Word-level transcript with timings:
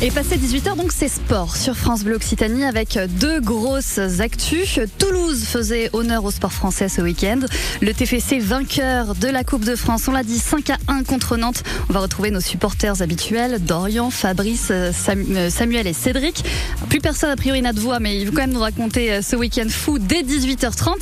Et 0.00 0.12
passé 0.12 0.36
18h, 0.36 0.76
donc 0.76 0.92
c'est 0.92 1.08
sport 1.08 1.56
sur 1.56 1.74
France 1.74 2.04
Bleu 2.04 2.14
Occitanie 2.14 2.64
avec 2.64 2.96
deux 3.18 3.40
grosses 3.40 3.98
actus. 4.20 4.78
Toulouse 4.96 5.42
faisait 5.44 5.90
honneur 5.92 6.24
au 6.24 6.30
sport 6.30 6.52
français 6.52 6.88
ce 6.88 7.00
week-end. 7.00 7.40
Le 7.80 7.92
TFC 7.92 8.38
vainqueur 8.38 9.16
de 9.16 9.26
la 9.26 9.42
Coupe 9.42 9.64
de 9.64 9.74
France, 9.74 10.06
on 10.06 10.12
l'a 10.12 10.22
dit 10.22 10.38
5 10.38 10.70
à 10.70 10.76
1 10.86 11.02
contre 11.02 11.36
Nantes. 11.36 11.64
On 11.90 11.92
va 11.92 11.98
retrouver 11.98 12.30
nos 12.30 12.40
supporters 12.40 13.02
habituels, 13.02 13.58
Dorian, 13.64 14.10
Fabrice, 14.10 14.70
Samuel 14.92 15.88
et 15.88 15.92
Cédric. 15.92 16.44
Plus 16.88 17.00
personne 17.00 17.30
a 17.30 17.36
priori 17.36 17.60
n'a 17.60 17.72
de 17.72 17.80
voix, 17.80 17.98
mais 17.98 18.20
il 18.20 18.26
veut 18.26 18.30
quand 18.30 18.42
même 18.42 18.52
nous 18.52 18.60
raconter 18.60 19.20
ce 19.20 19.34
week-end 19.34 19.66
fou 19.68 19.98
dès 19.98 20.22
18h30. 20.22 20.92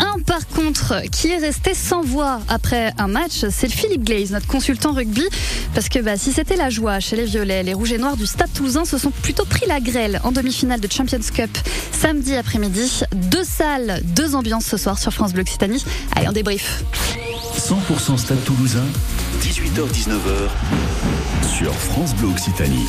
Un 0.00 0.18
par 0.26 0.44
contre 0.48 1.02
qui 1.12 1.28
est 1.28 1.38
resté 1.38 1.72
sans 1.72 2.02
voix 2.02 2.40
après 2.48 2.92
un 2.98 3.06
match, 3.06 3.44
c'est 3.50 3.70
Philippe 3.70 4.02
Glaze, 4.02 4.32
notre 4.32 4.48
consultant 4.48 4.92
rugby. 4.92 5.22
Parce 5.72 5.88
que 5.88 6.00
bah, 6.00 6.16
si 6.16 6.32
c'était 6.32 6.56
la 6.56 6.68
joie 6.68 6.98
chez 6.98 7.14
les 7.14 7.26
Violets, 7.26 7.62
les 7.62 7.74
Rouges 7.74 7.92
et 7.92 7.98
Noirs 7.98 8.16
du 8.16 8.23
Stade 8.26 8.52
Toulousain 8.52 8.84
se 8.84 8.98
sont 8.98 9.10
plutôt 9.10 9.44
pris 9.44 9.66
la 9.66 9.80
grêle 9.80 10.20
en 10.24 10.32
demi-finale 10.32 10.80
de 10.80 10.90
Champions 10.90 11.18
Cup 11.32 11.50
samedi 11.92 12.34
après-midi. 12.34 13.02
Deux 13.14 13.44
salles, 13.44 14.00
deux 14.04 14.34
ambiances 14.34 14.66
ce 14.66 14.76
soir 14.76 14.98
sur 14.98 15.12
France 15.12 15.32
Bleu 15.32 15.42
Occitanie. 15.42 15.84
Allez, 16.14 16.28
on 16.28 16.32
débrief. 16.32 16.84
100% 17.56 18.18
Stade 18.18 18.44
Toulousain, 18.44 18.84
18h-19h 19.40 20.48
sur 21.56 21.72
France 21.72 22.14
Bleu 22.14 22.28
Occitanie. 22.28 22.86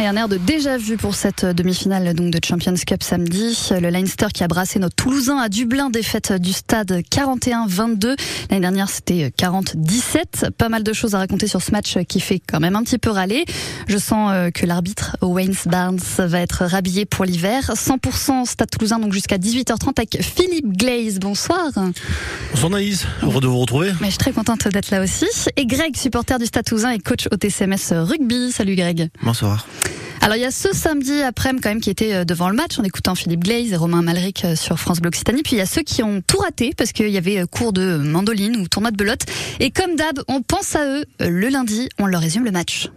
Et 0.00 0.06
un 0.06 0.16
air 0.16 0.26
de 0.26 0.36
déjà 0.36 0.78
vu 0.78 0.96
pour 0.96 1.14
cette 1.14 1.44
demi-finale 1.44 2.14
donc 2.14 2.30
de 2.30 2.40
Champions 2.44 2.74
Cup 2.86 3.02
samedi. 3.02 3.56
Le 3.70 3.90
Leinster 3.90 4.26
qui 4.32 4.42
a 4.42 4.48
brassé 4.48 4.78
notre 4.78 4.96
Toulousain 4.96 5.36
à 5.36 5.48
Dublin, 5.48 5.90
défaite 5.90 6.32
du 6.32 6.52
stade 6.52 7.02
41-22. 7.12 8.16
L'année 8.50 8.60
dernière, 8.60 8.88
c'était 8.88 9.32
40-17. 9.38 10.50
Pas 10.50 10.68
mal 10.68 10.82
de 10.82 10.92
choses 10.92 11.14
à 11.14 11.18
raconter 11.18 11.46
sur 11.46 11.60
ce 11.60 11.72
match 11.72 11.98
qui 12.08 12.20
fait 12.20 12.40
quand 12.40 12.58
même 12.58 12.74
un 12.74 12.82
petit 12.82 12.98
peu 12.98 13.10
râler. 13.10 13.44
Je 13.86 13.98
sens 13.98 14.30
euh, 14.32 14.50
que 14.50 14.66
l'arbitre 14.66 15.16
Wayne 15.20 15.54
Barnes 15.66 16.00
va 16.18 16.40
être 16.40 16.64
rhabillé 16.64 17.04
pour 17.04 17.24
l'hiver. 17.24 17.72
100% 17.74 18.46
stade 18.46 18.70
toulousain, 18.70 18.98
donc 18.98 19.12
jusqu'à 19.12 19.36
18h30 19.36 19.92
avec 19.98 20.22
Philippe 20.22 20.76
Glaze. 20.76 21.18
Bonsoir. 21.20 21.70
Bonsoir 22.52 22.70
Naïs, 22.70 23.06
heureux 23.22 23.40
de 23.40 23.46
vous 23.46 23.58
retrouver. 23.58 23.92
Mais 24.00 24.06
je 24.06 24.12
suis 24.12 24.18
très 24.18 24.32
contente 24.32 24.66
d'être 24.68 24.90
là 24.90 25.02
aussi. 25.02 25.26
Et 25.56 25.66
Greg, 25.66 25.96
supporter 25.96 26.38
du 26.38 26.46
stade 26.46 26.64
toulousain 26.64 26.90
et 26.90 26.98
coach 26.98 27.28
au 27.30 27.36
TCMS 27.36 27.92
rugby. 27.92 28.52
Salut 28.52 28.74
Greg. 28.74 29.10
Bonsoir. 29.22 29.66
Alors 30.22 30.36
il 30.36 30.40
y 30.40 30.44
a 30.44 30.52
ce 30.52 30.72
samedi 30.72 31.20
après-midi 31.20 31.60
quand 31.62 31.70
même 31.70 31.80
qui 31.80 31.90
était 31.90 32.14
euh, 32.14 32.24
devant 32.24 32.48
le 32.48 32.54
match 32.54 32.78
en 32.78 32.84
écoutant 32.84 33.16
Philippe 33.16 33.42
Glaze 33.42 33.72
et 33.72 33.76
Romain 33.76 34.02
Malric 34.02 34.44
euh, 34.44 34.54
sur 34.54 34.78
France 34.78 35.00
Bleu 35.00 35.08
Occitanie. 35.08 35.42
Puis 35.42 35.56
il 35.56 35.58
y 35.58 35.62
a 35.62 35.66
ceux 35.66 35.82
qui 35.82 36.04
ont 36.04 36.22
tout 36.24 36.38
raté 36.38 36.72
parce 36.76 36.92
qu'il 36.92 37.08
y 37.08 37.18
avait 37.18 37.40
euh, 37.40 37.46
cours 37.46 37.72
de 37.72 37.96
mandoline 37.96 38.56
ou 38.56 38.68
tournoi 38.68 38.92
de 38.92 38.96
belote. 38.96 39.22
Et 39.58 39.72
comme 39.72 39.96
d'hab, 39.96 40.20
on 40.28 40.40
pense 40.40 40.76
à 40.76 40.86
eux 40.86 41.04
le 41.18 41.48
lundi. 41.48 41.88
On 41.98 42.06
leur 42.06 42.20
résume 42.20 42.44
le 42.44 42.52
match. 42.52 42.88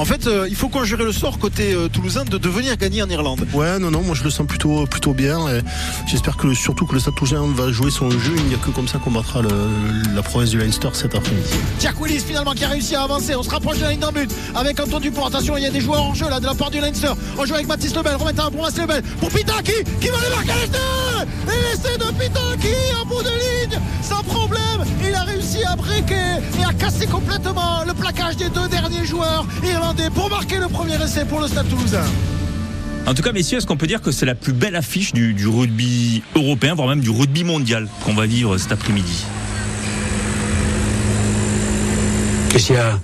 En 0.00 0.06
fait, 0.06 0.26
euh, 0.26 0.46
il 0.48 0.56
faut 0.56 0.70
conjurer 0.70 1.04
le 1.04 1.12
sort 1.12 1.38
côté 1.38 1.74
euh, 1.74 1.88
toulousain 1.88 2.24
de 2.24 2.38
devenir 2.38 2.74
gagner 2.78 3.02
en 3.02 3.10
Irlande. 3.10 3.46
Ouais, 3.52 3.78
non, 3.78 3.90
non, 3.90 4.00
moi 4.00 4.14
je 4.14 4.24
le 4.24 4.30
sens 4.30 4.46
plutôt, 4.46 4.86
plutôt 4.86 5.12
bien. 5.12 5.38
J'espère 6.06 6.38
que 6.38 6.54
surtout 6.54 6.86
que 6.86 6.94
le 6.94 7.00
Stade 7.00 7.16
Toulousain 7.16 7.44
va 7.54 7.70
jouer 7.70 7.90
son 7.90 8.10
jeu. 8.10 8.32
Il 8.34 8.44
n'y 8.44 8.54
a 8.54 8.56
que 8.56 8.70
comme 8.70 8.88
ça 8.88 8.96
qu'on 8.96 9.10
battra 9.10 9.42
le, 9.42 9.50
la 10.14 10.22
province 10.22 10.48
du 10.48 10.58
Leinster 10.58 10.88
cet 10.94 11.14
après-midi. 11.14 11.50
Jack 11.80 12.00
Willis 12.00 12.20
finalement 12.20 12.52
qui 12.52 12.64
a 12.64 12.68
réussi 12.68 12.94
à 12.94 13.02
avancer. 13.02 13.34
On 13.34 13.42
se 13.42 13.50
rapproche 13.50 13.76
de 13.76 13.82
la 13.82 13.90
ligne 13.90 14.00
d'en 14.00 14.10
but 14.10 14.30
avec 14.54 14.80
Antoine 14.80 15.02
Dupont. 15.02 15.26
Attention, 15.26 15.58
il 15.58 15.64
y 15.64 15.66
a 15.66 15.70
des 15.70 15.82
joueurs 15.82 16.02
en 16.02 16.14
jeu 16.14 16.30
là 16.30 16.40
de 16.40 16.46
la 16.46 16.54
part 16.54 16.70
du 16.70 16.80
Leinster. 16.80 17.12
On 17.36 17.44
joue 17.44 17.54
avec 17.54 17.68
Mathis 17.68 17.94
Lebel. 17.94 18.16
Remettre 18.16 18.50
pour 18.50 18.62
Mathis 18.62 18.80
Lebel. 18.80 19.02
Pour 19.20 19.28
Pitaki 19.28 19.84
qui 20.00 20.08
va 20.08 20.16
aller 20.16 20.34
marquer. 20.34 20.50
Et 21.46 21.76
l'essai 21.76 21.98
de 21.98 22.10
Pitaki 22.18 22.74
en 23.02 23.06
bout 23.06 23.22
de 23.22 23.28
ligne. 23.28 23.78
Sans 24.02 24.22
problème. 24.22 24.60
Il 25.06 25.14
a 25.14 25.24
réussi 25.24 25.62
à 25.64 25.76
briquer 25.76 26.40
et 26.58 26.64
à 26.64 26.72
casser 26.72 27.06
complètement 27.06 27.84
le 27.86 27.92
plaquage 27.92 28.36
des 28.36 28.48
deux 28.48 28.68
derniers 28.68 29.04
joueurs 29.04 29.44
pour 30.14 30.30
marquer 30.30 30.58
le 30.58 30.68
premier 30.68 30.94
essai 31.02 31.24
pour 31.24 31.40
le 31.40 31.48
Stade 31.48 31.68
Toulousain. 31.68 32.04
En 33.06 33.14
tout 33.14 33.22
cas, 33.22 33.32
messieurs, 33.32 33.58
est-ce 33.58 33.66
qu'on 33.66 33.76
peut 33.76 33.86
dire 33.86 34.00
que 34.00 34.12
c'est 34.12 34.26
la 34.26 34.34
plus 34.34 34.52
belle 34.52 34.76
affiche 34.76 35.12
du, 35.12 35.34
du 35.34 35.48
rugby 35.48 36.22
européen, 36.36 36.74
voire 36.74 36.88
même 36.88 37.00
du 37.00 37.10
rugby 37.10 37.44
mondial 37.44 37.88
qu'on 38.04 38.14
va 38.14 38.26
vivre 38.26 38.56
cet 38.56 38.72
après-midi? 38.72 39.24
Qu'est-ce 42.50 42.66
qu'il 42.66 42.76
y 42.76 42.78
a 42.78 42.98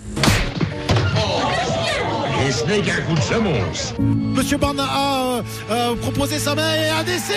Monsieur 3.98 4.56
Barna 4.56 4.84
a 4.84 5.14
euh, 5.24 5.42
euh, 5.70 5.94
proposé 5.96 6.38
sa 6.38 6.54
main 6.54 6.74
et 6.74 6.88
a 6.90 7.02
décès 7.02 7.34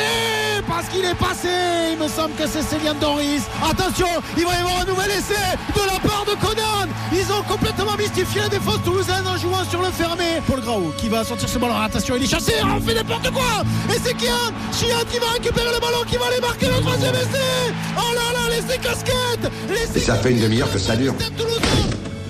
parce 0.68 0.88
qu'il 0.90 1.04
est 1.04 1.16
passé. 1.16 1.50
Il 1.94 1.98
me 1.98 2.08
semble 2.08 2.36
que 2.36 2.46
c'est 2.46 2.62
Céliane 2.62 3.00
Doris. 3.00 3.42
Attention, 3.68 4.06
il 4.38 4.46
va 4.46 4.54
y 4.54 4.58
avoir 4.58 4.82
un 4.82 4.86
nouvel 4.86 5.10
essai 5.10 5.58
de 5.74 5.82
la 5.88 6.00
part 6.00 6.26
de 6.26 6.36
Conan. 6.40 6.92
Ils 7.12 7.26
ont 7.34 7.42
complètement 7.48 7.96
mystifié 7.98 8.42
la 8.42 8.50
défense 8.50 8.84
toulousaine 8.86 9.26
en 9.26 9.36
jouant 9.38 9.66
sur 9.68 9.82
le 9.82 9.90
fermé. 9.90 10.42
Paul 10.46 10.62
Grau 10.62 10.94
qui 10.98 11.10
va 11.10 11.24
sortir 11.24 11.50
ce 11.50 11.58
ballon. 11.58 11.76
Attention, 11.82 12.16
il 12.16 12.24
est 12.24 12.28
chassé. 12.28 12.54
On 12.64 12.80
fait 12.80 12.94
n'importe 12.94 13.32
quoi. 13.32 13.64
Et 13.90 14.00
c'est 14.04 14.14
Kian 14.14 14.54
Chian 14.78 15.00
qui 15.12 15.18
va 15.18 15.32
récupérer 15.34 15.74
le 15.74 15.80
ballon, 15.80 16.04
qui 16.08 16.18
va 16.18 16.28
aller 16.28 16.40
marquer 16.42 16.68
le 16.68 16.82
troisième 16.82 17.16
essai. 17.16 17.74
Oh 17.98 18.14
là 18.14 18.40
là, 18.40 18.56
l'essai 18.56 18.78
casquette. 18.78 19.52
Et 19.96 20.00
ça 20.00 20.16
fait 20.18 20.32
une 20.32 20.42
demi-heure 20.42 20.72
que 20.72 20.78
ça 20.78 20.96
dure. 20.96 21.16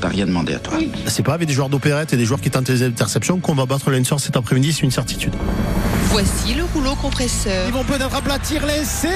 T'as 0.02 0.08
rien 0.08 0.26
demandé 0.26 0.54
à 0.54 0.60
toi. 0.60 0.78
C'est 1.08 1.24
pas 1.24 1.34
avec 1.34 1.48
des 1.48 1.54
joueurs 1.54 1.70
d'opérette 1.70 2.14
et 2.14 2.18
des 2.18 2.26
joueurs 2.26 2.40
qui 2.42 2.50
tentent 2.50 2.70
les 2.70 2.84
interceptions 2.84 3.40
qu'on 3.40 3.54
va 3.56 3.66
battre 3.66 3.92
Leinster 3.92 4.16
cet 4.18 4.38
après-midi, 4.38 4.72
c'est 4.74 4.84
une 4.84 4.92
certitude. 4.92 5.34
Voici 6.12 6.54
le 6.54 6.64
rouleau 6.74 6.96
compresseur. 6.96 7.68
Ils 7.68 7.74
vont 7.74 7.84
peut-être 7.84 8.16
aplatir 8.16 8.66
l'essai. 8.66 9.10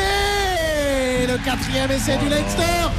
Le 1.27 1.37
quatrième 1.43 1.89
essai 1.91 2.17
du 2.17 2.29
Leinster. 2.29 2.89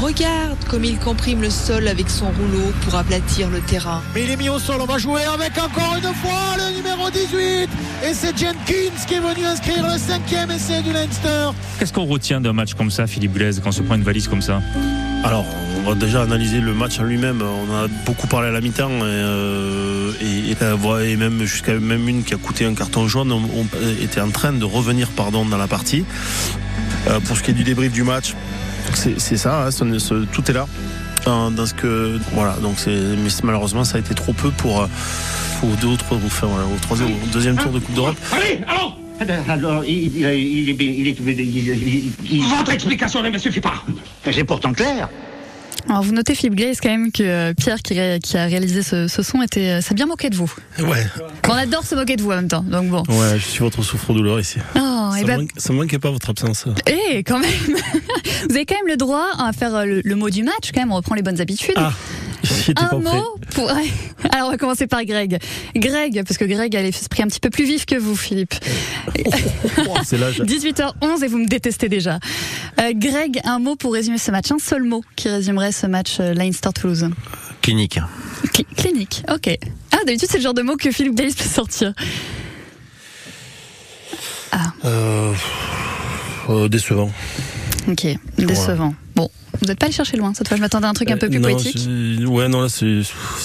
Regarde 0.00 0.58
comme 0.68 0.84
il 0.84 0.98
comprime 0.98 1.40
le 1.40 1.50
sol 1.50 1.88
avec 1.88 2.10
son 2.10 2.26
rouleau 2.26 2.72
pour 2.82 2.96
aplatir 2.96 3.48
le 3.48 3.60
terrain. 3.60 4.02
Mais 4.14 4.24
il 4.24 4.30
est 4.30 4.36
mis 4.36 4.48
au 4.48 4.58
sol, 4.58 4.76
on 4.80 4.86
va 4.86 4.98
jouer 4.98 5.22
avec 5.24 5.52
encore 5.58 5.96
une 5.96 6.14
fois 6.14 6.56
le 6.58 6.76
numéro 6.76 7.10
18. 7.10 7.68
Et 8.06 8.12
c'est 8.12 8.36
Jenkins 8.36 9.04
qui 9.06 9.14
est 9.14 9.20
venu 9.20 9.46
inscrire 9.46 9.82
le 9.82 9.98
cinquième 9.98 10.50
essai 10.50 10.82
du 10.82 10.92
Leinster. 10.92 11.50
Qu'est-ce 11.78 11.92
qu'on 11.92 12.04
retient 12.04 12.40
d'un 12.40 12.52
match 12.52 12.74
comme 12.74 12.90
ça, 12.90 13.06
Philippe 13.06 13.32
Blaise, 13.32 13.60
quand 13.62 13.70
on 13.70 13.72
se 13.72 13.82
prend 13.82 13.94
une 13.94 14.02
valise 14.02 14.28
comme 14.28 14.42
ça? 14.42 14.60
Alors, 15.22 15.46
on 15.78 15.88
va 15.88 15.94
déjà 15.94 16.22
analyser 16.22 16.60
le 16.60 16.74
match 16.74 16.98
en 16.98 17.04
lui-même. 17.04 17.40
On 17.42 17.72
a 17.74 17.88
beaucoup 18.04 18.26
parlé 18.26 18.48
à 18.48 18.52
la 18.52 18.60
mi-temps 18.60 18.90
et, 18.90 19.02
euh, 19.02 20.12
et, 20.20 20.50
et, 20.50 21.10
et 21.12 21.16
même 21.16 21.44
jusqu'à 21.44 21.74
même 21.74 22.08
une 22.08 22.24
qui 22.24 22.34
a 22.34 22.36
coûté 22.36 22.66
un 22.66 22.74
carton 22.74 23.08
jaune. 23.08 23.32
On, 23.32 23.40
on 23.40 24.02
était 24.02 24.20
en 24.20 24.30
train 24.30 24.52
de 24.52 24.64
revenir 24.64 25.08
pardon, 25.08 25.46
dans 25.46 25.56
la 25.56 25.68
partie. 25.68 26.04
Euh, 27.08 27.20
pour 27.20 27.36
ce 27.36 27.42
qui 27.42 27.52
est 27.52 27.54
du 27.54 27.64
débrief 27.64 27.92
du 27.92 28.02
match, 28.02 28.34
c'est 28.96 29.36
ça, 29.36 29.66
hein, 29.66 29.70
ce, 29.70 29.98
ce, 29.98 30.14
tout 30.26 30.50
est 30.50 30.54
là. 30.54 30.66
Dans, 31.24 31.50
dans, 31.50 31.64
ce 31.64 31.72
que 31.72 32.18
voilà 32.32 32.52
donc 32.60 32.74
c'est 32.76 32.90
mais 32.90 33.30
malheureusement 33.44 33.82
ça 33.82 33.96
a 33.96 34.00
été 34.00 34.14
trop 34.14 34.34
peu 34.34 34.50
pour 34.50 34.86
pour 35.58 35.70
deux 35.80 35.88
autres 35.88 36.04
enfin, 36.12 36.48
voilà, 36.48 36.66
au 36.66 36.78
troisième 36.82 37.12
au 37.12 37.26
deuxième 37.32 37.56
tour 37.56 37.72
de 37.72 37.78
Coupe 37.78 37.94
d'Europe 37.94 38.16
allez 38.30 38.60
allons 38.68 38.92
alors, 39.48 39.84
il, 39.84 40.16
il, 40.16 40.26
il, 40.26 40.80
il 40.80 41.08
est. 41.08 42.56
Votre 42.58 42.72
explication 42.72 43.22
ne 43.22 43.30
me 43.30 43.38
suffit 43.38 43.60
pas. 43.60 43.74
C'est 44.30 44.44
pourtant 44.44 44.72
clair. 44.72 45.08
Alors 45.88 46.02
vous 46.02 46.12
notez 46.12 46.34
Philippe 46.34 46.56
Glaze 46.56 46.78
quand 46.80 46.88
même 46.88 47.12
que 47.12 47.52
Pierre 47.52 47.82
qui, 47.82 47.94
qui 48.20 48.36
a 48.36 48.44
réalisé 48.46 48.82
ce, 48.82 49.06
ce 49.06 49.22
son 49.22 49.42
était 49.42 49.80
s'est 49.80 49.94
bien 49.94 50.06
moqué 50.06 50.30
de 50.30 50.36
vous. 50.36 50.52
Ouais. 50.78 51.06
On 51.48 51.52
adore 51.52 51.84
se 51.84 51.94
moquer 51.94 52.16
de 52.16 52.22
vous 52.22 52.30
en 52.30 52.36
même 52.36 52.48
temps. 52.48 52.62
Donc 52.62 52.88
bon. 52.88 53.02
Ouais, 53.08 53.38
je 53.38 53.44
suis 53.44 53.60
votre 53.60 53.82
souffre-douleur 53.82 54.40
ici. 54.40 54.58
Oh, 54.76 55.10
ça, 55.12 55.20
et 55.20 55.24
ben... 55.24 55.40
manque, 55.40 55.50
ça 55.56 55.72
manquait 55.72 55.98
pas 55.98 56.10
votre 56.10 56.30
absence. 56.30 56.66
Eh 56.86 57.18
quand 57.22 57.38
même. 57.38 57.50
vous 58.48 58.54
avez 58.54 58.66
quand 58.66 58.76
même 58.76 58.88
le 58.88 58.96
droit 58.96 59.26
à 59.38 59.52
faire 59.52 59.84
le, 59.84 60.00
le, 60.02 60.14
mot 60.16 60.30
du 60.30 60.42
match 60.42 60.70
quand 60.72 60.80
même. 60.80 60.92
On 60.92 60.96
reprend 60.96 61.14
les 61.14 61.22
bonnes 61.22 61.40
habitudes. 61.40 61.74
Ah. 61.76 61.92
Un 62.76 62.98
mot 62.98 63.38
pour. 63.50 63.70
Alors 64.30 64.48
on 64.48 64.50
va 64.50 64.56
commencer 64.56 64.86
par 64.86 65.04
Greg. 65.04 65.38
Greg, 65.74 66.22
parce 66.24 66.38
que 66.38 66.44
Greg 66.44 66.74
a 66.76 66.82
l'esprit 66.82 67.22
un 67.22 67.26
petit 67.26 67.40
peu 67.40 67.50
plus 67.50 67.64
vif 67.64 67.86
que 67.86 67.96
vous, 67.96 68.16
Philippe. 68.16 68.54
Oh, 69.86 69.96
18h11 69.98 71.24
et 71.24 71.28
vous 71.28 71.38
me 71.38 71.46
détestez 71.46 71.88
déjà. 71.88 72.18
Euh, 72.80 72.92
Greg, 72.94 73.40
un 73.44 73.58
mot 73.58 73.76
pour 73.76 73.92
résumer 73.92 74.18
ce 74.18 74.30
match, 74.30 74.50
un 74.50 74.58
seul 74.58 74.82
mot 74.82 75.02
qui 75.16 75.28
résumerait 75.28 75.72
ce 75.72 75.86
match 75.86 76.18
euh, 76.20 76.34
Leinster-Toulouse. 76.34 77.10
Clinique. 77.60 77.98
Cl 78.52 78.64
clinique, 78.76 79.22
ok. 79.32 79.58
Ah, 79.92 79.98
d'habitude 80.06 80.28
c'est 80.30 80.38
le 80.38 80.42
genre 80.42 80.54
de 80.54 80.62
mot 80.62 80.76
que 80.76 80.90
Philippe 80.90 81.14
Davis 81.14 81.34
peut 81.34 81.44
sortir. 81.44 81.92
Ah. 84.52 84.72
Euh, 84.84 85.32
euh, 86.48 86.68
décevant. 86.68 87.10
Ok, 87.88 88.06
décevant. 88.38 88.88
Ouais. 88.88 88.94
Bon, 89.16 89.30
vous 89.60 89.66
n'êtes 89.66 89.78
pas 89.78 89.86
allé 89.86 89.94
chercher 89.94 90.16
loin 90.16 90.32
cette 90.34 90.48
fois. 90.48 90.56
Je 90.56 90.62
m'attendais 90.62 90.86
à 90.86 90.90
un 90.90 90.94
truc 90.94 91.10
un 91.10 91.16
peu 91.16 91.28
plus 91.28 91.38
non, 91.38 91.50
poétique. 91.50 91.88
Ouais, 92.26 92.48
non, 92.48 92.62
là, 92.62 92.68
c'est, 92.68 93.02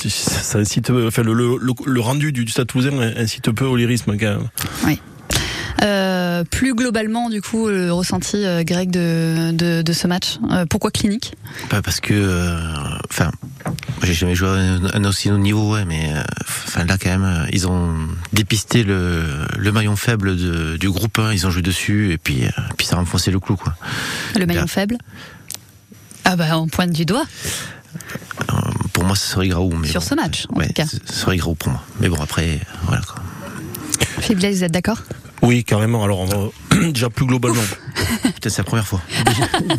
ça 0.10 0.60
incite, 0.60 0.90
enfin, 0.90 1.24
le, 1.24 1.34
le, 1.34 1.58
le, 1.86 2.02
rendu 2.02 2.32
du, 2.32 2.46
du 2.46 2.52
Stade 2.52 2.68
Toulousain 2.68 2.98
incite 3.18 3.52
peu 3.52 3.66
au 3.66 3.76
lyrisme, 3.76 4.18
quand 4.18 4.26
même. 4.26 4.50
Oui. 4.86 5.00
Euh, 5.82 6.44
plus 6.44 6.74
globalement, 6.76 7.30
du 7.30 7.42
coup, 7.42 7.70
le 7.70 7.92
ressenti 7.94 8.44
euh, 8.46 8.64
grec 8.64 8.92
de, 8.92 9.52
de, 9.52 9.82
de, 9.82 9.94
ce 9.94 10.08
match. 10.08 10.38
Euh, 10.52 10.66
pourquoi 10.66 10.92
clinique? 10.92 11.36
Bah 11.70 11.82
Parce 11.82 12.02
que, 12.02 12.54
enfin, 13.10 13.32
j'ai 14.04 14.14
jamais 14.14 14.36
joué 14.36 14.50
à 14.50 14.98
un, 14.98 15.06
aussi 15.06 15.32
haut 15.32 15.38
niveau, 15.38 15.74
ouais, 15.74 15.86
mais 15.86 16.12
enfin 16.42 16.84
là 16.86 16.98
quand 17.02 17.10
même, 17.10 17.48
ils 17.54 17.68
ont 17.68 17.96
dépisté 18.34 18.84
le, 18.84 19.24
le 19.58 19.72
maillon 19.72 19.96
faible 19.96 20.36
de, 20.36 20.78
du 20.78 20.90
groupe 20.90 21.18
1, 21.18 21.32
ils 21.34 21.48
ont 21.48 21.50
joué 21.50 21.62
dessus 21.62 22.12
et 22.12 22.18
puis, 22.18 22.44
puis 22.78 22.86
ça 22.86 22.96
a 22.96 23.00
renfoncé 23.00 23.32
le 23.32 23.40
clou, 23.40 23.56
quoi. 23.56 23.74
Le 24.38 24.46
maillon 24.46 24.62
là, 24.62 24.68
faible? 24.68 24.98
Ah 26.32 26.36
bah 26.36 26.60
on 26.60 26.68
pointe 26.68 26.92
du 26.92 27.06
doigt. 27.06 27.26
Euh, 28.52 28.54
pour 28.94 29.04
moi, 29.04 29.16
ce 29.16 29.26
serait 29.26 29.48
Graou. 29.48 29.74
Mais 29.76 29.88
Sur 29.88 30.00
bon, 30.00 30.06
ce 30.06 30.14
match, 30.14 30.46
en 30.54 30.58
ouais, 30.60 30.68
tout 30.68 30.74
cas. 30.74 30.86
Ce 30.86 31.00
serait 31.12 31.38
Graou 31.38 31.56
pour 31.56 31.72
moi. 31.72 31.82
Mais 32.00 32.08
bon, 32.08 32.18
après, 32.22 32.60
voilà 32.84 33.02
quoi. 33.02 33.16
Philippe 34.20 34.40
vous 34.54 34.64
êtes 34.64 34.72
d'accord? 34.72 35.00
Oui, 35.42 35.64
carrément. 35.64 36.04
Alors, 36.04 36.20
on 36.20 36.26
va- 36.26 36.82
déjà 36.92 37.10
plus 37.10 37.26
globalement. 37.26 37.64
Peut-être 38.22 38.50
c'est 38.50 38.60
la 38.60 38.64
première 38.64 38.86
fois. 38.86 39.02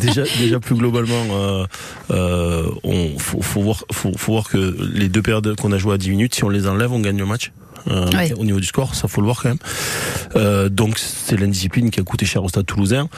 déjà, 0.00 0.22
déjà 0.38 0.58
plus 0.58 0.74
globalement, 0.74 1.24
euh, 1.30 1.66
euh, 2.10 2.66
on 2.82 3.16
faut, 3.20 3.42
faut 3.42 3.62
voir, 3.62 3.84
faut, 3.92 4.10
faut 4.18 4.32
voir 4.32 4.48
que 4.48 4.76
les 4.92 5.08
deux 5.08 5.22
périodes 5.22 5.54
qu'on 5.54 5.70
a 5.70 5.78
joué 5.78 5.94
à 5.94 5.98
10 5.98 6.10
minutes, 6.10 6.34
si 6.34 6.42
on 6.42 6.48
les 6.48 6.66
enlève, 6.66 6.90
on 6.90 6.98
gagne 6.98 7.18
le 7.18 7.26
match. 7.26 7.52
Euh, 7.88 8.06
Oui. 8.12 8.32
Au 8.36 8.44
niveau 8.44 8.60
du 8.60 8.66
score, 8.66 8.94
ça 8.94 9.08
faut 9.08 9.20
le 9.20 9.26
voir 9.26 9.40
quand 9.42 9.48
même. 9.50 9.58
Euh, 10.36 10.68
donc 10.68 10.98
c'est 10.98 11.38
l'indiscipline 11.38 11.90
qui 11.90 12.00
a 12.00 12.02
coûté 12.02 12.26
cher 12.26 12.42
au 12.44 12.48
Stade 12.48 12.66
Toulousain. 12.66 13.08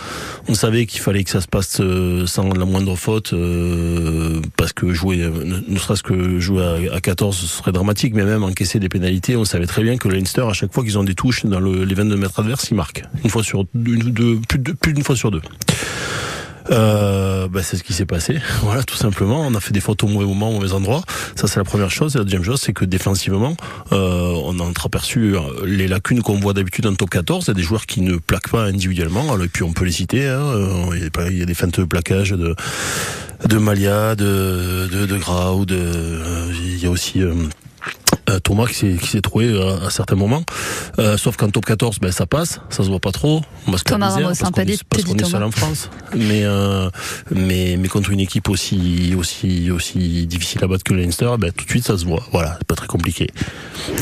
On 0.49 0.55
savait 0.55 0.87
qu'il 0.87 1.01
fallait 1.01 1.25
que 1.25 1.31
ça 1.31 1.41
se 1.41 1.49
passe 1.49 1.79
euh, 1.81 2.27
sans 2.27 2.49
la 2.53 2.65
moindre 2.65 2.95
faute, 2.97 3.33
euh, 3.33 4.41
parce 4.57 4.73
que 4.73 4.93
jouer, 4.93 5.21
euh, 5.23 5.31
ne, 5.45 5.61
ne 5.67 5.79
serait-ce 5.79 6.03
que 6.03 6.39
jouer 6.39 6.89
à, 6.91 6.95
à 6.97 7.01
14 7.01 7.37
ce 7.37 7.47
serait 7.47 7.73
dramatique, 7.73 8.15
mais 8.15 8.25
même 8.25 8.43
encaisser 8.45 8.79
des 8.79 8.89
pénalités, 8.89 9.37
on 9.37 9.45
savait 9.45 9.67
très 9.67 9.83
bien 9.83 9.97
que 9.99 10.09
le 10.09 10.17
Leinster, 10.17 10.43
à 10.49 10.53
chaque 10.53 10.73
fois 10.73 10.85
qu'ils 10.85 10.99
ont 10.99 11.05
des 11.05 11.15
touches 11.15 11.45
dans 11.47 11.61
le, 11.61 11.85
les 11.85 11.95
22 11.95 12.17
mètres 12.17 12.39
adverses, 12.41 12.69
ils 12.71 12.75
marquent 12.77 13.03
une 13.25 13.31
fois 13.31 13.43
sur 13.43 13.65
une, 13.75 14.11
deux, 14.13 14.39
plus 14.49 14.59
de- 14.59 14.73
plus 14.73 14.93
d'une 14.93 15.05
fois 15.05 15.17
sur 15.17 15.31
deux. 15.31 15.43
Bah, 16.71 17.63
c'est 17.63 17.77
ce 17.77 17.83
qui 17.83 17.93
s'est 17.93 18.07
passé. 18.07 18.39
Voilà, 18.63 18.83
tout 18.85 18.97
simplement. 18.97 19.41
On 19.47 19.55
a 19.55 19.61
fait 19.61 19.73
des 19.73 19.81
fautes 19.81 20.03
au 20.05 20.07
mauvais 20.09 20.25
moment, 20.27 20.51
au 20.51 20.53
mauvais 20.61 20.73
endroit. 20.73 21.03
Ça, 21.37 21.47
c'est 21.49 21.59
la 21.59 21.65
première 21.65 21.91
chose. 21.91 22.15
Et 22.15 22.19
la 22.19 22.25
deuxième 22.25 22.45
chose, 22.45 22.61
c'est 22.61 22.73
que 22.73 22.85
défensivement, 22.85 23.57
euh, 23.93 24.33
on 24.45 24.59
a 24.61 24.63
entreaperçu 24.63 25.35
euh, 25.37 25.41
les 25.67 25.89
lacunes 25.89 26.23
qu'on 26.23 26.39
voit 26.39 26.53
d'habitude 26.55 26.87
en 26.87 26.95
top 26.95 27.11
14. 27.11 27.45
Il 27.45 27.49
y 27.49 27.51
a 27.51 27.55
des 27.55 27.63
joueurs 27.63 27.87
qui 27.87 28.01
ne 28.01 28.17
plaquent 28.17 28.51
pas 28.51 28.65
individuellement. 28.65 29.37
Et 29.43 29.49
puis, 29.49 29.63
on 29.65 29.73
peut 29.73 29.85
les 29.85 29.93
citer. 29.93 30.27
Hein. 30.29 30.41
Euh, 30.41 30.97
Il 31.31 31.39
y 31.39 31.43
a 31.43 31.47
des- 31.47 31.55
feintes 31.55 31.81
de 31.81 31.85
plaquage 31.85 32.31
de 32.31 32.55
de 33.47 33.59
Malia, 33.59 34.15
de 34.15 34.89
de, 34.91 35.05
de 35.07 35.17
Grau, 35.19 35.65
de 35.67 36.51
il 36.55 36.79
y 36.79 36.87
a 36.87 36.91
aussi 36.91 37.21
Thomas 38.45 38.67
qui 38.67 38.97
s'est 38.99 39.21
trouvé 39.21 39.47
euh, 39.47 39.87
à 39.87 39.91
certains 39.91 40.15
moments. 40.15 40.43
Euh, 40.99 41.17
sauf 41.19 41.37
qu'en 41.37 41.51
top 41.51 41.67
14, 41.67 41.99
ben 42.01 42.11
ça 42.13 42.25
passe, 42.25 42.61
ça 42.71 42.83
se 42.83 42.89
voit 42.89 43.01
pas 43.01 43.13
trop. 43.13 43.43
Faire 43.67 43.85
Thomas 43.85 44.09
misère 44.09 44.23
Ramos, 44.25 44.37
parce 44.39 44.51
qu'on 44.51 44.63
est, 44.63 44.85
parce 44.85 45.05
qu'on 45.05 45.17
est 45.17 45.25
seul 45.25 45.43
en 45.43 45.51
France. 45.51 45.91
Mais 46.17 46.45
euh, 46.45 46.89
mais 47.31 47.77
mais 47.79 47.89
contre 47.89 48.11
une 48.11 48.21
équipe 48.21 48.49
aussi 48.49 49.15
aussi 49.19 49.71
aussi 49.71 50.27
difficile 50.27 50.65
à 50.65 50.67
battre 50.67 50.85
que 50.85 50.95
le 50.95 51.03
Leinster, 51.03 51.31
ben 51.39 51.53
tout 51.53 51.65
de 51.65 51.71
suite 51.71 51.85
ça 51.85 51.99
se 51.99 52.05
voit. 52.05 52.23
Voilà, 52.33 52.57
c'est 52.59 52.67
pas 52.67 52.75
très 52.75 52.87
compliqué. 52.87 53.27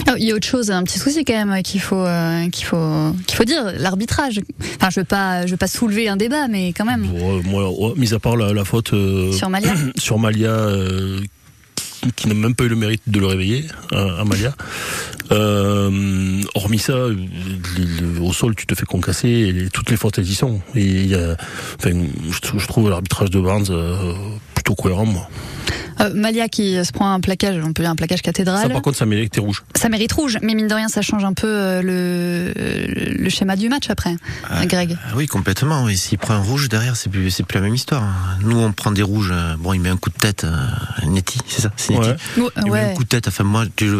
Ah, 0.06 0.15
Il 0.17 0.25
y 0.25 0.33
a 0.33 0.35
autre 0.35 0.47
chose, 0.47 0.71
un 0.71 0.85
petit 0.85 0.99
souci 0.99 1.25
quand 1.25 1.44
même 1.44 1.62
qu'il 1.62 1.81
faut 1.81 2.05
euh, 2.05 2.49
qu'il 2.50 2.67
faut 2.67 3.12
qu'il 3.26 3.37
faut 3.37 3.44
dire, 3.44 3.73
l'arbitrage. 3.79 4.41
Enfin, 4.76 4.91
je 4.91 5.00
veux 5.00 5.05
pas 5.05 5.47
je 5.47 5.53
veux 5.53 5.56
pas 5.56 5.67
soulever 5.69 6.09
un 6.09 6.17
débat, 6.17 6.47
mais 6.49 6.69
quand 6.73 6.85
même 6.85 7.00
Bon, 7.06 7.38
euh, 7.38 7.43
moi, 7.44 7.71
oh, 7.71 7.94
mis 7.97 8.12
à 8.15 8.19
part 8.19 8.37
la, 8.37 8.53
la 8.53 8.65
faute 8.65 8.93
euh, 8.93 9.33
sur 9.33 9.50
Malia. 9.50 9.75
sur 9.99 10.19
Malia, 10.19 10.50
euh, 10.50 11.21
qui, 12.17 12.29
n'a 12.29 12.35
même 12.35 12.55
pas 12.55 12.64
eu 12.64 12.69
le 12.69 12.76
mérite 12.76 13.02
de 13.06 13.20
le 13.20 13.26
réveiller, 13.26 13.67
euh, 13.93 14.20
à 14.20 14.25
Malia. 14.25 14.55
Euh, 15.32 16.41
hormis 16.55 16.79
ça, 16.79 16.93
euh, 16.93 17.17
au 18.20 18.32
sol, 18.32 18.55
tu 18.55 18.67
te 18.67 18.75
fais 18.75 18.87
concasser, 18.87 19.29
et 19.29 19.69
toutes 19.73 19.91
les 19.91 19.97
y 20.19 20.35
sont. 20.35 20.61
Et 20.75 21.12
enfin, 21.79 21.91
je 22.32 22.67
trouve 22.67 22.91
l'arbitrage 22.91 23.31
de 23.31 23.41
Barnes 23.41 23.67
euh, 23.70 24.14
plutôt 24.55 24.75
cohérent, 24.75 25.06
moi. 25.06 25.29
Euh, 26.00 26.11
Malia 26.14 26.49
qui 26.49 26.82
se 26.85 26.93
prend 26.93 27.12
un 27.12 27.20
plaquage, 27.20 27.56
on 27.64 27.73
peut 27.73 27.82
dire 27.82 27.91
un 27.91 27.97
plaquage 27.97 28.23
cathédrale. 28.23 28.62
Ça, 28.62 28.69
par 28.69 28.82
contre, 28.82 28.97
ça 28.99 29.06
mérite 29.06 29.32
tes 29.32 29.41
rouges. 29.41 29.62
Ça 29.76 29.88
mérite 29.88 30.12
rouge, 30.12 30.38
mais 30.43 30.55
mine 30.55 30.67
de 30.69 30.75
rien, 30.75 30.88
ça 30.88 31.02
change 31.02 31.25
un 31.25 31.32
peu 31.32 31.47
euh, 31.49 31.82
le, 31.82 33.23
le 33.23 33.29
schéma 33.31 33.56
du 33.56 33.69
match 33.69 33.91
après. 33.91 34.17
Ah, 34.50 34.64
Greg. 34.67 34.97
Oui, 35.17 35.26
complètement. 35.26 35.88
Et 35.88 35.97
s'il 35.97 36.19
prend 36.19 36.35
un 36.35 36.38
rouge 36.43 36.69
derrière, 36.69 36.97
c'est 36.97 37.11
plus, 37.11 37.31
c'est 37.31 37.43
plus 37.44 37.56
la 37.56 37.62
même 37.62 37.75
histoire. 37.75 38.02
Nous, 38.43 38.58
on 38.58 38.73
prend 38.73 38.91
des 38.93 39.02
rouges. 39.02 39.31
euh, 39.32 39.56
Bon, 39.58 39.73
il 39.73 39.81
met 39.81 39.88
un 39.91 39.97
coup 39.97 40.11
de 40.11 40.14
tête. 40.17 40.44
Euh, 40.44 40.67
Netty, 41.06 41.38
c'est 41.47 41.62
ça 41.62 41.70
C'est 41.76 41.93
Netty. 41.93 42.08
Ouais. 42.08 42.17
Ou- 42.38 42.50
Il 42.64 42.73
met 42.73 42.81
un 42.93 42.94
coup 42.94 43.05
de 43.05 43.08
tête. 43.08 43.29
Enfin, 43.29 43.44
moi, 43.44 43.64
tu, 43.76 43.91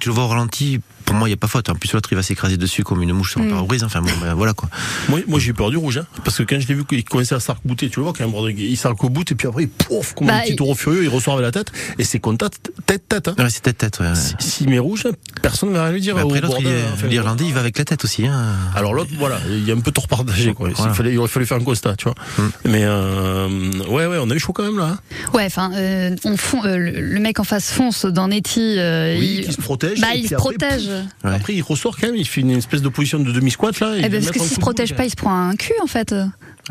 tu 0.00 0.08
le 0.08 0.14
vois 0.14 0.24
au 0.24 0.28
ralenti. 0.28 0.80
Pour 1.04 1.16
moi, 1.16 1.28
il 1.28 1.30
n'y 1.30 1.34
a 1.34 1.36
pas 1.36 1.48
faute. 1.48 1.68
En 1.68 1.74
plus, 1.74 1.92
l'autre, 1.92 2.08
il 2.12 2.14
va 2.16 2.22
s'écraser 2.22 2.56
dessus 2.56 2.84
comme 2.84 3.02
une 3.02 3.12
mouche 3.12 3.32
sur 3.32 3.40
un 3.40 3.44
Mm. 3.44 3.50
pare-brise. 3.50 3.84
Enfin, 3.84 4.00
bon, 4.00 4.10
ben, 4.20 4.34
voilà 4.34 4.52
quoi. 4.52 4.68
Moi, 5.08 5.20
moi 5.26 5.38
j'ai 5.40 5.50
eu 5.50 5.54
peur 5.54 5.70
du 5.70 5.76
rouge, 5.76 5.98
hein, 5.98 6.06
parce 6.24 6.36
que 6.38 6.42
quand 6.44 6.60
je 6.60 6.68
l'ai 6.68 6.74
vu 6.74 6.84
qu'il 6.84 7.02
commençait 7.04 7.34
à 7.34 7.40
s'arc-bouter, 7.40 7.88
tu 7.90 7.98
le 7.98 8.04
vois 8.04 8.12
quand 8.16 8.26
même, 8.28 8.54
il 8.58 8.76
s'arc 8.76 9.02
au 9.02 9.08
bout, 9.08 9.30
et 9.30 9.34
puis 9.34 9.48
après, 9.48 9.66
pouf, 9.66 10.14
comme 10.14 10.28
Bah, 10.28 10.34
un 10.36 10.40
petit 10.42 10.52
il- 10.52 10.56
taureau 10.56 10.74
furieux, 10.74 11.02
il 11.04 11.08
ressort 11.08 11.34
avec 11.34 11.44
la 11.46 11.52
tête, 11.52 11.72
et 11.98 12.04
c'est 12.04 12.18
contact 12.20 12.70
tête-tête. 12.86 13.28
Hein. 13.28 13.34
Ouais, 13.38 13.50
c'est 13.50 13.62
tête-tête. 13.62 13.98
ouais. 14.00 14.14
Si- 14.14 14.34
S'il 14.38 14.68
met 14.68 14.78
rouge, 14.78 15.04
personne 15.42 15.70
ne 15.70 15.74
va 15.74 15.84
rien 15.84 15.92
lui 15.92 16.00
dire. 16.00 16.14
Mais 16.14 16.22
après, 16.22 16.38
au 16.38 16.42
l'autre, 16.42 16.58
il 17.02 17.08
l'Irlandais, 17.08 17.44
il 17.46 17.52
va 17.54 17.60
avec 17.60 17.78
la 17.78 17.84
tête 17.84 18.04
aussi. 18.04 18.26
Hein. 18.26 18.44
Alors 18.76 18.94
l'autre, 18.94 19.10
voilà, 19.18 19.38
il 19.48 19.66
y 19.66 19.70
a 19.70 19.74
un 19.74 19.80
peu 19.80 19.90
tort 19.92 20.06
partagé, 20.08 20.52
quoi. 20.54 20.68
Voilà. 20.74 20.92
Il, 20.92 20.96
fallait, 20.96 21.12
il 21.12 21.18
aurait 21.18 21.28
fallu 21.28 21.46
faire 21.46 21.56
un 21.56 21.64
constat, 21.64 21.96
tu 21.96 22.04
vois. 22.04 22.14
Mm. 22.38 22.50
Mais 22.66 22.82
euh, 22.84 23.48
ouais, 23.88 24.06
ouais, 24.06 24.18
on 24.20 24.30
a 24.30 24.34
eu 24.34 24.38
chaud 24.38 24.52
quand 24.52 24.62
même 24.64 24.78
là. 24.78 24.98
Ouais, 25.34 25.44
enfin, 25.46 25.72
euh, 25.74 26.14
on 26.24 26.36
fond, 26.36 26.64
euh, 26.64 26.76
le, 26.76 27.20
mec 27.20 27.40
en 27.40 27.44
face 27.44 27.70
fonce 27.70 28.04
dans 28.04 28.28
Netty. 28.28 28.76
euh, 28.78 29.16
Oui, 29.18 29.44
il, 29.46 29.52
se 29.52 29.60
protège. 29.60 30.00
bah, 30.00 30.08
il 30.14 30.28
se 30.28 30.34
protège. 30.34 30.88
Ouais. 30.90 31.34
Après, 31.34 31.54
il 31.54 31.62
ressort 31.62 31.96
quand 31.98 32.06
même, 32.08 32.16
il 32.16 32.26
fait 32.26 32.40
une 32.40 32.50
espèce 32.50 32.82
de 32.82 32.88
position 32.88 33.18
de 33.18 33.30
demi-squat 33.32 33.80
là. 33.80 33.96
et 33.96 34.02
Eh 34.04 34.08
ben, 34.08 34.20
parce 34.22 34.30
que 34.32 34.40
s'il 34.40 34.54
se 34.56 34.60
protège 34.60 34.94
pas, 34.94 35.04
il 35.04 35.10
se 35.10 35.16
prend 35.16 35.48
un 35.48 35.56
cul 35.56 35.74
en 35.82 35.86
fait. 35.86 36.14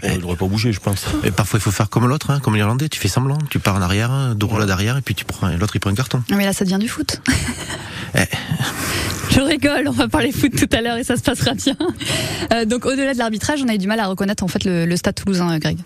Ouais, 0.03 0.15
il 0.17 0.23
aurait 0.25 0.35
pas 0.35 0.45
bougé, 0.47 0.71
je 0.71 0.79
pense. 0.79 1.05
Et 1.23 1.31
parfois, 1.31 1.59
il 1.59 1.61
faut 1.61 1.71
faire 1.71 1.89
comme 1.89 2.07
l'autre, 2.07 2.29
hein, 2.31 2.39
comme 2.39 2.55
l'Irlandais. 2.55 2.89
Tu 2.89 2.99
fais 2.99 3.07
semblant. 3.07 3.37
Tu 3.49 3.59
pars 3.59 3.75
en 3.75 3.81
arrière, 3.81 4.11
hein, 4.11 4.35
deux 4.35 4.45
roulades 4.45 4.69
arrière, 4.69 4.97
et 4.97 5.01
puis 5.01 5.15
tu 5.15 5.25
prends, 5.25 5.47
l'autre, 5.49 5.75
il 5.75 5.79
prend 5.79 5.89
un 5.91 5.95
carton. 5.95 6.23
Mais 6.29 6.45
là, 6.45 6.53
ça 6.53 6.65
devient 6.65 6.79
du 6.79 6.87
foot. 6.87 7.21
Eh. 8.15 8.19
Je 9.31 9.41
rigole, 9.41 9.87
on 9.87 9.91
va 9.91 10.07
parler 10.07 10.31
foot 10.31 10.51
tout 10.57 10.75
à 10.75 10.81
l'heure 10.81 10.97
et 10.97 11.03
ça 11.03 11.15
se 11.15 11.21
passera 11.21 11.53
bien. 11.53 11.75
Euh, 12.51 12.65
donc, 12.65 12.85
au-delà 12.85 13.13
de 13.13 13.19
l'arbitrage, 13.19 13.59
on 13.63 13.67
a 13.69 13.75
eu 13.75 13.77
du 13.77 13.87
mal 13.87 13.99
à 13.99 14.07
reconnaître 14.07 14.43
en 14.43 14.47
fait 14.47 14.63
le, 14.65 14.85
le 14.87 14.97
stade 14.97 15.13
toulousain, 15.15 15.51
euh, 15.53 15.59
Greg. 15.59 15.77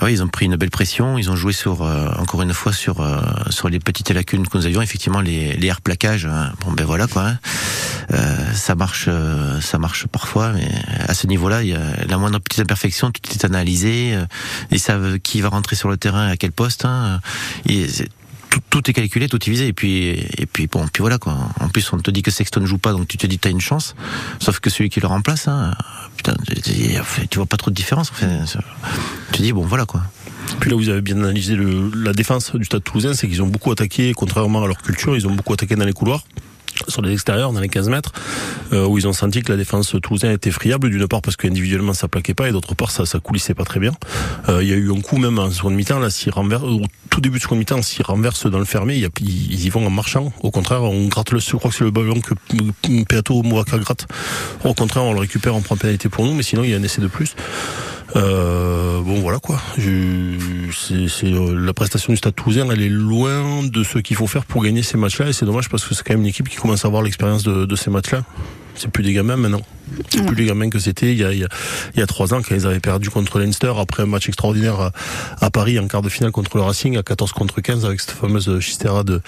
Ah 0.00 0.04
oui, 0.04 0.12
ils 0.14 0.22
ont 0.22 0.28
pris 0.28 0.46
une 0.46 0.56
belle 0.56 0.70
pression. 0.70 1.16
Ils 1.16 1.30
ont 1.30 1.36
joué 1.36 1.52
sur, 1.52 1.82
euh, 1.82 2.08
encore 2.18 2.42
une 2.42 2.52
fois, 2.52 2.72
sur 2.72 3.00
euh, 3.00 3.20
sur 3.50 3.68
les 3.68 3.78
petites 3.78 4.10
lacunes 4.10 4.46
que 4.48 4.58
nous 4.58 4.66
avions. 4.66 4.82
Effectivement, 4.82 5.20
les 5.20 5.52
les 5.54 5.66
air 5.68 5.80
plaquages. 5.80 6.26
hein. 6.26 6.52
Bon, 6.60 6.72
ben 6.72 6.84
voilà 6.84 7.06
quoi. 7.06 7.22
hein. 7.28 7.38
Euh, 8.12 8.52
ça 8.52 8.74
marche, 8.74 9.06
euh, 9.08 9.60
ça 9.60 9.78
marche 9.78 10.06
parfois, 10.08 10.52
mais 10.52 10.68
à 11.08 11.14
ce 11.14 11.26
niveau-là, 11.28 11.62
il 11.62 11.68
y 11.70 11.74
a 11.74 11.80
la 12.08 12.18
moindre 12.18 12.38
petite 12.40 12.60
imperfection, 12.60 13.10
tout 13.26 13.34
est 13.34 13.44
analysé. 13.44 14.14
euh, 14.14 14.24
ils 14.70 14.80
savent 14.80 15.18
qui 15.18 15.40
va 15.40 15.48
rentrer 15.48 15.76
sur 15.76 15.88
le 15.88 15.96
terrain 15.96 16.28
à 16.28 16.36
quel 16.36 16.52
poste. 16.52 16.84
Hein, 16.84 17.20
et 17.68 17.86
tout, 18.70 18.88
est 18.90 18.92
calculé, 18.92 19.28
tout 19.28 19.36
est 19.36 19.50
visé. 19.50 19.66
Et 19.66 19.72
puis, 19.72 20.08
et 20.38 20.46
puis 20.46 20.66
bon, 20.66 20.86
puis 20.92 21.00
voilà 21.00 21.18
quoi. 21.18 21.36
En 21.60 21.68
plus, 21.68 21.92
on 21.92 21.98
te 21.98 22.10
dit 22.10 22.22
que 22.22 22.30
Sexton 22.30 22.60
ne 22.60 22.66
joue 22.66 22.78
pas, 22.78 22.92
donc 22.92 23.08
tu 23.08 23.18
te 23.18 23.26
dis 23.26 23.38
t'as 23.38 23.50
une 23.50 23.60
chance. 23.60 23.94
Sauf 24.40 24.60
que 24.60 24.70
celui 24.70 24.90
qui 24.90 25.00
le 25.00 25.08
remplace, 25.08 25.48
hein, 25.48 25.74
putain, 26.16 26.34
tu, 27.30 27.36
vois 27.36 27.46
pas 27.46 27.56
trop 27.56 27.70
de 27.70 27.76
différence. 27.76 28.12
Tu 28.18 29.38
te 29.38 29.42
dis 29.42 29.52
bon, 29.52 29.62
voilà 29.62 29.86
quoi. 29.86 30.02
Puis 30.60 30.70
là, 30.70 30.76
vous 30.76 30.88
avez 30.88 31.00
bien 31.00 31.16
analysé 31.16 31.56
la 31.94 32.12
défense 32.12 32.54
du 32.54 32.64
Stade 32.64 32.82
Toulousain, 32.82 33.14
c'est 33.14 33.28
qu'ils 33.28 33.42
ont 33.42 33.48
beaucoup 33.48 33.72
attaqué, 33.72 34.12
contrairement 34.14 34.62
à 34.62 34.66
leur 34.66 34.78
culture, 34.78 35.16
ils 35.16 35.26
ont 35.26 35.34
beaucoup 35.34 35.52
attaqué 35.52 35.74
dans 35.74 35.84
les 35.84 35.92
couloirs. 35.92 36.24
Sur 36.88 37.02
les 37.02 37.12
extérieurs, 37.12 37.52
dans 37.52 37.60
les 37.60 37.68
15 37.68 37.88
mètres, 37.88 38.12
euh, 38.72 38.86
où 38.86 38.98
ils 38.98 39.06
ont 39.08 39.12
senti 39.12 39.42
que 39.42 39.50
la 39.52 39.56
défense 39.58 39.94
toulousaine 40.02 40.32
était 40.32 40.50
friable, 40.50 40.90
d'une 40.90 41.06
part 41.08 41.22
parce 41.22 41.36
qu'individuellement 41.36 41.94
ça 41.94 42.08
plaquait 42.08 42.34
pas, 42.34 42.48
et 42.48 42.52
d'autre 42.52 42.74
part 42.74 42.90
ça, 42.90 43.06
ça 43.06 43.18
coulissait 43.18 43.54
pas 43.54 43.64
très 43.64 43.80
bien. 43.80 43.92
Euh, 44.48 44.62
Il 44.62 44.68
y 44.68 44.72
a 44.72 44.76
eu 44.76 44.92
un 44.92 45.00
coup 45.00 45.16
même 45.18 45.38
en 45.38 45.50
seconde 45.50 45.74
mi-temps, 45.74 45.98
là, 45.98 46.10
s'ils 46.10 46.32
renversent, 46.32 46.62
au 46.64 46.82
tout 47.10 47.20
début 47.20 47.38
de 47.38 47.42
seconde 47.42 47.58
mi-temps, 47.58 47.82
s'ils 47.82 48.04
renversent 48.04 48.46
dans 48.46 48.58
le 48.58 48.64
fermé, 48.64 48.96
y 48.96 49.04
a- 49.04 49.08
ils, 49.20 49.52
ils 49.52 49.64
y 49.66 49.68
vont 49.70 49.86
en 49.86 49.90
marchant. 49.90 50.32
Au 50.40 50.50
contraire, 50.50 50.82
on 50.82 51.06
gratte 51.08 51.30
le, 51.32 51.38
je 51.38 51.56
crois 51.56 51.70
que 51.70 51.76
c'est 51.76 51.84
le 51.84 51.90
ballon 51.90 52.20
que 52.20 52.34
Peato 53.08 53.42
Mouaka 53.42 53.78
gratte. 53.78 54.06
Au 54.64 54.74
contraire, 54.74 55.04
on 55.04 55.12
le 55.14 55.20
récupère, 55.20 55.54
on 55.56 55.60
prend 55.62 55.76
pénalité 55.76 56.08
pour 56.08 56.24
nous, 56.24 56.34
mais 56.34 56.42
sinon 56.42 56.64
il 56.64 56.70
y 56.70 56.74
a 56.74 56.76
un 56.76 56.82
essai 56.82 57.00
de 57.00 57.06
plus. 57.08 57.34
Euh, 58.14 59.00
bon 59.00 59.20
voilà 59.20 59.38
quoi. 59.38 59.60
C'est, 59.76 61.24
euh, 61.24 61.54
la 61.58 61.74
prestation 61.74 62.12
du 62.12 62.16
Stade 62.16 62.34
Toulousain, 62.34 62.68
elle 62.70 62.82
est 62.82 62.88
loin 62.88 63.62
de 63.64 63.82
ce 63.82 63.98
qu'il 63.98 64.16
faut 64.16 64.26
faire 64.26 64.44
pour 64.44 64.62
gagner 64.62 64.82
ces 64.82 64.96
matchs-là, 64.96 65.28
et 65.28 65.32
c'est 65.32 65.46
dommage 65.46 65.68
parce 65.68 65.84
que 65.84 65.94
c'est 65.94 66.04
quand 66.04 66.14
même 66.14 66.22
une 66.22 66.28
équipe 66.28 66.48
qui 66.48 66.56
commence 66.56 66.84
à 66.84 66.88
avoir 66.88 67.02
l'expérience 67.02 67.42
de, 67.42 67.64
de 67.64 67.76
ces 67.76 67.90
matchs-là. 67.90 68.22
C'est 68.76 68.90
plus 68.90 69.02
des 69.02 69.12
gamins 69.12 69.36
maintenant. 69.36 69.62
C'est 70.10 70.24
plus 70.26 70.34
les 70.34 70.46
gamins 70.46 70.68
que 70.68 70.78
c'était 70.78 71.12
il 71.12 71.18
y 71.18 71.24
a, 71.24 71.32
il 71.32 71.38
y 71.38 71.44
a, 71.44 71.48
il 71.94 72.00
y 72.00 72.02
a 72.02 72.06
trois 72.06 72.34
ans 72.34 72.42
quand 72.42 72.54
ils 72.54 72.66
avaient 72.66 72.80
perdu 72.80 73.08
contre 73.08 73.38
Leinster 73.38 73.72
après 73.78 74.02
un 74.02 74.06
match 74.06 74.28
extraordinaire 74.28 74.80
à, 74.80 74.92
à 75.40 75.50
Paris 75.50 75.78
en 75.78 75.86
quart 75.86 76.02
de 76.02 76.08
finale 76.08 76.32
contre 76.32 76.56
le 76.56 76.62
Racing 76.64 76.96
à 76.96 77.02
14 77.04 77.32
contre 77.32 77.60
15 77.60 77.84
avec 77.84 78.00
cette 78.00 78.10
fameuse 78.10 78.58
chistera 78.60 79.04
de, 79.04 79.20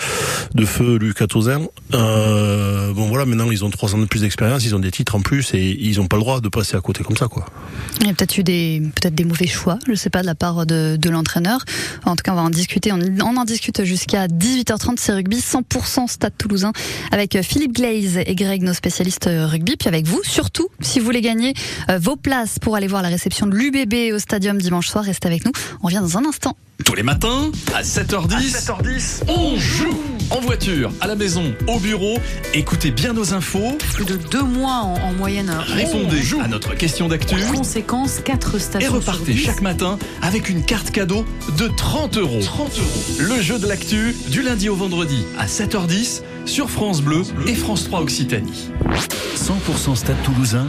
de 0.54 0.64
feu 0.64 0.98
Lucas 0.98 1.28
Tozin. 1.28 1.62
Euh, 1.94 2.92
bon 2.92 3.06
voilà, 3.06 3.24
maintenant 3.24 3.50
ils 3.50 3.64
ont 3.64 3.70
trois 3.70 3.94
ans 3.94 3.98
de 3.98 4.06
plus 4.06 4.22
d'expérience, 4.22 4.64
ils 4.64 4.74
ont 4.74 4.80
des 4.80 4.90
titres 4.90 5.14
en 5.14 5.20
plus 5.20 5.54
et 5.54 5.76
ils 5.80 6.00
ont 6.00 6.06
pas 6.06 6.16
le 6.16 6.22
droit 6.22 6.40
de 6.40 6.48
passer 6.48 6.76
à 6.76 6.80
côté 6.80 7.04
comme 7.04 7.16
ça 7.16 7.28
quoi. 7.28 7.46
Il 8.00 8.06
y 8.06 8.10
a 8.10 8.14
peut-être 8.14 8.36
eu 8.38 8.42
des, 8.42 8.82
peut-être 8.96 9.14
des 9.14 9.24
mauvais 9.24 9.46
choix, 9.46 9.78
je 9.88 9.94
sais 9.94 10.10
pas, 10.10 10.22
de 10.22 10.26
la 10.26 10.34
part 10.34 10.66
de, 10.66 10.96
de 10.96 11.10
l'entraîneur. 11.10 11.64
En 12.04 12.16
tout 12.16 12.22
cas, 12.22 12.32
on 12.32 12.36
va 12.36 12.42
en 12.42 12.50
discuter. 12.50 12.92
On, 12.92 13.00
on 13.22 13.36
en 13.36 13.44
discute 13.44 13.84
jusqu'à 13.84 14.26
18h30. 14.26 14.94
C'est 14.98 15.12
rugby 15.12 15.38
100% 15.38 16.08
Stade 16.08 16.32
Toulousain 16.36 16.72
avec 17.10 17.40
Philippe 17.42 17.74
Glaze 17.74 18.18
et 18.18 18.34
Greg, 18.34 18.62
nos 18.62 18.72
spécialistes 18.72 19.26
de 19.38 19.44
rugby, 19.44 19.76
puis 19.76 19.88
avec 19.88 20.06
vous, 20.06 20.20
surtout 20.24 20.68
si 20.80 20.98
vous 20.98 21.04
voulez 21.04 21.20
gagner 21.20 21.54
euh, 21.90 21.98
vos 21.98 22.16
places 22.16 22.58
pour 22.58 22.76
aller 22.76 22.86
voir 22.86 23.02
la 23.02 23.08
réception 23.08 23.46
de 23.46 23.54
l'UBB 23.54 24.14
au 24.14 24.18
stadium 24.18 24.58
dimanche 24.58 24.88
soir. 24.88 25.04
Restez 25.04 25.28
avec 25.28 25.44
nous, 25.44 25.52
on 25.82 25.86
revient 25.86 26.00
dans 26.00 26.18
un 26.18 26.24
instant. 26.24 26.56
Tous 26.84 26.94
les 26.94 27.02
matins, 27.02 27.50
à 27.74 27.82
7h10, 27.82 28.66
7h10, 28.66 29.22
on 29.26 29.56
joue 29.58 29.98
En 30.30 30.40
voiture, 30.40 30.92
à 31.00 31.06
la 31.06 31.16
maison, 31.16 31.54
au 31.66 31.78
bureau, 31.78 32.18
écoutez 32.54 32.90
bien 32.90 33.12
nos 33.12 33.34
infos. 33.34 33.76
Plus 33.94 34.04
de 34.04 34.16
deux 34.16 34.42
mois 34.42 34.82
en, 34.82 34.94
en 34.94 35.12
moyenne. 35.12 35.50
Répondez 35.66 36.22
à 36.40 36.46
notre 36.48 36.74
question 36.74 37.08
d'actu. 37.08 37.34
Conséquence, 37.52 38.20
quatre 38.24 38.58
stations. 38.58 38.88
Et 38.88 38.92
repartez 38.92 39.36
chaque 39.36 39.60
matin 39.60 39.98
avec 40.22 40.48
une 40.48 40.64
carte 40.64 40.90
cadeau 40.90 41.24
de 41.56 41.68
30 41.68 42.18
euros. 42.18 42.40
30 42.42 42.78
euros. 42.78 42.88
Le 43.18 43.40
jeu 43.40 43.58
de 43.58 43.66
l'actu, 43.66 44.14
du 44.30 44.42
lundi 44.42 44.68
au 44.68 44.76
vendredi, 44.76 45.24
à 45.38 45.46
7h10, 45.46 46.22
sur 46.48 46.70
France 46.70 47.02
Bleu 47.02 47.22
et 47.46 47.54
France 47.54 47.84
3 47.84 48.00
Occitanie. 48.00 48.70
100% 49.36 49.94
Stade 49.94 50.16
Toulousain. 50.24 50.66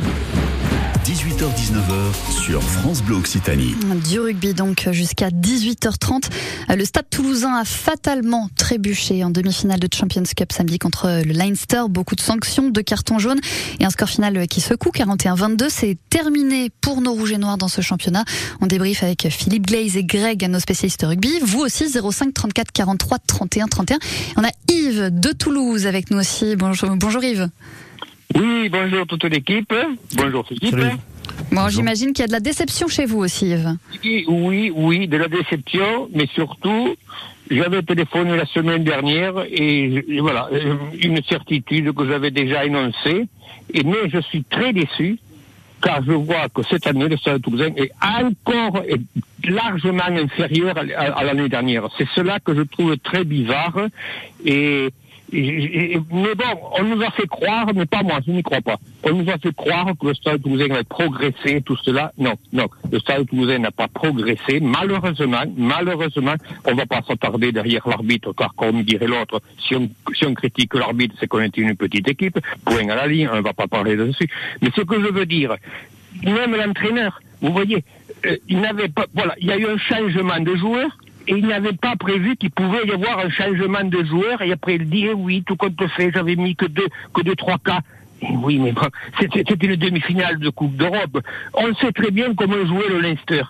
18h-19h 1.06 2.42
sur 2.44 2.62
France 2.62 3.02
Bleu 3.02 3.16
Occitanie. 3.16 3.76
Du 4.10 4.20
rugby 4.20 4.54
donc 4.54 4.88
jusqu'à 4.92 5.30
18h30. 5.30 6.30
Le 6.76 6.86
Stade 6.86 7.10
toulousain 7.10 7.54
a 7.56 7.66
fatalement 7.66 8.50
trébuché 8.56 9.24
en 9.24 9.30
demi-finale 9.30 9.80
de 9.80 9.88
Champions 9.94 10.24
Cup 10.36 10.52
samedi 10.52 10.78
contre 10.78 11.22
le 11.26 11.34
Leinster. 11.34 11.84
Beaucoup 11.90 12.16
de 12.16 12.22
sanctions, 12.22 12.70
deux 12.70 12.82
cartons 12.82 13.18
jaunes 13.18 13.40
et 13.80 13.86
un 13.86 13.90
score 13.90 14.10
final 14.10 14.48
qui 14.48 14.62
secoue, 14.62 14.90
41-22. 14.90 15.68
C'est 15.70 15.98
terminé 16.10 16.70
pour 16.82 17.02
nos 17.02 17.14
rouges 17.14 17.32
et 17.32 17.38
noirs 17.38 17.58
dans 17.58 17.70
ce 17.70 17.82
championnat. 17.82 18.26
On 18.62 18.68
débriefe 18.68 19.04
avec 19.04 19.28
Philippe 19.30 19.68
Glaze 19.68 19.98
et 19.98 20.04
Greg, 20.04 20.48
nos 20.50 20.60
spécialistes 20.60 21.04
rugby. 21.04 21.40
Vous 21.42 21.60
aussi, 21.60 21.90
05 21.90 22.34
34 22.34 22.72
43 22.72 23.18
31 23.20 23.68
31. 23.68 24.00
On 24.38 24.44
a 24.44 24.52
Yves 24.68 25.10
de 25.12 25.32
Toulouse 25.32 25.88
avec 25.88 26.12
nous 26.12 26.20
aussi. 26.20 26.56
Bonjour, 26.56 26.90
bonjour 26.98 27.24
Yves. 27.24 27.50
Oui, 28.36 28.70
bonjour 28.70 29.08
toute 29.08 29.24
l'équipe. 29.26 29.74
Bonjour 30.16 30.46
Philippe. 30.48 30.76
Bon, 31.52 31.68
j'imagine 31.70 32.14
qu'il 32.14 32.22
y 32.22 32.26
a 32.26 32.28
de 32.28 32.32
la 32.32 32.40
déception 32.40 32.88
chez 32.88 33.06
vous 33.06 33.20
aussi, 33.20 33.48
Yves. 33.50 33.76
Oui, 34.28 34.72
oui, 34.76 35.08
de 35.08 35.18
la 35.18 35.28
déception, 35.28 36.10
mais 36.14 36.28
surtout, 36.36 36.96
j'avais 37.50 37.82
téléphoné 37.82 38.38
la 38.38 38.46
semaine 38.46 38.84
dernière 38.84 39.34
et, 39.50 40.06
et 40.08 40.20
voilà, 40.20 40.48
euh, 40.54 40.76
une 41.02 41.22
certitude 41.24 41.92
que 41.94 42.06
j'avais 42.08 42.30
déjà 42.30 42.66
énoncée. 42.66 43.26
Et 43.74 43.84
mais 43.84 44.10
je 44.12 44.20
suis 44.22 44.44
très 44.44 44.74
déçu 44.74 45.18
car 45.82 46.04
je 46.04 46.12
vois 46.12 46.50
que 46.50 46.62
cette 46.70 46.86
année, 46.88 47.08
le 47.08 47.18
Stade 47.18 47.42
Toulousain 47.42 47.72
est 47.78 47.92
encore 48.04 48.84
est 48.88 49.00
largement 49.50 50.04
inférieur 50.04 50.78
à, 50.78 50.82
à- 50.82 51.20
à 51.20 51.24
l'année 51.24 51.48
dernière. 51.50 51.88
C'est 51.98 52.08
cela 52.14 52.40
que 52.40 52.54
je 52.54 52.62
trouve 52.62 52.96
très 52.98 53.24
bizarre. 53.24 53.88
Et- 54.46 54.90
mais 55.32 56.36
bon, 56.36 56.60
on 56.80 56.84
nous 56.84 57.02
a 57.02 57.12
fait 57.12 57.28
croire, 57.28 57.68
mais 57.74 57.86
pas 57.86 58.04
moi, 58.04 58.20
je 58.26 58.32
n'y 58.32 58.44
crois 58.44 58.62
pas. 58.62 58.78
On 59.04 59.14
nous 59.14 59.30
a 59.30 59.38
fait 59.38 59.54
croire 59.56 59.88
que 60.00 60.08
le 60.08 60.14
Stade 60.14 60.42
Toulousain 60.42 60.68
va 60.68 60.84
progresser, 60.84 61.62
tout 61.62 61.78
cela. 61.78 62.12
Non, 62.18 62.34
non, 62.52 62.68
le 62.92 63.00
Stade 63.00 63.28
Toulousain 63.28 63.60
n'a 63.60 63.72
pas 63.72 63.88
progressé. 63.88 64.60
Malheureusement, 64.60 65.44
malheureusement, 65.58 66.36
on 66.66 66.74
va 66.74 66.86
pas 66.86 67.02
s'attarder 67.08 67.52
derrière 67.52 67.88
l'arbitre, 67.88 68.34
car 68.34 68.54
comme 68.56 68.84
dirait 68.84 69.08
l'autre, 69.08 69.42
si 69.68 69.76
on, 69.76 69.90
si 70.14 70.26
on 70.26 70.34
critique 70.34 70.74
l'arbitre, 70.74 71.16
c'est 71.20 71.28
qu'on 71.28 71.42
est 71.42 71.58
une 71.58 71.76
petite 71.76 72.08
équipe. 72.08 72.40
Point 72.66 72.90
à 72.90 72.96
la 72.96 73.08
ligne, 73.08 73.30
on 73.32 73.38
ne 73.38 73.42
va 73.42 73.54
pas 73.54 73.68
parler 73.68 73.96
dessus. 73.96 74.28
Mais 74.62 74.70
ce 74.76 74.82
que 74.82 75.00
je 75.00 75.08
veux 75.08 75.26
dire, 75.26 75.56
même 76.24 76.56
l'entraîneur, 76.56 77.22
vous 77.42 77.54
voyez, 77.54 77.84
euh, 78.26 78.36
il 78.48 78.60
n'avait 78.60 78.90
pas, 78.90 79.06
voilà, 79.14 79.36
il 79.40 79.48
y 79.48 79.52
a 79.52 79.58
eu 79.58 79.66
un 79.66 79.78
changement 79.78 80.40
de 80.40 80.56
joueur 80.56 80.90
et 81.30 81.38
il 81.38 81.46
n'avait 81.46 81.74
pas 81.74 81.96
prévu 81.96 82.36
qu'il 82.36 82.50
pouvait 82.50 82.88
y 82.88 82.92
avoir 82.92 83.20
un 83.20 83.30
changement 83.30 83.84
de 83.84 84.04
joueur 84.04 84.42
et 84.42 84.52
après 84.52 84.76
il 84.76 84.90
dit 84.90 85.06
eh 85.06 85.14
oui, 85.14 85.44
tout 85.46 85.56
compte 85.56 85.80
fait, 85.96 86.12
j'avais 86.12 86.36
mis 86.36 86.56
que 86.56 86.66
deux, 86.66 86.88
que 87.14 87.22
deux, 87.22 87.36
trois 87.36 87.60
cas. 87.60 87.82
Et 88.24 88.36
oui, 88.44 88.58
mais 88.58 88.72
bon, 88.72 88.88
c'était 89.20 89.44
une 89.68 89.76
demi-finale 89.76 90.40
de 90.40 90.50
Coupe 90.50 90.76
d'Europe. 90.76 91.20
On 91.54 91.74
sait 91.76 91.92
très 91.92 92.10
bien 92.10 92.34
comment 92.34 92.66
jouait 92.66 92.90
le 92.90 93.00
Leinster. 93.00 93.44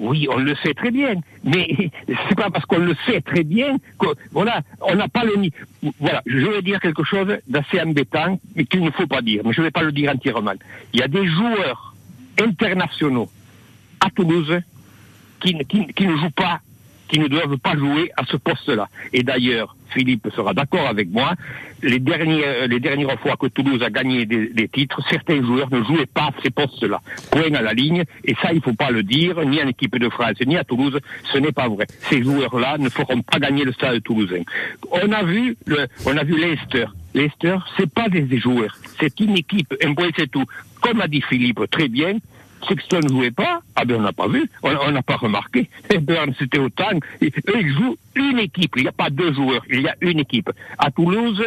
Oui, 0.00 0.26
on 0.28 0.38
le 0.38 0.56
sait 0.56 0.74
très 0.74 0.90
bien, 0.90 1.14
mais 1.44 1.68
c'est 2.08 2.34
pas 2.34 2.50
parce 2.50 2.64
qu'on 2.66 2.78
le 2.78 2.96
sait 3.06 3.20
très 3.20 3.44
bien 3.44 3.76
que 4.00 4.08
voilà, 4.32 4.62
on 4.80 4.96
n'a 4.96 5.06
pas 5.06 5.22
le 5.22 5.36
ni. 5.36 5.52
Voilà, 6.00 6.22
je 6.26 6.46
vais 6.48 6.62
dire 6.62 6.80
quelque 6.80 7.04
chose 7.04 7.38
d'assez 7.46 7.80
embêtant, 7.80 8.40
mais 8.56 8.64
qu'il 8.64 8.82
ne 8.82 8.90
faut 8.90 9.06
pas 9.06 9.22
dire. 9.22 9.42
Mais 9.44 9.52
je 9.52 9.60
ne 9.60 9.66
vais 9.66 9.70
pas 9.70 9.82
le 9.82 9.92
dire 9.92 10.10
entièrement. 10.10 10.54
Il 10.92 10.98
y 10.98 11.02
a 11.04 11.08
des 11.08 11.28
joueurs 11.28 11.94
internationaux 12.42 13.30
à 14.00 14.10
Toulouse 14.10 14.60
qui, 15.38 15.56
qui 15.94 16.06
ne 16.06 16.16
jouent 16.16 16.30
pas, 16.30 16.60
qui 17.10 17.18
ne 17.18 17.26
doivent 17.26 17.58
pas 17.58 17.76
jouer 17.76 18.10
à 18.16 18.24
ce 18.24 18.36
poste-là. 18.36 18.88
Et 19.12 19.22
d'ailleurs, 19.22 19.76
Philippe 19.90 20.28
sera 20.34 20.54
d'accord 20.54 20.86
avec 20.86 21.10
moi, 21.10 21.34
les 21.82 21.98
dernières, 21.98 22.68
les 22.68 22.78
dernières 22.78 23.18
fois 23.20 23.36
que 23.36 23.48
Toulouse 23.48 23.82
a 23.82 23.90
gagné 23.90 24.26
des, 24.26 24.68
titres, 24.68 25.00
certains 25.10 25.42
joueurs 25.42 25.68
ne 25.72 25.82
jouaient 25.82 26.06
pas 26.06 26.26
à 26.26 26.30
ces 26.42 26.50
postes-là. 26.50 27.00
Point 27.32 27.52
à 27.54 27.62
la 27.62 27.72
ligne, 27.72 28.04
et 28.24 28.34
ça, 28.40 28.52
il 28.52 28.62
faut 28.62 28.74
pas 28.74 28.90
le 28.90 29.02
dire, 29.02 29.44
ni 29.44 29.60
en 29.60 29.66
équipe 29.66 29.98
de 29.98 30.08
France, 30.08 30.36
ni 30.46 30.56
à 30.56 30.62
Toulouse, 30.64 30.98
ce 31.32 31.38
n'est 31.38 31.52
pas 31.52 31.68
vrai. 31.68 31.86
Ces 32.08 32.22
joueurs-là 32.22 32.78
ne 32.78 32.88
feront 32.88 33.22
pas 33.22 33.40
gagner 33.40 33.64
le 33.64 33.72
stade 33.72 34.02
toulousain. 34.02 34.42
On 34.90 35.10
a 35.12 35.24
vu, 35.24 35.56
le, 35.66 35.86
on 36.06 36.16
a 36.16 36.22
vu 36.22 36.38
Leicester. 36.38 36.86
Leicester, 37.12 37.56
c'est 37.76 37.92
pas 37.92 38.08
des, 38.08 38.22
des 38.22 38.38
joueurs, 38.38 38.76
c'est 39.00 39.18
une 39.18 39.36
équipe, 39.36 39.74
un 39.84 39.94
point 39.94 40.10
c'est 40.16 40.30
tout. 40.30 40.44
Comme 40.80 41.00
a 41.00 41.08
dit 41.08 41.22
Philippe 41.22 41.68
très 41.68 41.88
bien, 41.88 42.18
Sexton 42.68 43.00
ne 43.00 43.08
jouait 43.08 43.30
pas, 43.30 43.60
ah 43.76 43.84
ben 43.84 43.96
on 43.96 44.02
n'a 44.02 44.12
pas 44.12 44.28
vu, 44.28 44.48
on 44.62 44.90
n'a 44.90 45.02
pas 45.02 45.16
remarqué. 45.16 45.68
Et 45.92 45.98
Burns 45.98 46.34
c'était 46.38 46.58
autant. 46.58 46.90
Et 47.20 47.32
eux, 47.48 47.60
ils 47.60 47.72
jouent 47.72 47.96
une 48.14 48.38
équipe, 48.38 48.72
il 48.76 48.82
n'y 48.82 48.88
a 48.88 48.92
pas 48.92 49.10
deux 49.10 49.32
joueurs, 49.32 49.62
il 49.70 49.80
y 49.80 49.88
a 49.88 49.94
une 50.00 50.20
équipe. 50.20 50.50
À 50.78 50.90
Toulouse, 50.90 51.42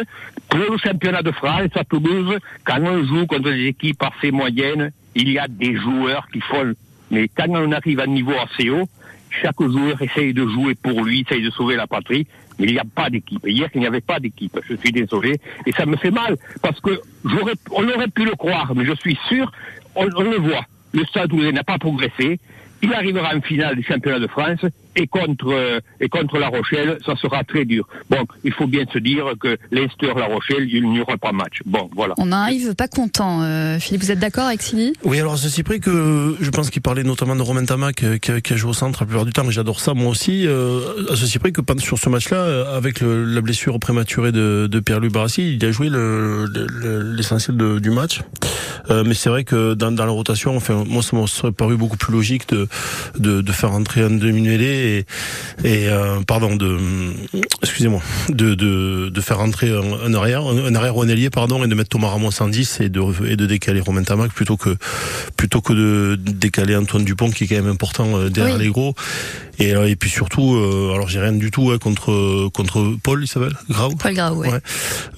pour 0.48 0.58
le 0.58 0.76
championnat 0.78 1.22
de 1.22 1.30
France, 1.30 1.70
à 1.74 1.84
Toulouse, 1.84 2.38
quand 2.64 2.80
on 2.80 3.04
joue 3.04 3.26
contre 3.26 3.50
des 3.50 3.66
équipes 3.66 4.02
assez 4.02 4.30
moyennes, 4.30 4.90
il 5.14 5.30
y 5.30 5.38
a 5.38 5.46
des 5.48 5.76
joueurs 5.76 6.26
qui 6.32 6.40
font. 6.40 6.74
Mais 7.10 7.28
quand 7.28 7.48
on 7.48 7.72
arrive 7.72 8.00
à 8.00 8.04
un 8.04 8.08
niveau 8.08 8.32
assez 8.32 8.70
haut, 8.70 8.88
chaque 9.42 9.60
joueur 9.60 10.00
essaye 10.00 10.32
de 10.32 10.46
jouer 10.46 10.74
pour 10.74 11.04
lui, 11.04 11.24
essaye 11.28 11.42
de 11.42 11.50
sauver 11.50 11.76
la 11.76 11.86
patrie, 11.86 12.26
mais 12.58 12.66
il 12.66 12.72
n'y 12.72 12.78
a 12.78 12.84
pas 12.84 13.10
d'équipe. 13.10 13.44
Hier, 13.46 13.68
il 13.74 13.80
n'y 13.80 13.86
avait 13.86 14.00
pas 14.00 14.20
d'équipe. 14.20 14.58
Je 14.68 14.76
suis 14.76 14.92
désolé. 14.92 15.40
Et 15.66 15.72
ça 15.72 15.86
me 15.86 15.96
fait 15.96 16.10
mal, 16.10 16.36
parce 16.62 16.80
que 16.80 17.00
j'aurais, 17.24 17.54
on 17.70 17.88
aurait 17.88 18.08
pu 18.08 18.24
le 18.24 18.32
croire, 18.32 18.74
mais 18.74 18.84
je 18.84 18.94
suis 18.94 19.18
sûr, 19.28 19.50
on 19.96 20.04
le 20.06 20.38
voit. 20.38 20.64
Le 20.94 21.04
Stade 21.06 21.28
Toulousain 21.28 21.52
n'a 21.52 21.64
pas 21.64 21.78
progressé. 21.78 22.38
Il 22.82 22.94
arrivera 22.94 23.34
en 23.34 23.40
finale 23.40 23.76
du 23.76 23.82
championnat 23.82 24.20
de 24.20 24.28
France 24.28 24.64
et 24.96 25.06
contre 25.06 25.52
euh, 25.52 25.80
et 26.00 26.08
contre 26.08 26.38
La 26.38 26.48
Rochelle, 26.48 26.98
ça 27.04 27.14
sera 27.16 27.44
très 27.44 27.64
dur. 27.64 27.86
Bon, 28.10 28.24
il 28.44 28.52
faut 28.52 28.66
bien 28.66 28.84
se 28.92 28.98
dire 28.98 29.24
que 29.40 29.56
Leinster-La 29.70 30.26
Rochelle, 30.26 30.66
il 30.70 30.88
n'y 30.90 31.00
aura 31.00 31.16
pas 31.16 31.32
match. 31.32 31.58
Bon, 31.66 31.88
voilà. 31.94 32.14
On 32.18 32.32
a 32.32 32.36
un 32.36 32.50
Yves 32.50 32.74
pas 32.74 32.88
content. 32.88 33.42
Euh, 33.42 33.78
Philippe, 33.78 34.02
vous 34.02 34.10
êtes 34.10 34.18
d'accord 34.18 34.46
avec 34.46 34.62
Sylvie? 34.62 34.92
Oui, 35.04 35.18
alors 35.20 35.36
ceci 35.38 35.62
près 35.62 35.78
que 35.80 36.36
je 36.40 36.50
pense 36.50 36.70
qu'il 36.70 36.82
parlait 36.82 37.02
notamment 37.04 37.36
de 37.36 37.42
Romain 37.42 37.64
Tamac 37.64 37.96
qui, 38.20 38.30
a- 38.30 38.40
qui 38.40 38.52
a 38.52 38.56
joué 38.56 38.70
au 38.70 38.74
centre 38.74 39.00
la 39.02 39.06
plupart 39.06 39.24
du 39.24 39.32
temps, 39.32 39.44
et 39.48 39.52
j'adore 39.52 39.80
ça 39.80 39.94
moi 39.94 40.10
aussi. 40.10 40.46
Euh, 40.46 40.80
à 41.10 41.16
ceci 41.16 41.38
près 41.38 41.52
que 41.52 41.60
sur 41.80 41.98
ce 41.98 42.08
match-là, 42.08 42.36
euh, 42.36 42.76
avec 42.76 43.00
le- 43.00 43.24
la 43.24 43.40
blessure 43.40 43.78
prématurée 43.80 44.32
de, 44.32 44.68
de 44.70 44.80
Pierre-Louis 44.80 45.08
Barassi, 45.10 45.56
il 45.56 45.64
a 45.64 45.70
joué 45.72 45.88
le- 45.88 46.46
le- 46.46 46.66
le- 46.66 47.12
l'essentiel 47.14 47.56
du 47.80 47.90
match. 47.90 48.20
Euh, 48.90 49.02
mais 49.06 49.14
c'est 49.14 49.28
vrai 49.30 49.44
que 49.44 49.74
dans, 49.74 49.90
dans 49.92 50.04
la 50.04 50.10
rotation, 50.12 50.56
enfin, 50.56 50.84
moi 50.86 51.02
ça 51.02 51.16
m'aurait 51.16 51.52
paru 51.52 51.76
beaucoup 51.76 51.96
plus 51.96 52.12
logique 52.12 52.48
de, 52.48 52.68
de, 53.18 53.40
de 53.40 53.52
faire 53.52 53.72
entrer 53.72 54.02
un 54.02 54.10
demi-mêlée 54.10 54.83
et, 54.84 54.98
et 55.64 55.88
euh, 55.88 56.20
pardon 56.26 56.56
de 56.56 56.78
excusez-moi 57.62 58.00
de, 58.28 58.54
de, 58.54 59.08
de 59.08 59.20
faire 59.20 59.40
entrer 59.40 59.70
un, 59.70 60.06
un 60.06 60.14
arrière 60.14 60.42
un, 60.46 60.74
arrière 60.74 60.96
ou 60.96 61.02
un 61.02 61.08
ailier 61.08 61.30
pardon 61.30 61.64
et 61.64 61.68
de 61.68 61.74
mettre 61.74 61.90
Thomas 61.90 62.08
Ramos 62.08 62.30
en 62.40 62.48
10 62.48 62.80
et 62.80 62.88
de 62.88 63.00
et 63.26 63.36
de 63.36 63.46
décaler 63.46 63.80
Romain 63.80 64.02
Tamac 64.02 64.32
plutôt 64.32 64.56
que 64.56 64.76
plutôt 65.36 65.60
que 65.60 65.72
de 65.72 66.16
décaler 66.16 66.76
Antoine 66.76 67.04
Dupont 67.04 67.30
qui 67.30 67.44
est 67.44 67.46
quand 67.46 67.56
même 67.56 67.68
important 67.68 68.16
euh, 68.18 68.28
derrière 68.30 68.56
Oui. 68.56 68.64
les 68.64 68.70
gros 68.70 68.94
et, 69.58 69.74
euh, 69.74 69.88
et 69.88 69.96
puis 69.96 70.10
surtout 70.10 70.54
euh, 70.54 70.92
alors 70.94 71.08
j'ai 71.08 71.20
rien 71.20 71.32
du 71.32 71.50
tout 71.50 71.70
hein, 71.70 71.78
contre 71.78 72.48
contre 72.50 72.96
Paul 73.02 73.22
il 73.22 73.28
s'appelle 73.28 73.56
Grau 73.68 73.94
Paul 73.96 74.14
Grau, 74.14 74.36
ouais. 74.36 74.52
Ouais. 74.52 74.60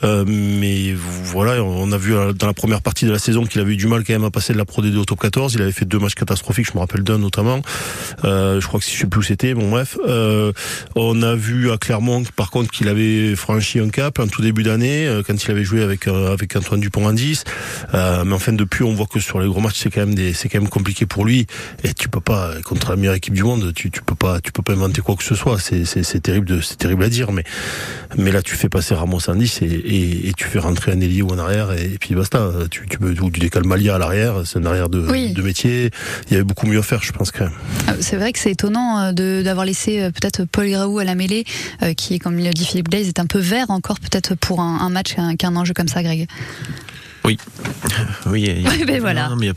Euh, 0.05 0.25
mais 0.27 0.95
voilà, 0.95 1.63
on 1.63 1.91
a 1.93 1.99
vu 1.99 2.15
euh, 2.15 2.33
dans 2.33 2.47
la 2.47 2.55
première 2.55 2.83
partie 2.83 3.07
de 3.07 3.11
la 3.11 3.19
saison 3.19 3.45
qu'il 3.45 3.61
avait 3.61 3.73
eu 3.73 3.77
du 3.77 3.87
mal 3.87 4.05
quand 4.05 4.13
même 4.13 4.25
à 4.25 4.31
passer 4.31 4.53
de 4.53 4.59
la 4.59 4.65
Pro 4.65 4.83
D2 4.83 4.97
au 4.97 5.05
top 5.05 5.21
14. 5.21 5.55
Il 5.55 5.63
avait 5.63 5.73
fait 5.73 5.85
deux 5.85 5.99
matchs 5.99 6.15
catastrophiques, 6.15 6.67
je 6.67 6.75
me 6.75 6.81
rappelle 6.81 7.03
d'un 7.03 7.19
notamment. 7.19 7.63
Euh, 8.25 8.61
je 8.61 8.67
crois 8.67 8.81
que 8.81 8.87
si 8.87 8.95
je 8.95 9.01
sais 9.01 9.07
plus 9.07 9.21
où 9.21 9.23
c'était, 9.23 9.55
bon 9.55 9.71
bref. 9.71 9.99
Euh, 10.07 10.53
on 10.95 11.23
a 11.23 11.35
vu 11.35 11.71
à 11.71 11.79
Clermont 11.79 12.25
par 12.37 12.51
contre 12.51 12.71
qu'il 12.71 12.89
avait 12.89 13.35
franchi 13.37 13.79
un 13.79 13.89
cap 13.89 14.19
en 14.19 14.27
tout 14.27 14.43
début 14.43 14.63
d'année 14.63 15.21
quand 15.27 15.43
il 15.43 15.51
avait 15.51 15.65
joué 15.65 15.83
avec 15.83 16.09
euh, 16.09 16.33
avec 16.33 16.55
Antoine 16.57 16.81
Dupont 16.81 17.07
en 17.07 17.13
10. 17.13 17.45
Euh, 17.95 18.25
mais 18.25 18.35
enfin 18.35 18.53
depuis 18.53 18.83
on 18.85 18.95
voit 18.95 19.07
que 19.07 19.21
sur 19.21 19.41
les 19.41 19.49
gros 19.49 19.61
matchs 19.61 19.81
c'est 19.83 19.91
quand 19.91 20.01
même 20.01 20.15
des 20.15 20.33
c'est 20.33 20.49
quand 20.49 20.61
même 20.61 20.69
compliqué 20.69 21.07
pour 21.07 21.25
lui 21.25 21.47
et 21.85 21.95
tu 21.95 22.09
peux 22.09 22.21
pas 22.21 22.53
contre 22.65 22.91
la 22.91 22.97
meilleure 22.97 23.15
équipe 23.15 23.35
du 23.35 23.43
monde, 23.43 23.73
tu 23.75 23.91
tu 23.91 24.03
peux 24.03 24.15
pas 24.15 24.26
tu 24.43 24.53
peux 24.53 24.63
pas 24.63 24.73
inventer 24.73 25.01
quoi 25.03 25.17
que 25.17 25.23
ce 25.25 25.35
soit. 25.35 25.59
C'est 25.61 26.21
terrible 26.23 26.47
de 26.47 26.61
c'est 26.61 26.77
terrible 26.77 27.05
à 27.05 27.09
dire 27.09 27.33
mais 27.33 27.45
mais 28.17 28.31
là, 28.33 28.43
tu 28.43 28.55
fais 28.55 28.69
passer 28.69 28.95
Ramos 28.95 29.21
en 29.29 29.35
10 29.35 29.63
et, 29.63 29.65
et, 29.67 30.29
et 30.29 30.33
tu 30.33 30.45
fais 30.47 30.59
rentrer 30.59 30.93
un 30.93 31.01
ailier 31.01 31.23
ou 31.23 31.33
un 31.33 31.39
arrière 31.39 31.73
et, 31.73 31.85
et 31.95 31.99
puis 31.99 32.15
basta. 32.15 32.51
Tu, 32.71 32.87
tu, 32.89 32.99
peux, 32.99 33.11
ou 33.21 33.31
tu 33.31 33.41
décales 33.41 33.65
Malia 33.67 33.97
à 33.97 33.99
l'arrière, 33.99 34.43
c'est 34.45 34.59
un 34.59 34.65
arrière 34.67 34.89
de, 34.89 35.01
Oui. 35.11 35.33
de 35.33 35.43
métier. 35.43 35.91
Il 36.29 36.33
y 36.33 36.35
avait 36.37 36.45
beaucoup 36.45 36.67
mieux 36.67 36.79
à 36.79 36.83
faire, 36.83 37.03
je 37.03 37.13
pense 37.13 37.31
quand 37.31 37.45
même. 37.45 37.53
Euh, 37.89 37.93
C'est 38.01 38.17
vrai 38.17 38.33
que 38.33 38.39
c'est 38.39 38.51
étonnant 38.53 38.99
euh, 39.01 39.13
de- 39.13 39.43
d'avoir 39.45 39.65
laissé 39.67 40.01
euh, 40.01 40.11
peut-être 40.11 40.45
Paul 40.45 40.69
Graou 40.71 40.99
à 40.99 41.05
la 41.05 41.15
mêlée, 41.15 41.45
euh, 41.83 41.95
qui, 41.95 42.19
comme 42.19 42.37
le 42.39 42.51
dit 42.51 42.65
Philippe 42.65 42.89
Glaze, 42.89 43.09
est 43.09 43.21
un 43.21 43.27
peu 43.27 43.39
vert 43.39 43.71
encore 43.71 44.01
peut-être 44.01 44.35
pour 44.35 44.61
un, 44.61 44.79
un 44.81 44.89
match 44.89 45.15
qu'un 45.15 45.37
qu'un 45.37 45.55
enjeu 45.57 45.75
comme 45.75 45.89
ça, 45.89 46.03
Greg. 46.03 46.27
Oui. 47.27 47.39
Oui, 48.27 48.43
il 48.43 48.63
y 48.63 48.67
a- 48.67 48.71
Oui, 48.77 48.85
ben 48.87 49.01
voilà. 49.01 49.29
Non, 49.29 49.37
mais 49.37 49.47
il 49.47 49.49
y 49.49 49.51
a 49.51 49.55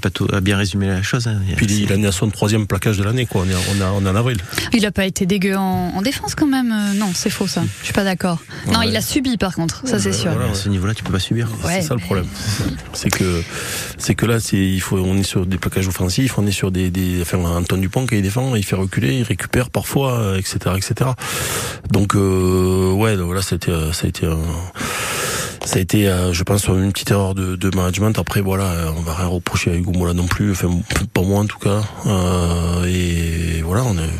pas. 0.00 0.08
a, 0.08 0.10
tout- 0.10 0.28
a 0.32 0.40
bien 0.40 0.56
résumé 0.56 0.86
la 0.86 1.02
chose. 1.02 1.26
hein. 1.26 1.40
Il 1.46 1.52
a- 1.52 1.56
Puis 1.56 1.66
il 1.66 1.90
est 1.92 2.06
à 2.06 2.12
son 2.12 2.30
troisième 2.30 2.66
plaquage 2.66 2.96
de 2.98 3.04
l'année, 3.04 3.26
quoi. 3.26 3.42
On 3.44 3.50
est, 3.50 3.54
on, 3.54 3.80
a- 3.84 3.90
on 3.92 4.06
est 4.06 4.08
en 4.08 4.14
avril. 4.16 4.38
Il 4.72 4.82
n'a 4.82 4.90
pas 4.92 5.04
été 5.04 5.26
dégueu 5.26 5.56
en, 5.56 5.92
en 5.94 6.02
défense 6.02 6.34
quand 6.34 6.46
même. 6.46 6.72
Euh, 6.72 6.94
Non, 6.98 7.10
c'est 7.14 7.30
faux 7.30 7.46
ça. 7.46 7.62
Je 7.80 7.84
suis 7.86 7.92
pas 7.92 8.04
d'accord. 8.04 8.38
Non, 8.72 8.80
Ouais. 8.80 8.88
il 8.88 8.96
a 8.96 9.00
subi 9.00 9.36
par 9.36 9.54
contre, 9.54 9.82
ça 9.86 9.98
c'est 9.98 10.12
sûr. 10.12 10.30
Voilà, 10.32 10.50
à 10.52 10.54
ce 10.54 10.68
niveau-là, 10.68 10.94
tu 10.94 11.02
peux 11.02 11.12
pas 11.12 11.18
subir. 11.18 11.48
Ouais, 11.64 11.80
c'est 11.80 11.88
ça 11.88 11.94
le 11.94 12.00
problème. 12.00 12.26
C'est 12.92 13.10
que, 13.10 13.42
c'est 13.98 14.14
que 14.14 14.26
là, 14.26 14.40
c'est, 14.40 14.56
il 14.56 14.80
faut, 14.80 14.96
on 14.98 15.16
est 15.16 15.22
sur 15.24 15.46
des 15.46 15.58
plaquages 15.58 15.88
offensifs, 15.88 16.38
on 16.38 16.46
est 16.46 16.52
sur 16.52 16.70
des, 16.70 16.90
des, 16.90 17.20
enfin, 17.22 17.38
Antoine 17.38 17.80
Dupont 17.80 18.06
qui 18.06 18.20
défend, 18.22 18.54
il 18.54 18.64
fait 18.64 18.76
reculer, 18.76 19.16
il 19.18 19.22
récupère 19.24 19.70
parfois, 19.70 20.34
etc., 20.38 20.58
etc. 20.76 21.10
Donc, 21.90 22.14
euh, 22.14 22.92
ouais, 22.92 23.16
là, 23.16 23.42
ça 23.42 23.54
a 23.54 23.56
été, 23.56 23.72
ça 23.92 24.04
a 24.04 24.08
été 24.08 24.26
un, 24.26 24.38
ça 25.64 25.78
a 25.78 25.80
été, 25.80 26.08
euh, 26.08 26.32
je 26.32 26.42
pense, 26.42 26.68
une 26.68 26.92
petite 26.92 27.10
erreur 27.10 27.34
de, 27.34 27.56
de 27.56 27.76
management. 27.76 28.18
Après, 28.18 28.40
voilà, 28.40 28.92
on 28.96 29.00
va 29.00 29.14
rien 29.14 29.26
reprocher 29.26 29.70
à 29.70 29.74
Hugo 29.74 29.92
Mola 29.92 30.12
non 30.12 30.26
plus, 30.26 30.52
enfin, 30.52 30.68
pas 31.12 31.22
moi 31.22 31.40
en 31.40 31.46
tout 31.46 31.58
cas. 31.58 31.82
Euh, 32.06 32.84
et 32.84 33.62
voilà, 33.62 33.84
on, 33.84 33.96
est, 33.96 34.10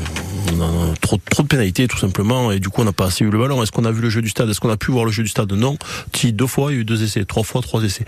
on 0.53 0.61
a 0.61 0.95
trop, 1.01 1.19
trop 1.31 1.43
de 1.43 1.49
pénalités 1.49 1.89
tout 1.89 1.99
simplement, 1.99 2.53
et 2.53 2.61
du 2.61 2.69
coup, 2.69 2.81
on 2.83 2.85
n'a 2.85 2.93
pas 2.93 3.07
assez 3.07 3.25
eu 3.25 3.31
le 3.31 3.39
ballon. 3.39 3.63
Est-ce 3.63 3.73
qu'on 3.73 3.85
a 3.85 3.93
vu 3.93 4.01
le 4.01 4.11
jeu 4.11 4.23
du 4.23 4.29
stade? 4.29 4.49
Est-ce 4.49 4.61
qu'on 4.61 4.71
a 4.71 4.77
pu 4.77 4.91
voir 4.91 5.05
le 5.05 5.13
jeu 5.13 5.23
du 5.23 5.29
stade? 5.29 5.53
Non. 5.53 5.77
Si 6.15 6.33
deux 6.33 6.47
fois, 6.47 6.73
il 6.73 6.75
y 6.75 6.79
a 6.79 6.81
eu 6.81 6.85
deux 6.85 7.03
essais, 7.03 7.25
trois 7.25 7.43
fois, 7.43 7.63
trois 7.63 7.83
essais. 7.83 8.05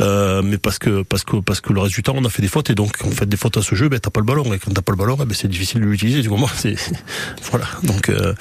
Euh, 0.00 0.42
mais 0.42 0.58
parce 0.58 0.78
que 0.78 1.02
parce 1.02 1.24
que 1.24 1.36
parce 1.36 1.60
que 1.60 1.72
le 1.72 1.80
reste 1.80 1.94
du 1.94 2.02
temps, 2.02 2.14
on 2.16 2.24
a 2.24 2.30
fait 2.30 2.42
des 2.42 2.48
fautes, 2.48 2.70
et 2.70 2.74
donc 2.74 2.92
on 3.04 3.10
fait 3.10 3.26
des 3.26 3.36
fautes 3.36 3.56
à 3.56 3.62
ce 3.62 3.74
jeu, 3.74 3.88
ben 3.88 3.98
t'as 3.98 4.10
pas 4.10 4.20
le 4.20 4.26
ballon, 4.26 4.52
et 4.52 4.58
quand 4.58 4.72
t'as 4.72 4.82
pas 4.82 4.92
le 4.92 4.98
ballon, 4.98 5.16
eh 5.20 5.24
ben, 5.24 5.34
c'est 5.34 5.48
difficile 5.48 5.80
de 5.80 5.86
l'utiliser. 5.86 6.22
Du 6.22 6.28
moment, 6.28 6.48
c'est 6.54 6.76
voilà. 7.50 7.66
Donc, 7.82 8.08
euh, 8.08 8.34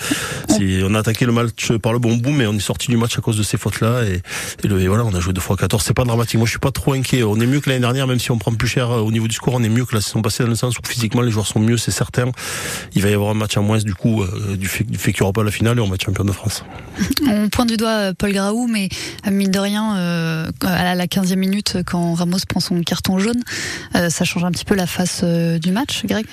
on 0.60 0.96
a 0.96 1.00
attaqué 1.00 1.26
le 1.26 1.32
match 1.32 1.72
par 1.74 1.94
le 1.94 2.00
bon 2.00 2.16
bout, 2.18 2.32
mais 2.32 2.48
on 2.48 2.54
est 2.54 2.60
sorti 2.60 2.88
du 2.88 2.98
match 2.98 3.18
à 3.18 3.22
cause 3.22 3.38
de 3.38 3.44
ces 3.44 3.58
fautes-là, 3.58 4.04
et, 4.04 4.22
et, 4.64 4.68
et 4.68 4.88
voilà, 4.88 5.04
on 5.06 5.14
a 5.14 5.20
joué 5.20 5.34
deux 5.34 5.42
fois 5.42 5.56
14 5.56 5.84
C'est 5.84 5.94
pas 5.94 6.04
dramatique. 6.04 6.38
Moi, 6.38 6.46
je 6.46 6.52
suis 6.52 6.60
pas 6.60 6.72
trop 6.72 6.94
inquiet. 6.94 7.24
On 7.24 7.40
est 7.40 7.46
mieux 7.48 7.60
que 7.60 7.70
l'année 7.70 7.82
dernière, 7.82 8.08
même 8.08 8.20
si 8.20 8.32
on 8.32 8.38
prend 8.38 8.54
plus 8.54 8.68
cher 8.68 8.92
euh, 8.92 9.00
au 9.00 9.12
niveau 9.12 9.28
du 9.28 9.36
score. 9.36 9.56
On 9.56 9.64
est 9.64 9.70
mieux 9.70 9.86
que 9.86 9.96
la 9.96 10.02
saison 10.02 10.22
passée 10.22 10.44
dans 10.44 10.50
le 10.50 10.56
sens 10.56 10.78
où 10.78 10.82
physiquement 10.88 11.22
les 11.22 11.32
joueurs 11.32 11.48
sont 11.48 11.60
mieux, 11.60 11.78
c'est 11.78 11.92
certain. 11.92 12.32
Il 12.94 13.02
va 13.02 13.10
y 13.10 13.14
un 13.32 13.34
match 13.36 13.58
en 13.58 13.64
moins 13.64 13.78
du 13.80 13.94
coup 13.94 14.22
euh, 14.24 14.56
du 14.56 14.68
fait, 14.68 14.84
du 14.84 14.98
fait 14.98 15.12
qu'il 15.14 15.22
n'y 15.22 15.26
aura 15.26 15.34
pas 15.34 15.44
la 15.44 15.52
finale 15.52 15.78
et 15.78 15.82
on 15.82 15.88
va 15.88 15.96
être 15.96 16.04
champion 16.06 16.24
de 16.26 16.32
France. 16.32 16.64
On 17.30 17.50
pointe 17.50 17.70
du 17.70 17.78
doigt 17.78 17.90
euh, 17.90 18.14
Paul 18.18 18.32
Graou, 18.34 18.68
mais 18.68 18.90
euh, 19.28 19.32
mine 19.32 19.52
de 19.52 19.60
rien, 19.60 19.98
euh, 19.98 20.52
à 20.62 20.96
la 20.96 21.06
15e 21.08 21.36
minute, 21.36 21.78
quand 21.86 22.14
Ramos 22.14 22.38
prend 22.48 22.60
son 22.60 22.82
carton 22.82 23.20
jaune, 23.20 23.42
euh, 23.96 24.10
ça 24.10 24.26
change 24.26 24.44
un 24.44 24.52
petit 24.52 24.66
peu 24.66 24.76
la 24.76 24.88
face 24.88 25.22
euh, 25.24 25.58
du 25.60 25.72
match, 25.72 26.04
Greg? 26.06 26.26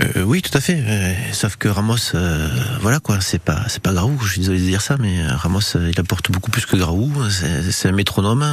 Euh, 0.00 0.22
oui, 0.24 0.42
tout 0.42 0.56
à 0.56 0.60
fait. 0.60 0.78
Euh, 0.86 1.12
sauf 1.32 1.56
que 1.56 1.68
Ramos, 1.68 1.96
euh, 2.14 2.48
voilà 2.80 2.98
quoi, 3.00 3.20
c'est 3.20 3.40
pas, 3.40 3.62
c'est 3.68 3.82
pas 3.82 3.92
Graou. 3.92 4.18
Je 4.24 4.30
suis 4.32 4.40
désolé 4.40 4.58
de 4.60 4.64
dire 4.64 4.80
ça, 4.80 4.96
mais 4.98 5.26
Ramos, 5.26 5.60
il 5.74 5.98
apporte 5.98 6.30
beaucoup 6.30 6.50
plus 6.50 6.66
que 6.66 6.76
Graou. 6.76 7.10
C'est 7.30 7.70
c'est 7.72 7.88
un 7.88 7.92
métronome. 7.92 8.44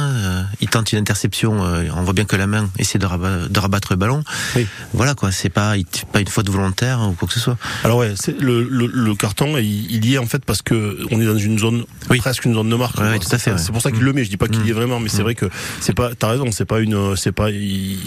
il 0.60 0.68
tente 0.68 0.92
une 0.92 0.98
interception. 0.98 1.64
euh, 1.64 1.84
on 1.96 2.02
voit 2.02 2.12
bien 2.14 2.24
que 2.24 2.36
la 2.36 2.46
main 2.46 2.68
essaie 2.78 2.98
de, 2.98 3.06
rabat- 3.06 3.48
de 3.48 3.58
rabattre 3.60 3.88
le 3.92 3.96
ballon. 3.96 4.22
Voilà 4.92 5.14
quoi. 5.14 5.30
C'est 5.32 5.48
pas, 5.48 5.74
pas 6.12 6.20
une 6.20 6.28
faute 6.28 6.48
volontaire 6.50 7.00
ou 7.08 7.12
quoi 7.12 7.28
que 7.28 7.34
ce 7.34 7.40
soit. 7.40 7.56
Alors 7.84 7.98
ouais, 7.98 8.12
c'est 8.16 8.38
le, 8.40 8.62
le, 8.64 8.86
le 8.86 9.14
carton, 9.14 9.56
il, 9.56 9.90
il 9.92 10.04
y 10.06 10.14
est 10.14 10.18
en 10.18 10.26
fait 10.26 10.44
parce 10.44 10.62
que 10.62 10.98
on 11.10 11.20
est 11.20 11.24
dans 11.26 11.36
une 11.38 11.58
zone 11.58 11.84
presque 12.18 12.44
une 12.44 12.54
zone 12.54 12.68
de 12.70 12.76
marque. 12.76 12.98
Ouais, 12.98 13.18
tout 13.18 13.28
à 13.32 13.38
fait, 13.38 13.58
C'est 13.58 13.72
pour 13.72 13.82
ça 13.82 13.90
qu'il 13.90 14.02
le 14.02 14.12
met. 14.12 14.24
Je 14.24 14.30
dis 14.30 14.36
pas 14.36 14.48
qu'il 14.48 14.64
y 14.66 14.70
est 14.70 14.72
vraiment, 14.74 15.00
mais 15.00 15.08
c'est 15.08 15.22
vrai 15.22 15.34
que 15.34 15.46
c'est 15.80 15.94
pas. 15.94 16.10
T'as 16.14 16.28
raison, 16.28 16.50
c'est 16.52 16.64
pas 16.64 16.80
une, 16.80 17.16
c'est 17.16 17.32
pas. 17.32 17.50
Il, 17.50 17.98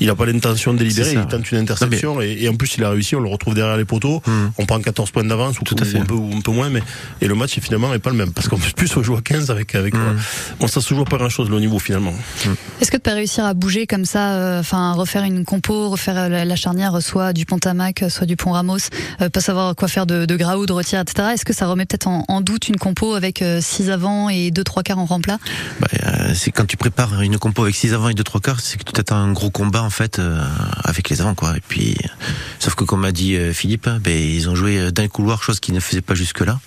il 0.00 0.08
a 0.10 0.14
pas 0.14 0.26
l'intention 0.26 0.74
délibérée. 0.74 1.10
C'est 1.10 1.14
ça. 1.16 1.20
Il 1.22 1.26
tente 1.28 1.50
une 1.52 1.58
interception 1.58 2.20
et, 2.20 2.38
et 2.40 2.48
en 2.48 2.54
plus 2.54 2.76
il 2.76 2.84
a 2.84 2.90
réussi. 2.90 3.16
On 3.16 3.20
le 3.20 3.28
retrouve 3.28 3.54
derrière 3.54 3.76
les 3.76 3.84
poteaux. 3.84 4.22
On 4.58 4.66
prend 4.66 4.80
14 4.80 5.10
points 5.10 5.24
d'avance 5.24 5.58
ou, 5.60 5.64
Tout 5.64 5.76
à 5.78 5.82
ou 5.82 5.84
fait. 5.84 5.98
un 5.98 6.04
peu 6.04 6.14
ou 6.14 6.30
un 6.36 6.40
peu 6.40 6.52
moins, 6.52 6.70
mais 6.70 6.82
et 7.20 7.26
le 7.28 7.34
match 7.34 7.58
finalement 7.60 7.92
est 7.94 7.98
pas 7.98 8.10
le 8.10 8.16
même 8.16 8.32
parce 8.32 8.48
qu'en 8.48 8.56
plus 8.56 8.96
on 8.96 9.02
joue 9.02 9.16
à 9.16 9.22
15 9.22 9.50
avec 9.50 9.74
avec. 9.74 9.94
Bon, 10.58 10.66
ça 10.66 10.80
se 10.80 10.94
joue 10.94 11.04
pas 11.04 11.16
grand 11.18 11.28
chose 11.28 11.50
le 11.50 11.58
niveau 11.60 11.78
finalement. 11.78 12.14
Est-ce 12.80 12.90
que 12.90 12.96
tu 12.96 13.02
peux 13.02 13.12
réussir 13.12 13.44
à 13.44 13.54
bouger 13.54 13.86
comme 13.86 14.04
ça, 14.04 14.34
euh, 14.34 14.60
enfin 14.60 14.92
refaire 14.92 15.24
une 15.24 15.44
compo, 15.44 15.88
refaire 15.90 16.16
euh, 16.16 16.28
la, 16.28 16.44
la 16.44 16.56
charnière, 16.56 17.00
soit 17.02 17.32
du 17.32 17.44
Pont-Amac, 17.46 18.04
soit 18.08 18.26
du 18.26 18.36
Pont-Ramos, 18.36 18.76
euh, 18.76 18.78
pas 19.32 19.40
savoir 19.40 19.74
quoi 19.74 19.88
faire 19.88 20.06
de, 20.06 20.24
de 20.26 20.36
Graou, 20.36 20.66
de 20.66 20.72
Retière, 20.72 21.00
etc. 21.02 21.28
Est-ce 21.34 21.44
que 21.44 21.52
ça 21.52 21.66
remet 21.66 21.86
peut-être 21.86 22.06
en, 22.06 22.24
en 22.28 22.40
doute 22.40 22.68
une 22.68 22.76
compo 22.76 23.14
avec 23.14 23.42
6 23.60 23.90
avant 23.90 24.28
et 24.28 24.50
2 24.50 24.64
trois 24.64 24.82
quarts 24.82 24.98
en 24.98 25.04
remplat? 25.06 25.38
Bah, 25.80 25.88
euh, 26.06 26.32
c'est 26.34 26.50
quand 26.50 26.66
tu 26.66 26.76
prépares 26.76 27.20
une 27.22 27.38
compo 27.38 27.62
avec 27.62 27.74
6 27.74 27.94
avant 27.94 28.08
et 28.08 28.14
2 28.14 28.22
3 28.22 28.40
quarts, 28.40 28.60
c'est 28.60 28.78
que 28.82 28.90
tu 28.90 29.00
attends 29.00 29.16
un 29.16 29.32
gros 29.32 29.50
combat 29.50 29.82
en 29.82 29.90
fait 29.90 30.18
euh, 30.18 30.40
avec 30.84 31.08
les 31.08 31.20
avants 31.20 31.34
quoi. 31.34 31.56
Et 31.56 31.60
puis, 31.66 31.96
euh, 32.04 32.08
sauf 32.58 32.74
que 32.74 32.84
comme 32.84 33.04
a 33.04 33.12
dit 33.12 33.36
euh, 33.36 33.52
Philippe, 33.52 33.86
hein, 33.86 33.98
ben, 34.02 34.16
ils 34.16 34.48
ont 34.48 34.54
joué 34.54 34.78
euh, 34.78 34.90
dans 34.90 35.02
les 35.02 35.08
couloirs, 35.08 35.42
chose 35.42 35.60
qu'ils 35.60 35.74
ne 35.74 35.80
faisaient 35.80 36.00
pas 36.02 36.14
jusque 36.14 36.40
là. 36.40 36.58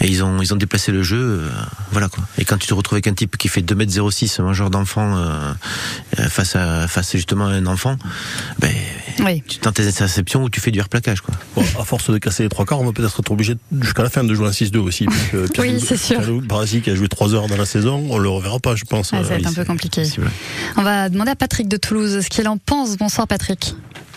Et 0.00 0.08
ils 0.08 0.22
ont 0.24 0.40
ils 0.42 0.52
ont 0.52 0.56
déplacé 0.56 0.92
le 0.92 1.02
jeu, 1.02 1.18
euh, 1.20 1.50
voilà 1.92 2.08
quoi. 2.08 2.24
Et 2.38 2.44
quand 2.44 2.58
tu 2.58 2.66
te 2.66 2.74
retrouves 2.74 2.96
avec 2.96 3.06
un 3.06 3.14
type 3.14 3.36
qui 3.36 3.48
fait 3.48 3.62
2m06, 3.62 4.40
un 4.42 4.52
genre 4.52 4.70
d'enfant 4.70 5.16
euh, 5.16 5.52
euh, 6.18 6.28
face 6.28 6.56
à 6.56 6.88
face 6.88 7.12
justement 7.12 7.46
à 7.46 7.50
un 7.52 7.66
enfant, 7.66 7.96
ben 8.58 8.72
Oui. 9.20 9.42
tu 9.46 9.58
tentes 9.58 9.74
tes 9.74 9.86
interceptions 9.86 10.42
ou 10.42 10.50
tu 10.50 10.60
fais 10.60 10.70
du 10.70 10.80
replaquage 10.80 11.20
quoi. 11.20 11.34
Bon, 11.54 11.64
à 11.78 11.84
force 11.84 12.10
de 12.10 12.18
casser 12.18 12.42
les 12.44 12.48
trois 12.48 12.64
quarts, 12.64 12.80
on 12.80 12.84
va 12.86 12.92
peut-être 12.92 13.20
être 13.20 13.30
obligé 13.30 13.54
jusqu'à 13.80 14.02
la 14.02 14.10
fin 14.10 14.24
de 14.24 14.34
jouer 14.34 14.46
un 14.46 14.50
6-2 14.50 14.78
aussi. 14.78 15.04
Parce 15.06 15.28
que 15.30 15.60
Oui, 15.60 15.80
c'est 15.80 15.96
sûr. 15.96 16.20
Barassi 16.42 16.80
qui 16.80 16.90
a 16.90 16.94
joué 16.94 17.08
3 17.08 17.34
heures 17.34 17.46
dans 17.48 17.56
la 17.56 17.66
saison, 17.66 18.06
on 18.10 18.18
le 18.18 18.28
reverra 18.28 18.58
pas, 18.58 18.74
je 18.76 18.84
pense. 18.84 19.12
Ah, 19.12 19.22
Ça 19.22 19.28
va 19.30 19.34
Euh, 19.34 19.38
être 19.38 19.46
un 19.48 19.52
peu 19.52 19.64
compliqué. 19.64 20.02
On 20.76 20.82
va 20.82 21.08
demander 21.08 21.30
à 21.32 21.36
Patrick 21.36 21.68
de 21.68 21.76
Toulouse 21.76 22.20
ce 22.20 22.28
qu'il 22.28 22.48
en 22.48 22.56
pense. 22.58 22.96
Bonsoir 22.96 23.26
Patrick. 23.26 23.74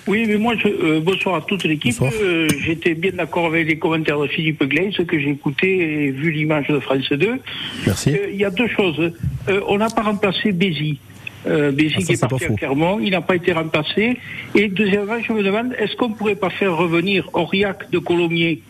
Oui, 0.08 0.26
mais 0.28 0.38
moi, 0.38 0.56
je, 0.58 0.67
euh, 0.67 1.02
bonsoir 1.02 1.36
à 1.36 1.41
toute 1.41 1.63
l'équipe. 1.65 1.95
Euh, 2.02 2.48
J'étais 2.65 2.95
bien 2.95 3.12
d'accord 3.12 3.45
avec 3.45 3.67
les 3.67 3.78
commentaires 3.78 4.19
de 4.19 4.28
Philippe 4.28 4.63
Gleis, 4.63 4.91
que 5.06 5.19
j'ai 5.19 5.30
écouté 5.30 6.06
et 6.08 6.12
vu 6.12 6.32
l'image 6.32 6.67
de 6.67 6.80
France 6.80 7.08
2. 7.12 7.34
Merci. 7.86 8.12
Euh, 8.12 8.30
Il 8.34 8.39
y 8.39 8.45
a 8.45 8.50
deux 8.50 8.67
choses. 8.69 9.12
Euh, 9.50 9.62
on 9.67 9.78
n'a 9.78 9.89
pas 9.89 10.02
remplacé 10.02 10.52
Bézi. 10.52 10.98
Euh, 11.47 11.71
Ah, 11.71 12.13
est 12.13 12.19
parti 12.19 12.45
à. 12.45 12.56
Clermont, 12.56 12.99
il 12.99 13.12
n'a 13.12 13.21
pas 13.21 13.36
été 13.36 13.54
remplacé. 13.54 14.17
Et 14.56 14.67
deuxièmement, 14.67 15.19
je 15.21 15.32
me 15.34 15.43
demande, 15.43 15.73
est-ce 15.78 15.95
qu'on 15.95 16.12
pourrait 16.12 16.36
pas 16.36 16.49
faire 16.49 16.75
revenir 16.75 17.30
Aurillac 17.34 17.89
de 17.91 17.99
Colomiers? 17.99 18.62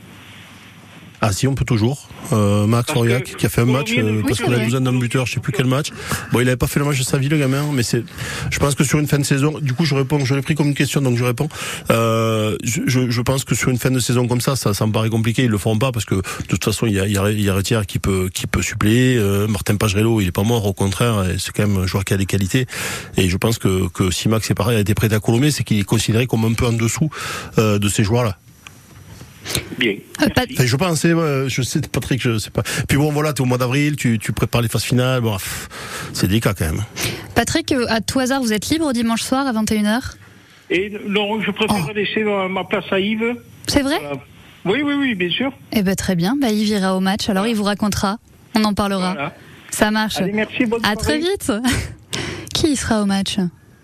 Ah 1.21 1.33
si, 1.33 1.47
on 1.47 1.55
peut 1.55 1.65
toujours. 1.65 2.07
Euh, 2.31 2.65
Max 2.65 2.95
Aurillac 2.95 3.35
qui 3.37 3.45
a 3.45 3.49
fait 3.49 3.61
un 3.61 3.65
match 3.65 3.91
euh, 3.97 4.21
parce 4.25 4.39
qu'on 4.39 4.51
a 4.53 4.59
besoin 4.59 4.81
d'un 4.81 4.93
buteur, 4.97 5.25
je 5.25 5.33
sais 5.33 5.39
plus 5.39 5.51
quel 5.51 5.65
match. 5.65 5.89
Bon, 6.31 6.39
il 6.39 6.47
avait 6.47 6.55
pas 6.57 6.67
fait 6.67 6.79
le 6.79 6.85
match 6.85 6.97
de 6.99 7.03
sa 7.03 7.17
vie 7.17 7.27
le 7.27 7.37
gamin, 7.37 7.65
mais 7.73 7.83
c'est. 7.83 8.03
Je 8.51 8.59
pense 8.59 8.75
que 8.75 8.83
sur 8.83 8.99
une 8.99 9.07
fin 9.07 9.17
de 9.19 9.23
saison, 9.23 9.59
du 9.61 9.73
coup, 9.73 9.83
je 9.85 9.95
réponds. 9.95 10.23
Je 10.23 10.33
l'ai 10.35 10.41
pris 10.41 10.55
comme 10.55 10.67
une 10.67 10.73
question, 10.75 11.01
donc 11.01 11.17
je 11.17 11.23
réponds. 11.23 11.49
Euh, 11.91 12.55
je, 12.63 12.81
je- 13.09 13.21
pense 13.21 13.43
que 13.43 13.53
sur 13.53 13.69
une 13.69 13.77
fin 13.77 13.91
de 13.91 13.99
saison 13.99 14.27
comme 14.27 14.39
ça, 14.41 14.55
ça, 14.55 14.73
ça 14.73 14.87
me 14.87 14.91
paraît 14.93 15.09
compliqué. 15.09 15.43
Ils 15.43 15.49
le 15.51 15.57
feront 15.57 15.77
pas 15.77 15.91
parce 15.91 16.05
que 16.05 16.15
de 16.15 16.21
toute 16.47 16.63
façon, 16.63 16.85
il 16.85 16.93
y 16.93 16.99
a, 16.99 17.05
il 17.05 17.11
y 17.13 17.17
a, 17.17 17.29
il 17.31 17.41
y 17.41 17.49
a 17.49 17.53
Retière 17.53 17.85
qui 17.85 17.99
peut, 17.99 18.29
qui 18.33 18.47
peut 18.47 18.61
suppléer. 18.61 19.17
Euh, 19.17 19.47
Martin 19.47 19.75
Pagerello, 19.75 20.21
il 20.21 20.27
est 20.27 20.31
pas 20.31 20.43
mort, 20.43 20.65
au 20.65 20.73
contraire, 20.73 21.25
c'est 21.37 21.51
quand 21.51 21.67
même 21.67 21.77
un 21.83 21.85
joueur 21.85 22.05
qui 22.05 22.13
a 22.13 22.17
des 22.17 22.25
qualités. 22.25 22.65
Et 23.17 23.27
je 23.29 23.37
pense 23.37 23.57
que 23.57 23.87
que 23.89 24.09
si 24.11 24.29
Max 24.29 24.49
est 24.49 24.55
pareil, 24.55 24.77
a 24.77 24.79
été 24.79 24.93
prêté 24.93 25.15
à 25.15 25.19
Colomé, 25.19 25.51
c'est 25.51 25.63
qu'il 25.63 25.77
est 25.79 25.83
considéré 25.83 26.27
comme 26.27 26.45
un 26.45 26.53
peu 26.53 26.65
en 26.65 26.73
dessous 26.73 27.09
euh, 27.57 27.77
de 27.77 27.89
ces 27.89 28.03
joueurs-là. 28.03 28.37
Bien. 29.77 29.95
Enfin, 30.19 30.43
je 30.65 30.75
pense, 30.75 30.99
c'est, 31.01 31.13
euh, 31.13 31.47
je 31.47 31.61
sais, 31.61 31.79
Patrick, 31.81 32.21
je 32.21 32.37
sais 32.37 32.49
pas. 32.49 32.63
Puis 32.87 32.97
bon, 32.97 33.11
voilà, 33.11 33.33
t'es 33.33 33.41
au 33.41 33.45
mois 33.45 33.57
d'avril, 33.57 33.95
tu, 33.95 34.19
tu 34.19 34.31
prépares 34.33 34.61
les 34.61 34.67
phases 34.67 34.83
finales, 34.83 35.21
bon, 35.21 35.37
c'est 36.13 36.27
délicat 36.27 36.53
quand 36.53 36.65
même. 36.65 36.83
Patrick, 37.35 37.71
euh, 37.71 37.85
à 37.89 38.01
tout 38.01 38.19
hasard, 38.19 38.41
vous 38.41 38.53
êtes 38.53 38.69
libre 38.69 38.91
dimanche 38.93 39.21
soir 39.21 39.47
à 39.47 39.53
21h 39.53 40.01
Et 40.69 40.91
non, 41.07 41.41
je 41.41 41.51
préfère 41.51 41.85
Oh. 41.89 41.93
laisser 41.93 42.23
ma, 42.23 42.63
place 42.65 42.85
à 42.91 42.99
Yves. 42.99 43.35
C'est 43.67 43.81
vrai? 43.81 43.97
Voilà. 44.01 44.17
Oui, 44.65 44.81
oui, 44.83 44.93
oui, 44.99 45.15
bien 45.15 45.29
sûr. 45.29 45.51
Eh 45.71 45.81
ben 45.83 45.95
très 45.95 46.15
bien, 46.15 46.35
bah, 46.39 46.49
Yves 46.51 46.67
ira 46.67 46.95
au 46.97 46.99
match, 46.99 47.29
alors 47.29 47.47
il 47.47 47.55
vous 47.55 47.63
racontera, 47.63 48.17
on 48.55 48.63
en 48.65 48.73
parlera. 48.73 49.13
Voilà. 49.13 49.35
Ça 49.71 49.89
marche. 49.91 50.17
Allez, 50.17 50.33
merci, 50.33 50.65
bonne 50.65 50.81
À 50.85 50.95
très 50.95 51.17
vite. 51.17 51.51
Qui 52.53 52.75
sera 52.75 53.01
au 53.01 53.05
match? 53.05 53.37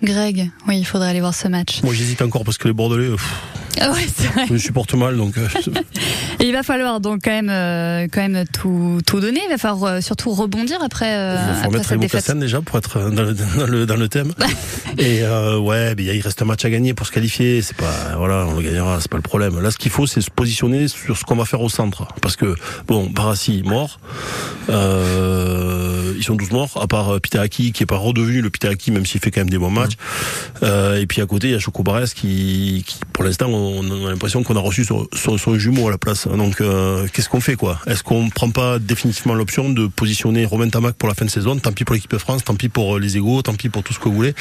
Greg, 0.04 0.50
oui, 0.68 0.80
il 0.80 0.84
faudrait 0.86 1.10
aller 1.10 1.22
voir 1.22 1.34
ce 1.34 1.48
match. 1.48 1.82
Moi, 1.84 1.94
j'hésite 1.94 2.22
encore 2.22 2.44
parce 2.44 2.58
que 2.58 2.68
les 2.68 2.74
Bordelais, 2.74 3.06
euh, 3.06 3.16
pff, 3.16 3.34
ouais, 3.78 4.08
c'est 4.16 4.28
vrai. 4.28 4.46
je 4.48 4.54
me 4.54 4.58
supporte 4.58 4.94
mal, 4.94 5.18
donc. 5.18 5.38
euh, 5.38 5.48
il 6.40 6.52
va 6.54 6.64
falloir 6.64 7.00
donc 7.00 7.22
quand 7.24 7.32
même, 7.32 7.50
euh, 7.50 8.08
quand 8.12 8.22
même 8.28 8.46
tout, 8.54 9.00
tout 9.06 9.20
donner. 9.20 9.42
Il 9.46 9.50
va 9.50 9.58
falloir 9.58 9.84
euh, 9.96 10.02
surtout 10.02 10.32
rebondir 10.32 10.78
après, 10.84 11.16
euh, 11.18 11.36
Il 11.36 11.56
faut 11.64 11.68
remettre 11.70 11.92
les 11.94 11.98
défaite. 12.00 12.14
mocassins 12.14 12.36
déjà 12.36 12.62
pour 12.62 12.78
être 12.78 13.10
dans 13.12 13.24
le, 13.24 13.34
dans 13.34 13.66
le, 13.68 13.86
dans 13.86 13.96
le 13.96 14.08
thème. 14.10 14.34
Et 14.98 15.24
ouais, 15.60 15.94
mais 15.96 16.04
il 16.04 16.22
reste 16.22 16.42
un 16.42 16.46
match 16.46 16.64
à 16.66 16.70
gagner 16.70 16.94
pour 16.94 17.06
se 17.06 17.12
qualifier. 17.12 17.62
C'est 17.62 17.76
pas 17.76 18.16
voilà, 18.18 18.46
on 18.48 18.56
le 18.56 18.62
gagnera, 18.62 19.00
c'est 19.02 19.12
pas 19.12 19.18
le 19.18 19.24
problème. 19.24 19.60
Là, 19.60 19.72
ce 19.72 19.78
qu'il 19.78 19.92
faut, 19.92 20.08
c'est 20.08 20.22
se 20.22 20.32
positionner 20.32 20.88
sur 20.88 21.18
ce 21.18 21.24
qu'on 21.24 21.36
va 21.36 21.46
faire 21.46 21.62
au 21.62 21.70
centre, 21.70 22.08
parce 22.22 22.36
que 22.36 22.56
bon, 22.88 23.10
Barassi 23.10 23.62
mort, 23.66 24.00
ils 26.18 26.24
sont 26.24 26.38
tous 26.38 26.52
morts, 26.52 26.80
à 26.82 26.88
part 26.88 27.20
Pitahaki 27.22 27.72
qui 27.72 27.84
est 27.84 27.86
pas 27.86 27.98
redevenu 27.98 28.42
le 28.42 28.50
Pitahaki, 28.50 28.92
même 28.92 29.06
s'il 29.06 29.20
fait 29.22 29.32
quand 29.32 29.42
même 29.42 29.50
des 29.50 29.58
bons 29.58 29.70
matchs. 29.70 29.94
Euh, 30.64 31.00
et 31.00 31.06
puis 31.08 31.22
à 31.22 31.26
côté, 31.26 31.48
il 31.48 31.52
y 31.52 31.56
a 31.56 31.60
Choco 31.60 31.84
Barès 31.84 32.14
qui, 32.14 32.84
qui, 32.88 33.00
pour 33.14 33.24
l'instant, 33.24 33.48
on 33.50 33.65
a 34.06 34.10
l'impression 34.10 34.44
qu'on 34.44 34.56
a 34.56 34.60
reçu 34.60 34.86
son, 34.86 35.58
jumeau 35.58 35.88
à 35.88 35.92
la 35.92 35.98
place. 35.98 36.28
Donc, 36.28 36.62
euh, 36.62 37.08
qu'est-ce 37.12 37.30
qu'on 37.30 37.42
fait 37.42 37.56
quoi? 37.56 37.80
Est-ce 37.88 38.04
qu'on 38.04 38.30
prend 38.30 38.50
pas 38.50 38.80
définitivement 38.80 39.34
l'option 39.34 39.70
de 39.70 39.88
positionner 39.88 40.46
Romain 40.46 40.70
Tamac 40.70 40.96
pour 40.96 41.08
la 41.10 41.16
fin 41.16 41.26
de 41.26 41.30
saison? 41.30 41.58
Tant 41.58 41.72
pis 41.72 41.84
pour 41.84 41.96
l'équipe 41.96 42.12
de 42.12 42.18
France, 42.18 42.44
tant 42.44 42.56
pis 42.56 42.70
pour 42.70 42.96
euh, 42.96 43.00
les 43.00 43.18
égaux, 43.18 43.42
tant 43.42 43.54
pis 43.54 43.70
pour 43.70 43.84
tout 43.84 43.94
ce 43.94 44.00
que 44.00 44.10
vous 44.10 44.16
voulez. 44.16 44.34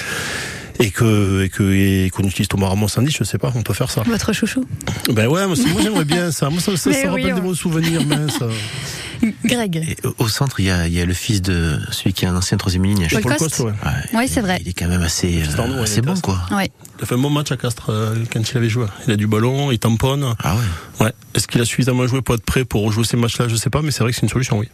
Et 0.81 0.91
que 0.91 1.45
et 1.45 1.49
que 1.49 1.63
et 1.73 2.11
qu'on 2.11 2.25
utilise 2.25 2.49
Thomas 2.49 2.69
Ramos 2.69 2.89
Sandy, 2.89 3.13
je 3.17 3.23
sais 3.25 3.39
pas, 3.39 3.53
on 3.55 3.63
peut 3.63 3.75
faire 3.75 3.91
ça. 3.91 4.03
Votre 4.07 4.33
chouchou. 4.33 4.65
Ben 5.13 5.29
ouais, 5.29 5.47
moi, 5.47 5.55
c'est- 5.57 5.69
moi 5.69 5.81
j'aimerais 5.83 6.05
bien 6.05 6.31
ça. 6.33 6.51
Moi 6.51 6.61
ça, 6.61 6.77
ça, 6.77 6.91
Mais 6.91 7.03
ça 7.03 7.13
oui, 7.13 7.23
rappelle 7.23 7.33
on- 7.33 7.37
des 7.37 7.43
bons 7.43 7.55
souvenirs, 7.55 8.05
mince. 8.07 8.39
Greg. 9.45 9.77
Et 9.77 9.97
au 10.19 10.29
centre, 10.29 10.61
il 10.61 10.67
y, 10.67 10.71
a, 10.71 10.87
il 10.87 10.93
y 10.93 11.01
a 11.01 11.07
le 11.07 11.15
fils 11.15 11.41
de 11.41 11.79
celui 11.93 12.13
qui 12.13 12.25
est 12.25 12.29
un 12.29 12.37
ancien 12.37 12.59
troisième 12.59 12.85
ligne. 12.85 13.07
Paul 13.11 13.23
Paul 13.23 13.37
Coste, 13.37 13.61
ouais. 13.61 13.73
Oui, 14.13 14.29
c'est 14.29 14.41
vrai. 14.41 14.59
Il 14.61 14.69
est 14.69 14.73
quand 14.75 14.89
même 14.89 15.01
assez, 15.03 15.43
euh, 15.43 15.83
assez 15.83 16.03
bon, 16.03 16.15
quoi. 16.21 16.41
Ouais. 16.51 16.71
Il 16.99 17.05
a 17.05 17.07
fait 17.07 17.15
un 17.15 17.19
bon 17.19 17.31
match 17.31 17.51
à 17.51 17.57
Castres 17.57 17.87
euh, 17.91 18.17
quand 18.31 18.41
il 18.51 18.57
avait 18.57 18.69
joué. 18.69 18.85
Il 19.07 19.13
a 19.13 19.17
du 19.17 19.27
ballon, 19.27 19.71
il 19.73 19.79
tamponne. 19.79 20.35
Ah 20.43 20.55
ouais. 20.57 21.07
Ouais. 21.07 21.13
Est-ce 21.35 21.47
qu'il 21.49 21.61
a 21.61 21.65
suffisamment 21.65 22.07
joué 22.07 22.21
pour 22.23 22.35
être 22.35 22.45
prêt 22.45 22.65
pour 22.65 22.83
rejouer 22.85 23.05
ces 23.05 23.17
matchs-là? 23.17 23.49
Je 23.49 23.57
sais 23.57 23.71
pas, 23.71 23.81
mais 23.83 23.91
c'est 23.93 24.03
vrai 24.03 24.11
que 24.13 24.17
c'est 24.17 24.23
une 24.23 24.29
solution, 24.29 24.59
oui. 24.59 24.69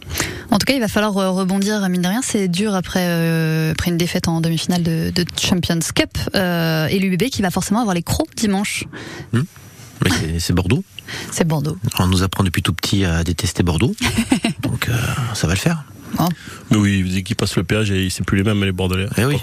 En 0.51 0.57
tout 0.57 0.65
cas, 0.65 0.73
il 0.73 0.79
va 0.81 0.87
falloir 0.89 1.17
euh, 1.17 1.29
rebondir, 1.31 1.87
mine 1.87 2.01
de 2.01 2.07
rien. 2.07 2.21
C'est 2.21 2.47
dur 2.47 2.75
après, 2.75 3.05
euh, 3.07 3.71
après 3.71 3.89
une 3.91 3.97
défaite 3.97 4.27
en 4.27 4.41
demi-finale 4.41 4.83
de, 4.83 5.11
de 5.11 5.25
Champions 5.39 5.79
Cup. 5.93 6.17
Euh, 6.35 6.87
et 6.87 6.99
l'UBB 6.99 7.29
qui 7.29 7.41
va 7.41 7.51
forcément 7.51 7.79
avoir 7.79 7.95
les 7.95 8.03
crocs 8.03 8.33
dimanche. 8.35 8.85
Hmm. 9.33 9.41
C'est 10.39 10.53
Bordeaux. 10.53 10.83
C'est 11.31 11.47
Bordeaux. 11.47 11.77
On 11.99 12.07
nous 12.07 12.23
apprend 12.23 12.43
depuis 12.43 12.63
tout 12.63 12.73
petit 12.73 13.05
à 13.05 13.23
détester 13.23 13.63
Bordeaux. 13.63 13.95
Donc 14.63 14.89
euh, 14.89 14.97
ça 15.33 15.47
va 15.47 15.53
le 15.53 15.59
faire. 15.59 15.83
Mais 16.69 16.77
oui, 16.77 17.03
dès 17.11 17.23
qu'il 17.23 17.35
passe 17.35 17.55
le 17.57 17.63
péage, 17.63 17.91
et 17.91 18.09
c'est 18.09 18.25
plus 18.25 18.37
les 18.37 18.43
mêmes, 18.43 18.63
les 18.63 18.71
Bordelais. 18.71 19.07
Eh 19.17 19.25
oui. 19.25 19.35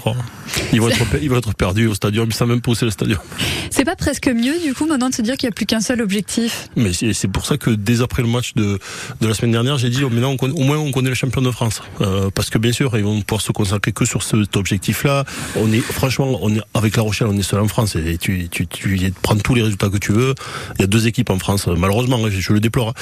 Ils 0.73 0.81
vont, 0.81 0.89
être, 0.89 1.05
per- 1.09 1.19
ils 1.21 1.29
vont 1.29 1.37
être 1.37 1.53
perdus 1.53 1.87
au 1.87 1.93
stadium, 1.93 2.27
ils 2.29 2.33
savent 2.33 2.47
même 2.49 2.61
c'est 2.75 2.85
le 2.85 2.91
stadium. 2.91 3.19
C'est 3.71 3.85
pas 3.85 3.95
presque 3.95 4.27
mieux, 4.27 4.59
du 4.63 4.73
coup, 4.73 4.85
maintenant 4.85 5.09
de 5.09 5.15
se 5.15 5.21
dire 5.21 5.37
qu'il 5.37 5.47
n'y 5.47 5.51
a 5.53 5.55
plus 5.55 5.65
qu'un 5.65 5.81
seul 5.81 6.01
objectif? 6.01 6.69
Mais 6.75 6.91
c'est 6.93 7.27
pour 7.27 7.45
ça 7.45 7.57
que 7.57 7.69
dès 7.71 8.01
après 8.01 8.21
le 8.21 8.27
match 8.27 8.53
de, 8.55 8.79
de 9.21 9.27
la 9.27 9.33
semaine 9.33 9.51
dernière, 9.51 9.77
j'ai 9.77 9.89
dit 9.89 10.03
oh, 10.03 10.09
maintenant 10.09 10.31
on 10.31 10.37
connaît- 10.37 10.59
au 10.59 10.63
moins 10.63 10.77
on 10.77 10.91
connaît 10.91 11.09
le 11.09 11.15
champion 11.15 11.41
de 11.41 11.51
France. 11.51 11.81
Euh, 12.01 12.29
parce 12.33 12.49
que 12.49 12.57
bien 12.57 12.71
sûr, 12.71 12.95
ils 12.97 13.03
vont 13.03 13.21
pouvoir 13.21 13.41
se 13.41 13.51
consacrer 13.51 13.91
que 13.91 14.05
sur 14.05 14.23
cet 14.23 14.55
objectif-là. 14.55 15.25
On 15.55 15.71
est 15.71 15.79
franchement, 15.81 16.39
on 16.41 16.53
est 16.55 16.61
avec 16.73 16.95
La 16.95 17.03
Rochelle, 17.03 17.27
on 17.27 17.37
est 17.37 17.41
seul 17.43 17.59
en 17.59 17.67
France 17.67 17.95
et 17.95 18.17
tu, 18.17 18.47
tu, 18.49 18.67
tu 18.67 19.13
prends 19.21 19.35
tous 19.37 19.55
les 19.55 19.61
résultats 19.63 19.89
que 19.89 19.97
tu 19.97 20.11
veux. 20.11 20.33
Il 20.77 20.81
y 20.81 20.83
a 20.83 20.87
deux 20.87 21.07
équipes 21.07 21.29
en 21.29 21.39
France, 21.39 21.67
malheureusement, 21.67 22.17
hein, 22.25 22.29
je, 22.29 22.39
je 22.39 22.53
le 22.53 22.59
déplore. 22.59 22.93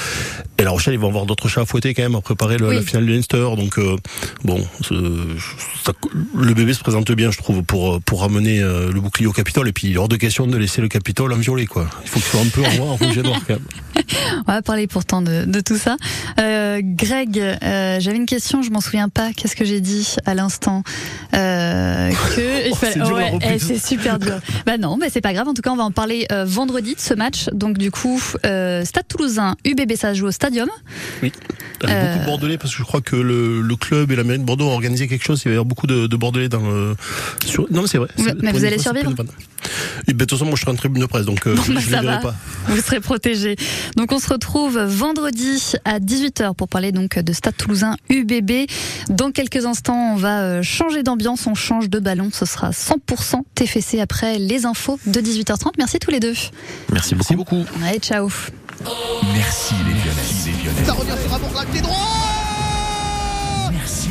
Et 0.57 0.63
La 0.63 0.71
Rochelle, 0.71 0.93
ils 0.93 0.99
vont 0.99 1.07
avoir 1.09 1.25
d'autres 1.25 1.47
chats 1.47 1.61
à 1.61 1.65
fouetter 1.65 1.93
quand 1.93 2.03
même 2.03 2.15
à 2.15 2.21
préparer 2.21 2.57
le- 2.57 2.67
Oui. 2.69 2.75
la 2.75 2.81
finale 2.81 3.05
du 3.05 3.13
Leinster. 3.13 3.45
Donc 3.57 3.77
euh, 3.79 3.95
bon, 4.43 4.65
ça- 4.81 5.91
le 6.35 6.53
bébé 6.53 6.73
se 6.73 6.79
présente 6.79 7.11
bien, 7.11 7.31
je 7.31 7.37
trouve, 7.37 7.63
pour 7.63 7.99
pour 8.01 8.21
ramener 8.21 8.61
euh, 8.61 8.91
le 8.91 9.01
bouclier 9.01 9.27
au 9.27 9.33
Capitole. 9.33 9.67
Et 9.67 9.73
puis 9.73 9.97
hors 9.97 10.07
de 10.07 10.15
question 10.15 10.47
de 10.47 10.57
laisser 10.57 10.81
le 10.81 10.87
Capitole 10.87 11.33
en 11.33 11.37
violet, 11.37 11.65
quoi. 11.65 11.89
Il 12.03 12.09
faut 12.09 12.19
qu'il 12.19 12.29
soit 12.29 12.41
un 12.41 12.47
peu 12.49 12.63
en, 12.81 12.87
en 12.87 12.95
rouge 12.95 13.17
et 13.17 13.21
noir 13.23 13.39
quand 13.47 13.53
même. 13.55 14.05
On 14.47 14.51
va 14.51 14.61
parler 14.61 14.87
pourtant 14.87 15.21
de, 15.21 15.45
de 15.45 15.59
tout 15.59 15.77
ça. 15.77 15.97
Euh, 16.39 16.79
Greg, 16.83 17.39
euh, 17.39 17.97
j'avais 17.99 18.17
une 18.17 18.25
question, 18.25 18.61
je 18.61 18.69
m'en 18.69 18.79
souviens 18.81 19.09
pas. 19.09 19.31
Qu'est-ce 19.33 19.55
que 19.55 19.65
j'ai 19.65 19.81
dit 19.81 20.15
à 20.25 20.33
l'instant 20.33 20.83
euh, 21.33 22.09
Que 22.35 22.69
Oh, 22.71 22.77
c'est 22.79 23.01
ouais, 23.01 23.31
eh, 23.41 23.59
c'est 23.59 23.79
super 23.83 24.19
dur. 24.19 24.39
bah 24.65 24.77
non, 24.77 24.97
mais 24.97 25.09
c'est 25.09 25.21
pas 25.21 25.33
grave. 25.33 25.47
En 25.47 25.53
tout 25.53 25.61
cas, 25.61 25.71
on 25.71 25.75
va 25.77 25.83
en 25.83 25.91
parler 25.91 26.25
euh, 26.31 26.45
vendredi 26.45 26.95
de 26.95 26.99
ce 26.99 27.13
match. 27.13 27.45
Donc 27.53 27.77
du 27.77 27.91
coup, 27.91 28.21
euh, 28.45 28.83
Stade 28.85 29.07
Toulousain, 29.07 29.55
UBB, 29.65 29.95
ça 29.95 30.13
se 30.13 30.19
joue 30.19 30.27
au 30.27 30.31
Stadium. 30.31 30.69
Oui. 31.23 31.31
Avec 31.83 31.95
Euh, 31.95 32.05
beaucoup 32.13 32.19
de 32.21 32.25
Bordelais, 32.25 32.57
parce 32.57 32.71
que 32.73 32.79
je 32.79 32.83
crois 32.83 33.01
que 33.01 33.15
le, 33.15 33.46
le 33.47 33.75
club 33.75 34.11
et 34.11 34.15
la 34.15 34.23
mairie 34.23 34.39
de 34.39 34.43
Bordeaux 34.45 34.65
ont 34.67 34.73
organisé 34.73 35.07
quelque 35.07 35.23
chose. 35.23 35.41
Il 35.45 35.49
va 35.49 35.51
y 35.51 35.53
avoir 35.53 35.65
beaucoup 35.65 35.87
de, 35.87 36.07
de 36.07 36.15
Bordelais 36.15 36.49
dans 36.49 36.61
le. 36.61 36.95
Sur... 37.45 37.65
Non, 37.71 37.81
mais 37.81 37.87
c'est 37.87 37.97
vrai. 37.97 38.09
Mais- 38.17 38.51
vous 38.51 38.65
allez 38.65 38.75
fois, 38.75 38.83
survivre. 38.93 39.11
Et 40.07 40.13
ben, 40.13 40.19
de 40.19 40.25
toute 40.25 40.31
façon, 40.31 40.45
moi, 40.45 40.55
je 40.55 40.61
serai 40.61 40.71
en 40.71 40.75
tribune 40.75 41.01
de 41.01 41.07
presse, 41.07 41.25
donc 41.25 41.45
euh, 41.47 41.55
Bon, 41.55 41.61
je, 41.63 41.73
bah, 41.73 41.79
je 41.79 41.89
ça 41.89 42.01
les 42.01 42.07
verrai 42.07 42.15
va. 42.17 42.21
pas. 42.31 42.35
Vous 42.67 42.81
serez 42.81 42.99
protégés. 42.99 43.55
Donc 43.95 44.11
on 44.11 44.19
se 44.19 44.29
retrouve 44.29 44.79
vendredi 44.79 45.73
à 45.85 45.99
18h 45.99 46.53
pour 46.55 46.67
parler 46.67 46.91
donc 46.91 47.17
de 47.19 47.33
Stade 47.33 47.55
Toulousain 47.57 47.95
UBB. 48.09 48.69
Dans 49.09 49.31
quelques 49.31 49.65
instants, 49.65 50.13
on 50.13 50.15
va 50.15 50.41
euh, 50.43 50.63
changer 50.63 51.03
d'ambiance, 51.03 51.47
on 51.47 51.55
change 51.55 51.89
de 51.89 51.99
ballon. 51.99 52.29
Ce 52.31 52.45
sera 52.45 52.69
100% 52.71 53.41
TFC 53.55 53.99
après 53.99 54.37
les 54.37 54.65
infos 54.65 54.99
de 55.05 55.19
18h30. 55.19 55.71
Merci 55.77 55.99
tous 55.99 56.11
les 56.11 56.19
deux. 56.19 56.33
Merci 56.91 57.15
beaucoup. 57.15 57.35
beaucoup. 57.35 57.65
Allez, 57.83 57.99
ciao. 57.99 58.29
Merci 59.33 59.73
les 59.87 59.93
Violets. 59.93 60.85
Ça 60.85 60.93
revient 60.93 61.11
sur 61.27 61.39
droit 61.39 61.63
Merci 61.73 61.81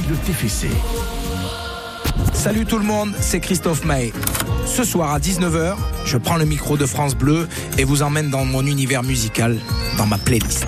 le 0.09 0.17
TFC. 0.17 0.69
Salut 2.33 2.65
tout 2.65 2.79
le 2.79 2.85
monde, 2.85 3.13
c'est 3.21 3.41
Christophe 3.41 3.85
Maé. 3.85 4.13
Ce 4.67 4.85
soir 4.85 5.13
à 5.13 5.19
19h, 5.19 5.75
je 6.05 6.17
prends 6.17 6.37
le 6.37 6.45
micro 6.45 6.77
de 6.77 6.87
France 6.87 7.15
Bleu 7.15 7.49
et 7.79 7.85
vous 7.85 8.03
emmène 8.03 8.31
dans 8.31 8.45
mon 8.45 8.65
univers 8.67 9.03
musical, 9.03 9.57
dans 9.97 10.07
ma 10.07 10.19
playlist. 10.19 10.67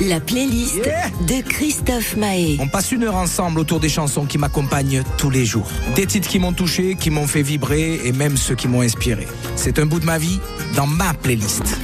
La 0.00 0.18
playlist 0.18 0.90
de 1.26 1.42
Christophe 1.42 2.16
Maé. 2.16 2.56
On 2.60 2.68
passe 2.68 2.90
une 2.90 3.04
heure 3.04 3.16
ensemble 3.16 3.60
autour 3.60 3.80
des 3.80 3.88
chansons 3.88 4.24
qui 4.24 4.38
m'accompagnent 4.38 5.02
tous 5.18 5.30
les 5.30 5.44
jours. 5.44 5.70
Des 5.94 6.06
titres 6.06 6.28
qui 6.28 6.38
m'ont 6.38 6.52
touché, 6.52 6.96
qui 6.98 7.10
m'ont 7.10 7.26
fait 7.26 7.42
vibrer 7.42 8.00
et 8.04 8.12
même 8.12 8.36
ceux 8.36 8.54
qui 8.54 8.66
m'ont 8.66 8.82
inspiré. 8.82 9.28
C'est 9.56 9.78
un 9.78 9.86
bout 9.86 10.00
de 10.00 10.06
ma 10.06 10.18
vie 10.18 10.40
dans 10.74 10.86
ma 10.86 11.12
playlist. 11.14 11.78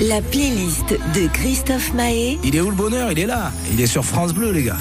La 0.00 0.20
playlist 0.20 0.90
de 1.14 1.26
Christophe 1.28 1.94
Maé. 1.94 2.38
Il 2.42 2.56
est 2.56 2.60
où 2.60 2.70
le 2.70 2.76
bonheur? 2.76 3.12
Il 3.12 3.18
est 3.18 3.26
là. 3.26 3.52
Il 3.72 3.80
est 3.80 3.86
sur 3.86 4.04
France 4.04 4.34
Bleu 4.34 4.50
les 4.50 4.64
gars. 4.64 4.78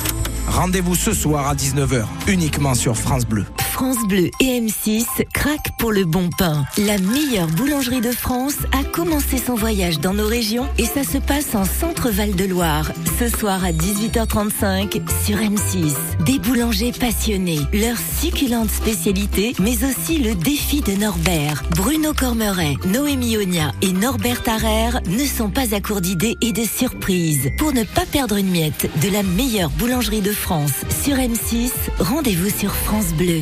Rendez-vous 0.48 0.96
ce 0.96 1.14
soir 1.14 1.48
à 1.48 1.56
19h, 1.56 2.06
uniquement 2.28 2.76
sur 2.76 2.96
France 2.98 3.26
Bleu. 3.26 3.46
France 3.74 4.08
Bleu 4.08 4.30
et 4.40 4.62
M6 4.62 5.04
craquent 5.34 5.72
pour 5.80 5.92
le 5.92 6.06
bon 6.06 6.30
pain. 6.38 6.64
La 6.78 7.00
meilleure 7.00 7.48
boulangerie 7.48 8.02
de 8.02 8.12
France 8.12 8.58
a 8.72 8.84
commencé 8.84 9.40
son 9.40 9.56
voyage 9.56 10.00
dans 10.00 10.14
nos 10.14 10.28
régions 10.28 10.68
et 10.78 10.86
ça 10.86 11.04
se 11.04 11.18
passe 11.18 11.56
en 11.56 11.66
Centre 11.66 12.12
Val 12.12 12.36
de 12.36 12.46
Loire. 12.46 12.92
Ce 13.18 13.28
soir 13.28 13.66
à 13.66 13.72
18h35 13.72 15.02
sur 15.26 15.38
M6. 15.38 15.96
Des 16.24 16.38
boulangers 16.38 16.92
passionnés, 16.92 17.62
leur 17.74 17.98
succulente 18.22 18.70
spécialité, 18.70 19.56
mais 19.60 19.84
aussi 19.84 20.20
le 20.20 20.36
défi 20.36 20.82
de 20.82 20.94
Norbert. 20.94 21.64
Bruno 21.76 22.14
Cormeret, 22.14 22.76
Noémie 22.86 23.38
Onia 23.38 23.72
et 23.82 23.92
Norbert 23.92 24.44
Tarrer 24.44 25.00
ne 25.08 25.26
sont 25.26 25.50
pas 25.50 25.74
à 25.74 25.82
court 25.82 26.02
d'idées 26.02 26.38
et 26.42 26.54
de 26.54 26.64
surprises. 26.64 27.50
Pour 27.58 27.74
ne 27.74 27.84
pas 27.84 28.06
perdre 28.06 28.38
une 28.38 28.52
miette 28.52 28.88
de 29.02 29.12
la 29.12 29.24
meilleure 29.24 29.72
boulangerie 29.72 30.22
de 30.22 30.32
France 30.32 30.84
sur 31.04 31.16
M6, 31.16 31.72
rendez-vous 32.00 32.52
sur 32.52 32.76
France 32.76 33.14
Bleu. 33.16 33.42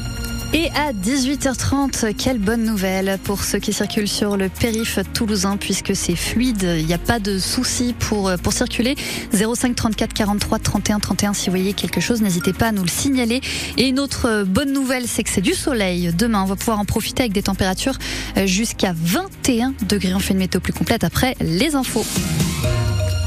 Et 0.53 0.69
à 0.71 0.91
18h30, 0.91 2.13
quelle 2.13 2.37
bonne 2.37 2.65
nouvelle 2.65 3.17
pour 3.23 3.41
ceux 3.45 3.59
qui 3.59 3.71
circulent 3.71 4.09
sur 4.09 4.35
le 4.35 4.49
périph' 4.49 4.99
toulousain 5.13 5.55
puisque 5.55 5.95
c'est 5.95 6.17
fluide, 6.17 6.75
il 6.77 6.85
n'y 6.85 6.93
a 6.93 6.97
pas 6.97 7.19
de 7.19 7.39
souci 7.39 7.95
pour, 7.97 8.27
euh, 8.27 8.35
pour 8.35 8.51
circuler. 8.51 8.95
05 9.31 9.73
34 9.73 10.13
43 10.13 10.59
31 10.59 10.99
31 10.99 11.33
si 11.33 11.45
vous 11.45 11.55
voyez 11.55 11.71
quelque 11.71 12.01
chose, 12.01 12.21
n'hésitez 12.21 12.51
pas 12.51 12.67
à 12.67 12.71
nous 12.73 12.83
le 12.83 12.89
signaler. 12.89 13.39
Et 13.77 13.87
une 13.87 13.99
autre 13.99 14.27
euh, 14.27 14.43
bonne 14.43 14.73
nouvelle, 14.73 15.07
c'est 15.07 15.23
que 15.23 15.29
c'est 15.29 15.39
du 15.39 15.53
soleil 15.53 16.11
demain. 16.13 16.43
On 16.43 16.47
va 16.47 16.57
pouvoir 16.57 16.79
en 16.79 16.85
profiter 16.85 17.23
avec 17.23 17.31
des 17.31 17.43
températures 17.43 17.97
euh, 18.35 18.45
jusqu'à 18.45 18.93
21 18.93 19.73
degrés. 19.87 20.13
On 20.13 20.19
fait 20.19 20.33
une 20.33 20.39
météo 20.39 20.59
plus 20.59 20.73
complète 20.73 21.05
après 21.05 21.37
les 21.39 21.75
infos. 21.75 22.05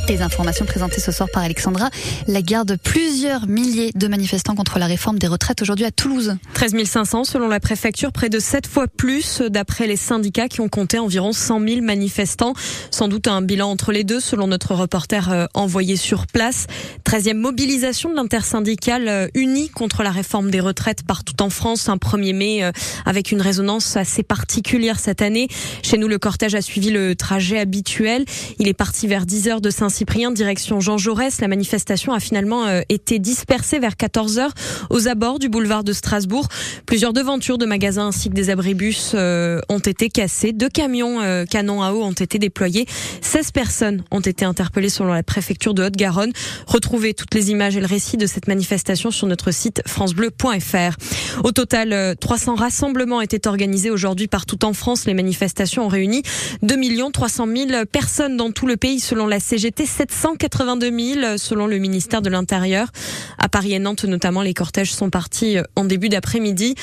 Les 0.08 0.20
informations 0.20 0.66
présentées 0.66 1.00
ce 1.00 1.10
soir 1.12 1.30
par 1.32 1.42
Alexandra. 1.42 1.88
La 2.26 2.42
garde 2.42 2.76
plusieurs 2.76 3.46
milliers 3.46 3.90
de 3.94 4.06
manifestants 4.06 4.54
contre 4.54 4.78
la 4.78 4.84
réforme 4.84 5.18
des 5.18 5.26
retraites 5.26 5.62
aujourd'hui 5.62 5.86
à 5.86 5.90
Toulouse. 5.90 6.36
13 6.52 6.74
500 6.84 7.24
selon 7.24 7.48
la 7.48 7.58
préfecture, 7.58 8.12
près 8.12 8.28
de 8.28 8.38
7 8.38 8.66
fois 8.66 8.86
plus 8.86 9.40
d'après 9.40 9.86
les 9.86 9.96
syndicats 9.96 10.48
qui 10.48 10.60
ont 10.60 10.68
compté 10.68 10.98
environ 10.98 11.32
100 11.32 11.66
000 11.66 11.80
manifestants. 11.80 12.52
Sans 12.90 13.08
doute 13.08 13.28
un 13.28 13.40
bilan 13.40 13.70
entre 13.70 13.92
les 13.92 14.04
deux 14.04 14.20
selon 14.20 14.46
notre 14.46 14.74
reporter 14.74 15.32
euh, 15.32 15.46
envoyé 15.54 15.96
sur 15.96 16.26
place. 16.26 16.66
13e 17.06 17.34
mobilisation 17.34 18.10
de 18.10 18.16
l'intersyndicale 18.16 19.08
euh, 19.08 19.26
unie 19.34 19.70
contre 19.70 20.02
la 20.02 20.10
réforme 20.10 20.50
des 20.50 20.60
retraites 20.60 21.02
partout 21.02 21.42
en 21.42 21.48
France. 21.48 21.88
Un 21.88 21.96
1er 21.96 22.34
mai 22.34 22.62
euh, 22.62 22.72
avec 23.06 23.32
une 23.32 23.40
résonance 23.40 23.96
assez 23.96 24.22
particulière 24.22 24.98
cette 24.98 25.22
année. 25.22 25.48
Chez 25.82 25.96
nous, 25.96 26.08
le 26.08 26.18
cortège 26.18 26.54
a 26.54 26.60
suivi 26.60 26.90
le 26.90 27.16
trajet 27.16 27.58
habituel. 27.58 28.26
Il 28.58 28.68
est 28.68 28.74
parti 28.74 29.06
vers 29.06 29.24
10 29.24 29.48
heures 29.48 29.60
de 29.62 29.70
Saint-Cyprien, 29.94 30.32
direction 30.32 30.80
Jean 30.80 30.98
Jaurès. 30.98 31.40
La 31.40 31.46
manifestation 31.46 32.12
a 32.12 32.18
finalement 32.18 32.66
euh, 32.66 32.80
été 32.88 33.20
dispersée 33.20 33.78
vers 33.78 33.96
14 33.96 34.40
heures 34.40 34.52
aux 34.90 35.06
abords 35.06 35.38
du 35.38 35.48
boulevard 35.48 35.84
de 35.84 35.92
Strasbourg. 35.92 36.48
Plusieurs 36.84 37.12
devantures 37.12 37.58
de 37.58 37.64
magasins 37.64 38.08
ainsi 38.08 38.28
que 38.28 38.34
des 38.34 38.50
abribus 38.50 39.12
euh, 39.14 39.60
ont 39.68 39.78
été 39.78 40.08
cassés. 40.08 40.52
Deux 40.52 40.68
camions 40.68 41.20
euh, 41.20 41.44
canons 41.44 41.80
à 41.80 41.92
eau 41.92 42.02
ont 42.02 42.10
été 42.10 42.40
déployés. 42.40 42.86
16 43.20 43.52
personnes 43.52 44.04
ont 44.10 44.18
été 44.18 44.44
interpellées 44.44 44.88
selon 44.88 45.12
la 45.12 45.22
préfecture 45.22 45.74
de 45.74 45.84
Haute-Garonne. 45.84 46.32
Retrouvez 46.66 47.14
toutes 47.14 47.32
les 47.34 47.52
images 47.52 47.76
et 47.76 47.80
le 47.80 47.86
récit 47.86 48.16
de 48.16 48.26
cette 48.26 48.48
manifestation 48.48 49.12
sur 49.12 49.28
notre 49.28 49.52
site 49.52 49.80
francebleu.fr. 49.86 50.96
Au 51.44 51.52
total, 51.52 51.92
euh, 51.92 52.14
300 52.18 52.56
rassemblements 52.56 53.20
étaient 53.20 53.46
organisés 53.46 53.90
aujourd'hui 53.90 54.26
partout 54.26 54.64
en 54.64 54.72
France. 54.72 55.04
Les 55.06 55.14
manifestations 55.14 55.86
ont 55.86 55.88
réuni 55.88 56.22
2 56.62 56.74
300 57.12 57.46
000 57.46 57.84
personnes 57.86 58.36
dans 58.36 58.50
tout 58.50 58.66
le 58.66 58.76
pays 58.76 58.98
selon 58.98 59.28
la 59.28 59.38
CGT. 59.38 59.83
Était 59.84 60.04
782 60.04 60.98
000 60.98 61.38
selon 61.38 61.66
le 61.66 61.78
ministère 61.78 62.22
de 62.22 62.30
l'Intérieur. 62.30 62.88
À 63.38 63.48
Paris 63.48 63.74
et 63.74 63.78
Nantes 63.78 64.04
notamment, 64.04 64.42
les 64.42 64.54
cortèges 64.54 64.92
sont 64.92 65.10
partis 65.10 65.56
en 65.76 65.84
début 65.84 66.08
d'après-midi. 66.08 66.74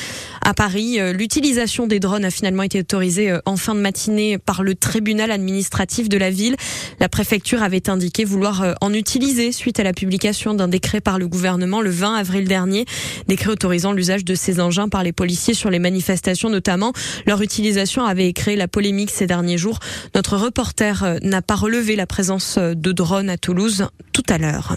À 0.43 0.53
Paris, 0.53 0.99
l'utilisation 1.13 1.87
des 1.87 1.99
drones 1.99 2.25
a 2.25 2.31
finalement 2.31 2.63
été 2.63 2.79
autorisée 2.79 3.35
en 3.45 3.57
fin 3.57 3.75
de 3.75 3.79
matinée 3.79 4.37
par 4.37 4.63
le 4.63 4.75
tribunal 4.75 5.31
administratif 5.31 6.09
de 6.09 6.17
la 6.17 6.29
ville. 6.29 6.55
La 6.99 7.09
préfecture 7.09 7.63
avait 7.63 7.89
indiqué 7.89 8.25
vouloir 8.25 8.75
en 8.81 8.93
utiliser 8.93 9.51
suite 9.51 9.79
à 9.79 9.83
la 9.83 9.93
publication 9.93 10.53
d'un 10.53 10.67
décret 10.67 11.01
par 11.01 11.19
le 11.19 11.27
gouvernement 11.27 11.81
le 11.81 11.89
20 11.89 12.15
avril 12.15 12.47
dernier, 12.47 12.85
décret 13.27 13.49
autorisant 13.49 13.93
l'usage 13.93 14.25
de 14.25 14.35
ces 14.35 14.59
engins 14.59 14.89
par 14.89 15.03
les 15.03 15.11
policiers 15.13 15.53
sur 15.53 15.69
les 15.69 15.79
manifestations 15.79 16.49
notamment. 16.49 16.93
Leur 17.25 17.41
utilisation 17.41 18.05
avait 18.05 18.33
créé 18.33 18.55
la 18.55 18.67
polémique 18.67 19.11
ces 19.11 19.27
derniers 19.27 19.57
jours. 19.57 19.79
Notre 20.15 20.37
reporter 20.37 21.03
euh, 21.03 21.17
n'a 21.21 21.41
pas 21.41 21.55
relevé 21.55 21.95
la 21.95 22.05
présence 22.05 22.57
euh, 22.57 22.73
de 22.91 22.97
drones 22.97 23.29
à 23.29 23.37
Toulouse 23.37 23.87
tout 24.13 24.23
à 24.27 24.37
l'heure. 24.37 24.75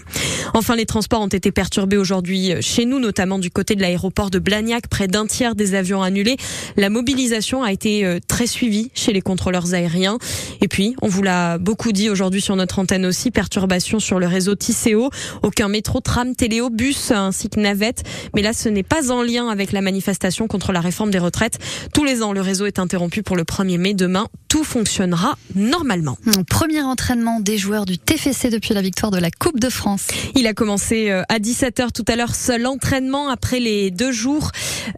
Enfin, 0.53 0.75
les 0.75 0.85
transports 0.85 1.21
ont 1.21 1.27
été 1.27 1.51
perturbés 1.51 1.97
aujourd'hui 1.97 2.53
euh, 2.53 2.61
chez 2.61 2.85
nous, 2.85 2.99
notamment 2.99 3.37
du 3.37 3.51
côté 3.51 3.75
de 3.75 3.81
l'aéroport 3.81 4.29
de 4.29 4.39
Blagnac. 4.39 4.87
Près 4.87 5.07
d'un 5.07 5.25
tiers 5.25 5.55
des 5.55 5.75
avions 5.75 6.01
annulés. 6.01 6.37
La 6.77 6.89
mobilisation 6.89 7.63
a 7.63 7.71
été 7.71 8.19
très 8.27 8.47
suivie 8.47 8.91
chez 8.93 9.13
les 9.13 9.21
contrôleurs 9.21 9.73
aériens. 9.73 10.17
Et 10.61 10.67
puis, 10.67 10.95
on 11.01 11.07
vous 11.07 11.21
l'a 11.21 11.57
beaucoup 11.57 11.91
dit 11.91 12.09
aujourd'hui 12.09 12.41
sur 12.41 12.55
notre 12.55 12.79
antenne 12.79 13.05
aussi, 13.05 13.31
perturbation 13.31 13.99
sur 13.99 14.19
le 14.19 14.27
réseau 14.27 14.55
Tisséo. 14.55 15.09
Aucun 15.43 15.67
métro, 15.67 15.99
tram, 15.99 16.35
téléo, 16.35 16.69
bus 16.69 17.11
ainsi 17.11 17.49
que 17.49 17.59
navette. 17.59 18.03
Mais 18.35 18.41
là, 18.41 18.53
ce 18.53 18.69
n'est 18.69 18.83
pas 18.83 19.11
en 19.11 19.21
lien 19.21 19.49
avec 19.49 19.71
la 19.71 19.81
manifestation 19.81 20.47
contre 20.47 20.71
la 20.71 20.81
réforme 20.81 21.11
des 21.11 21.19
retraites. 21.19 21.59
Tous 21.93 22.03
les 22.03 22.21
ans, 22.21 22.33
le 22.33 22.41
réseau 22.41 22.65
est 22.65 22.79
interrompu 22.79 23.23
pour 23.23 23.35
le 23.35 23.43
1er 23.43 23.77
mai. 23.77 23.93
Demain, 23.93 24.27
tout 24.47 24.63
fonctionnera 24.63 25.37
normalement. 25.55 26.17
Premier 26.49 26.81
entraînement 26.81 27.39
des 27.39 27.57
joueurs 27.57 27.85
du 27.85 27.97
TFC 28.05 28.51
depuis 28.51 28.75
la 28.75 28.81
victoire 28.81 29.11
de 29.11 29.17
la 29.17 29.31
Coupe 29.31 29.59
de 29.59 29.69
France. 29.69 30.07
Il 30.35 30.45
a 30.45 30.53
commencé 30.53 31.09
euh, 31.09 31.23
à 31.27 31.39
17h 31.39 31.91
tout 31.91 32.05
à 32.07 32.15
l'heure, 32.15 32.35
seul 32.35 32.67
entraînement 32.67 33.29
après 33.29 33.59
les 33.59 33.89
deux 33.89 34.11
jours, 34.11 34.51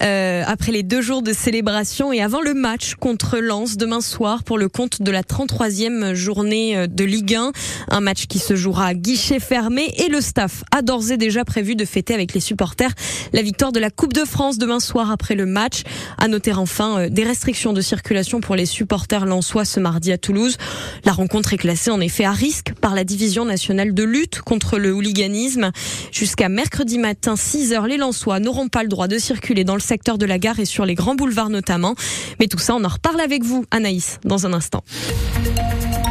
euh, 0.03 0.43
après 0.45 0.73
les 0.73 0.83
deux 0.83 0.99
jours 0.99 1.21
de 1.21 1.31
célébration 1.31 2.11
et 2.11 2.21
avant 2.21 2.41
le 2.41 2.53
match 2.53 2.95
contre 2.95 3.37
Lens 3.37 3.77
demain 3.77 4.01
soir 4.01 4.43
pour 4.43 4.57
le 4.57 4.67
compte 4.67 5.01
de 5.01 5.09
la 5.09 5.21
33e 5.21 6.15
journée 6.15 6.77
euh, 6.77 6.87
de 6.87 7.05
Ligue 7.05 7.35
1. 7.35 7.53
Un 7.89 8.01
match 8.01 8.25
qui 8.27 8.39
se 8.39 8.55
jouera 8.57 8.87
à 8.87 8.93
guichet 8.93 9.39
fermé 9.39 9.89
et 9.97 10.09
le 10.09 10.19
staff 10.19 10.65
a 10.71 10.81
d'ores 10.81 11.11
et 11.11 11.17
déjà 11.17 11.45
prévu 11.45 11.75
de 11.75 11.85
fêter 11.85 12.13
avec 12.13 12.33
les 12.33 12.41
supporters 12.41 12.91
la 13.31 13.41
victoire 13.41 13.71
de 13.71 13.79
la 13.79 13.89
Coupe 13.89 14.13
de 14.13 14.25
France 14.25 14.57
demain 14.57 14.81
soir 14.81 15.11
après 15.11 15.35
le 15.35 15.45
match. 15.45 15.83
À 16.17 16.27
noter 16.27 16.51
enfin 16.51 17.07
des 17.09 17.23
restrictions 17.23 17.71
de 17.71 17.81
circulation 17.81 18.41
pour 18.41 18.55
les 18.55 18.65
supporters 18.65 19.25
lensois 19.25 19.63
ce 19.63 19.79
mardi 19.79 20.11
à 20.11 20.17
Toulouse. 20.17 20.57
La 21.05 21.13
rencontre 21.13 21.53
est 21.53 21.57
classée 21.57 21.91
en 21.91 22.01
effet 22.01 22.25
à 22.25 22.33
risque 22.33 22.73
par 22.81 22.96
la 22.97 23.03
division 23.03 23.45
nationale 23.45 23.93
de 23.93 24.03
lutte 24.03 24.41
contre 24.41 24.79
le 24.79 24.91
hooliganisme. 24.91 25.71
Jusqu'à 26.11 26.49
mercredi 26.49 26.97
matin 26.97 27.35
6 27.35 27.73
heures, 27.73 27.85
les 27.85 27.97
Lensois 27.97 28.39
n'auront 28.39 28.69
pas 28.69 28.81
le 28.81 28.89
droit 28.89 29.07
de 29.07 29.19
circuler 29.19 29.63
dans 29.63 29.75
le 29.75 29.79
secteur 29.79 30.17
de 30.17 30.25
la 30.25 30.39
gare 30.39 30.59
et 30.59 30.65
sur 30.65 30.83
les 30.83 30.95
grands 30.95 31.13
boulevards 31.13 31.51
notamment. 31.51 31.93
Mais 32.39 32.47
tout 32.47 32.57
ça, 32.57 32.73
on 32.75 32.83
en 32.83 32.87
reparle 32.87 33.21
avec 33.21 33.43
vous, 33.43 33.65
Anaïs, 33.69 34.19
dans 34.23 34.47
un 34.47 34.53
instant. 34.53 34.83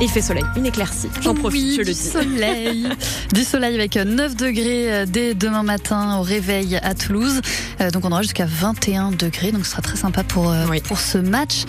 Il 0.00 0.10
fait 0.10 0.20
soleil, 0.20 0.44
une 0.56 0.66
éclaircie. 0.66 1.08
J'en 1.22 1.34
profite, 1.34 1.72
je 1.74 1.78
le 1.78 1.84
dis. 1.84 1.94
Soleil. 1.94 2.88
du 3.32 3.44
soleil 3.44 3.74
avec 3.74 3.96
9 3.96 4.36
degrés 4.36 4.92
euh, 4.92 5.06
dès 5.06 5.34
demain 5.34 5.62
matin 5.62 6.18
au 6.18 6.22
réveil 6.22 6.76
à 6.76 6.94
Toulouse. 6.94 7.40
Euh, 7.80 7.90
donc 7.90 8.04
on 8.04 8.12
aura 8.12 8.22
jusqu'à 8.22 8.46
21 8.46 9.12
degrés, 9.12 9.52
donc 9.52 9.64
ce 9.64 9.72
sera 9.72 9.82
très 9.82 9.96
sympa 9.96 10.22
pour, 10.22 10.50
euh, 10.50 10.66
pour 10.84 10.98
ce 10.98 11.18
match. 11.18 11.64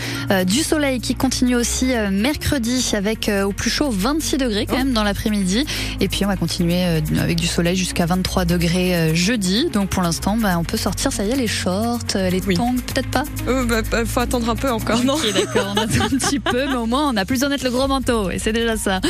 Du 0.45 0.61
soleil 0.63 0.99
qui 0.99 1.15
continue 1.15 1.55
aussi 1.55 1.93
mercredi 2.11 2.91
avec 2.93 3.31
au 3.45 3.51
plus 3.51 3.69
chaud 3.69 3.89
26 3.91 4.37
degrés 4.37 4.65
quand 4.65 4.77
même 4.77 4.93
dans 4.93 5.03
l'après-midi. 5.03 5.65
Et 5.99 6.07
puis 6.09 6.25
on 6.25 6.27
va 6.27 6.35
continuer 6.35 6.83
avec 6.83 7.37
du 7.37 7.47
soleil 7.47 7.75
jusqu'à 7.75 8.05
23 8.05 8.45
degrés 8.45 9.15
jeudi. 9.15 9.69
Donc 9.71 9.89
pour 9.89 10.03
l'instant, 10.03 10.37
bah, 10.37 10.57
on 10.59 10.63
peut 10.63 10.77
sortir, 10.77 11.11
ça 11.11 11.23
y 11.23 11.31
est, 11.31 11.35
les 11.35 11.47
shorts, 11.47 11.99
les 12.15 12.41
tongs, 12.41 12.75
peut-être 12.93 13.09
pas? 13.09 13.23
Bah, 13.45 13.81
bah, 13.89 14.05
Faut 14.05 14.19
attendre 14.19 14.49
un 14.49 14.55
peu 14.55 14.69
encore, 14.69 15.03
non? 15.03 15.17
d'accord, 15.33 15.73
on 15.75 15.79
attend 15.79 16.05
un 16.05 16.17
petit 16.17 16.39
peu, 16.39 16.67
mais 16.67 16.75
au 16.75 16.85
moins 16.85 17.09
on 17.09 17.17
a 17.17 17.25
plus 17.25 17.35
besoin 17.35 17.49
d'être 17.49 17.63
le 17.63 17.71
gros 17.71 17.87
manteau, 17.87 18.16
et 18.31 18.39
c'est 18.39 18.53
déjà 18.53 18.77
ça. 18.77 19.01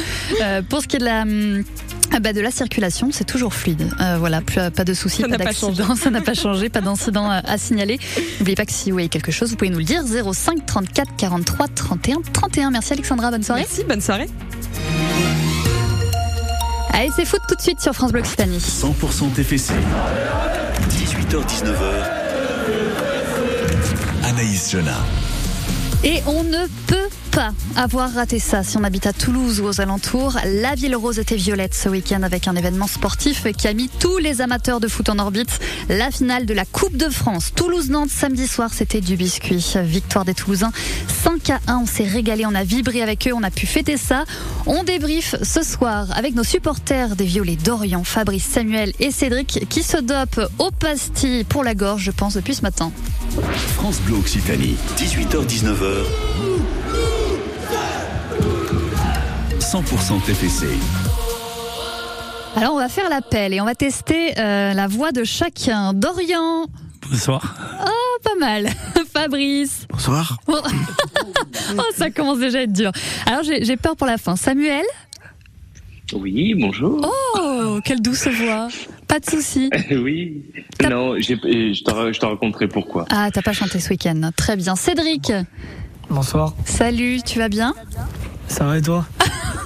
Euh, 0.42 0.62
pour 0.62 0.82
ce 0.82 0.88
qui 0.88 0.98
est 0.98 1.00
de 1.00 1.06
la... 1.06 1.22
Hum, 1.22 1.64
bah 2.22 2.34
de 2.34 2.42
la 2.42 2.52
circulation, 2.52 3.10
c'est 3.12 3.26
toujours 3.26 3.54
fluide. 3.54 3.90
Euh, 4.00 4.18
voilà, 4.18 4.42
plus, 4.42 4.60
pas 4.72 4.84
de 4.84 4.94
soucis, 4.94 5.22
pas 5.24 5.38
d'accident, 5.38 5.96
ça 6.02 6.10
n'a 6.10 6.22
pas 6.22 6.34
changé, 6.34 6.70
pas 6.70 6.82
d'incident 6.82 7.30
à, 7.30 7.58
signaler. 7.58 8.00
N'oubliez 8.40 8.56
pas 8.56 8.66
que 8.66 8.72
si 8.72 8.90
vous 8.90 8.96
voyez 8.96 9.10
quelque 9.10 9.32
chose, 9.32 9.52
vous 9.52 9.56
pouvez 9.56 9.70
nous 9.70 9.78
le 9.78 9.84
dire. 9.84 10.04
05 10.04 10.66
34 10.66 11.16
43 11.16 11.68
31 11.68 12.22
31. 12.34 12.72
Merci 12.72 12.94
Alexandra, 12.94 13.30
bonne 13.30 13.44
soirée. 13.44 13.62
Merci, 13.62 13.84
bonne 13.84 14.02
soirée. 14.02 14.28
Allez, 16.92 17.10
c'est 17.16 17.26
foot 17.26 17.42
tout 17.48 17.56
de 17.56 17.62
suite 17.62 17.80
sur 17.80 17.94
France 17.94 18.12
Bleu 18.12 18.22
Occitanie. 18.22 18.58
100% 18.58 19.34
TFC. 19.34 19.74
18h-19h. 20.90 22.28
Anaïs 24.24 24.72
Jonah. 24.72 25.04
Et 26.04 26.22
on 26.28 26.44
ne 26.44 26.68
peut 26.86 27.10
pas 27.32 27.54
avoir 27.76 28.14
raté 28.14 28.40
ça 28.40 28.64
si 28.64 28.78
on 28.78 28.84
habite 28.84 29.08
à 29.08 29.14
Toulouse 29.14 29.60
ou 29.60 29.66
aux 29.66 29.82
alentours. 29.82 30.38
La 30.46 30.76
ville 30.76 30.96
rose 30.96 31.18
était 31.18 31.36
violette 31.36 31.74
ce 31.74 31.90
week-end 31.90 32.22
avec 32.22 32.48
un 32.48 32.56
événement 32.56 32.88
sportif 32.88 33.48
qui 33.58 33.68
a 33.68 33.74
mis 33.74 33.90
tous 33.90 34.18
les 34.18 34.42
amateurs 34.42 34.80
de 34.80 34.88
foot 34.88 35.10
en 35.10 35.18
orbite. 35.18 35.60
La 35.90 36.12
finale 36.12 36.46
de 36.46 36.54
la 36.54 36.66
Coupe 36.66 36.96
de 36.96 37.10
France. 37.10 37.52
Toulouse-Nantes 37.56 38.12
samedi 38.12 38.48
soir, 38.48 38.70
c'était 38.74 39.02
du 39.02 39.16
biscuit. 39.16 39.74
Victoire 39.84 40.24
des 40.24 40.36
Toulousains 40.36 40.72
5 41.24 41.50
à 41.50 41.60
1. 41.68 41.78
On 41.80 41.86
s'est 41.88 42.08
régalé, 42.08 42.46
on 42.46 42.56
a 42.56 42.64
vibré 42.64 43.02
avec 43.02 43.28
eux, 43.28 43.34
on 43.34 43.44
a 43.44 43.52
pu 43.52 43.66
fêter 43.66 43.98
ça. 43.98 44.24
On 44.68 44.84
débriefe 44.84 45.36
ce 45.42 45.64
soir 45.64 46.08
avec 46.16 46.36
nos 46.36 46.44
supporters 46.44 47.16
des 47.16 47.26
Violets 47.26 47.56
d'Orient, 47.56 48.04
Fabrice, 48.04 48.46
Samuel 48.46 48.94
et 49.00 49.12
Cédric 49.12 49.66
qui 49.70 49.82
se 49.82 49.98
dopent 49.98 50.48
au 50.60 50.70
pastilles 50.72 51.44
pour 51.44 51.64
la 51.64 51.74
gorge, 51.74 52.04
je 52.04 52.12
pense, 52.12 52.36
depuis 52.36 52.54
ce 52.54 52.62
matin. 52.62 52.92
France 53.76 54.00
Bleu 54.02 54.18
Occitanie, 54.18 54.76
18h-19h. 54.98 55.87
100% 59.60 60.22
TFC. 60.26 60.66
Alors 62.56 62.74
on 62.74 62.78
va 62.78 62.90
faire 62.90 63.10
l'appel 63.10 63.54
et 63.54 63.62
on 63.62 63.66
va 63.66 63.76
tester 63.76 64.34
euh, 64.40 64.74
la 64.74 64.88
voix 64.88 65.12
de 65.12 65.24
chacun. 65.24 65.94
Dorian. 65.94 66.68
Bonsoir. 67.10 67.56
Oh, 67.86 68.20
pas 68.24 68.36
mal. 68.40 68.70
Fabrice. 69.14 69.86
Bonsoir. 69.90 70.38
oh, 70.48 70.58
ça 71.96 72.10
commence 72.10 72.40
déjà 72.40 72.60
à 72.60 72.62
être 72.62 72.74
dur. 72.74 72.92
Alors 73.26 73.44
j'ai 73.44 73.78
peur 73.78 73.96
pour 73.96 74.08
la 74.08 74.18
fin. 74.18 74.36
Samuel. 74.36 74.86
Oui, 76.14 76.56
bonjour. 76.56 77.02
Oh, 77.36 77.80
quelle 77.84 78.02
douce 78.02 78.28
voix. 78.28 78.70
Pas 79.08 79.20
de 79.20 79.26
souci. 79.26 79.70
oui. 79.92 80.44
Non, 80.90 81.16
je 81.18 81.34
te, 81.34 81.48
je 82.14 82.20
te 82.20 82.26
raconterai 82.26 82.68
pourquoi. 82.68 83.06
Ah, 83.10 83.30
t'as 83.32 83.42
pas 83.42 83.54
chanté 83.54 83.80
ce 83.80 83.90
week-end. 83.90 84.32
Très 84.36 84.56
bien. 84.56 84.76
Cédric. 84.76 85.32
Bonsoir. 86.10 86.54
Salut, 86.66 87.22
tu 87.26 87.40
vas 87.40 87.50
bien? 87.50 87.74
Ça 88.48 88.66
va 88.66 88.78
et 88.78 88.82
toi 88.82 89.06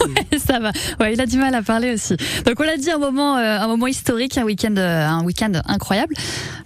ça 0.37 0.59
va. 0.59 0.71
Ouais, 0.99 1.13
il 1.13 1.21
a 1.21 1.25
du 1.25 1.37
mal 1.37 1.53
à 1.55 1.61
parler 1.61 1.93
aussi. 1.93 2.15
Donc 2.45 2.59
on 2.59 2.63
l'a 2.63 2.77
dit 2.77 2.89
un 2.89 2.97
moment, 2.97 3.37
euh, 3.37 3.59
un 3.59 3.67
moment 3.67 3.87
historique, 3.87 4.37
un 4.37 4.43
week-end, 4.43 4.75
euh, 4.77 5.07
un 5.07 5.23
week-end 5.23 5.51
incroyable. 5.65 6.15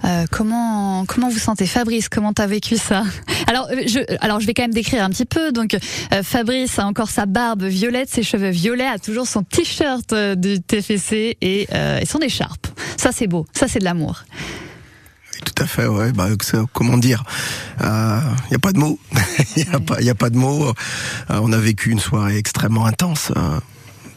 Euh, 0.05 0.25
comment 0.31 1.05
comment 1.05 1.29
vous 1.29 1.39
sentez, 1.39 1.65
Fabrice? 1.65 2.09
Comment 2.09 2.33
t'as 2.33 2.47
vécu 2.47 2.77
ça? 2.77 3.03
Alors 3.47 3.67
je 3.85 3.99
alors 4.21 4.39
je 4.39 4.47
vais 4.47 4.53
quand 4.53 4.63
même 4.63 4.73
décrire 4.73 5.03
un 5.03 5.09
petit 5.09 5.25
peu. 5.25 5.51
Donc 5.51 5.77
Fabrice 6.23 6.79
a 6.79 6.85
encore 6.85 7.09
sa 7.09 7.25
barbe 7.25 7.63
violette, 7.63 8.09
ses 8.09 8.23
cheveux 8.23 8.49
violets, 8.49 8.87
a 8.87 8.99
toujours 8.99 9.27
son 9.27 9.43
t-shirt 9.43 10.13
du 10.35 10.61
TFC 10.61 11.37
et, 11.41 11.67
et 11.71 12.05
son 12.05 12.19
écharpe. 12.19 12.67
Ça 12.97 13.11
c'est 13.11 13.27
beau. 13.27 13.45
Ça 13.53 13.67
c'est 13.67 13.79
de 13.79 13.85
l'amour. 13.85 14.23
Tout 15.45 15.63
à 15.63 15.67
fait, 15.67 15.87
ouais. 15.87 16.11
Bah, 16.11 16.27
comment 16.73 16.97
dire 16.97 17.23
Il 17.79 17.85
euh, 17.85 18.19
n'y 18.49 18.55
a 18.55 18.59
pas 18.59 18.73
de 18.73 18.79
mots. 18.79 18.99
Il 19.55 19.63
n'y 20.01 20.09
a, 20.09 20.11
a 20.11 20.15
pas 20.15 20.29
de 20.29 20.37
mots. 20.37 20.67
Euh, 20.67 20.73
on 21.29 21.53
a 21.53 21.57
vécu 21.57 21.91
une 21.91 21.99
soirée 21.99 22.37
extrêmement 22.37 22.85
intense. 22.85 23.31
Euh, 23.37 23.59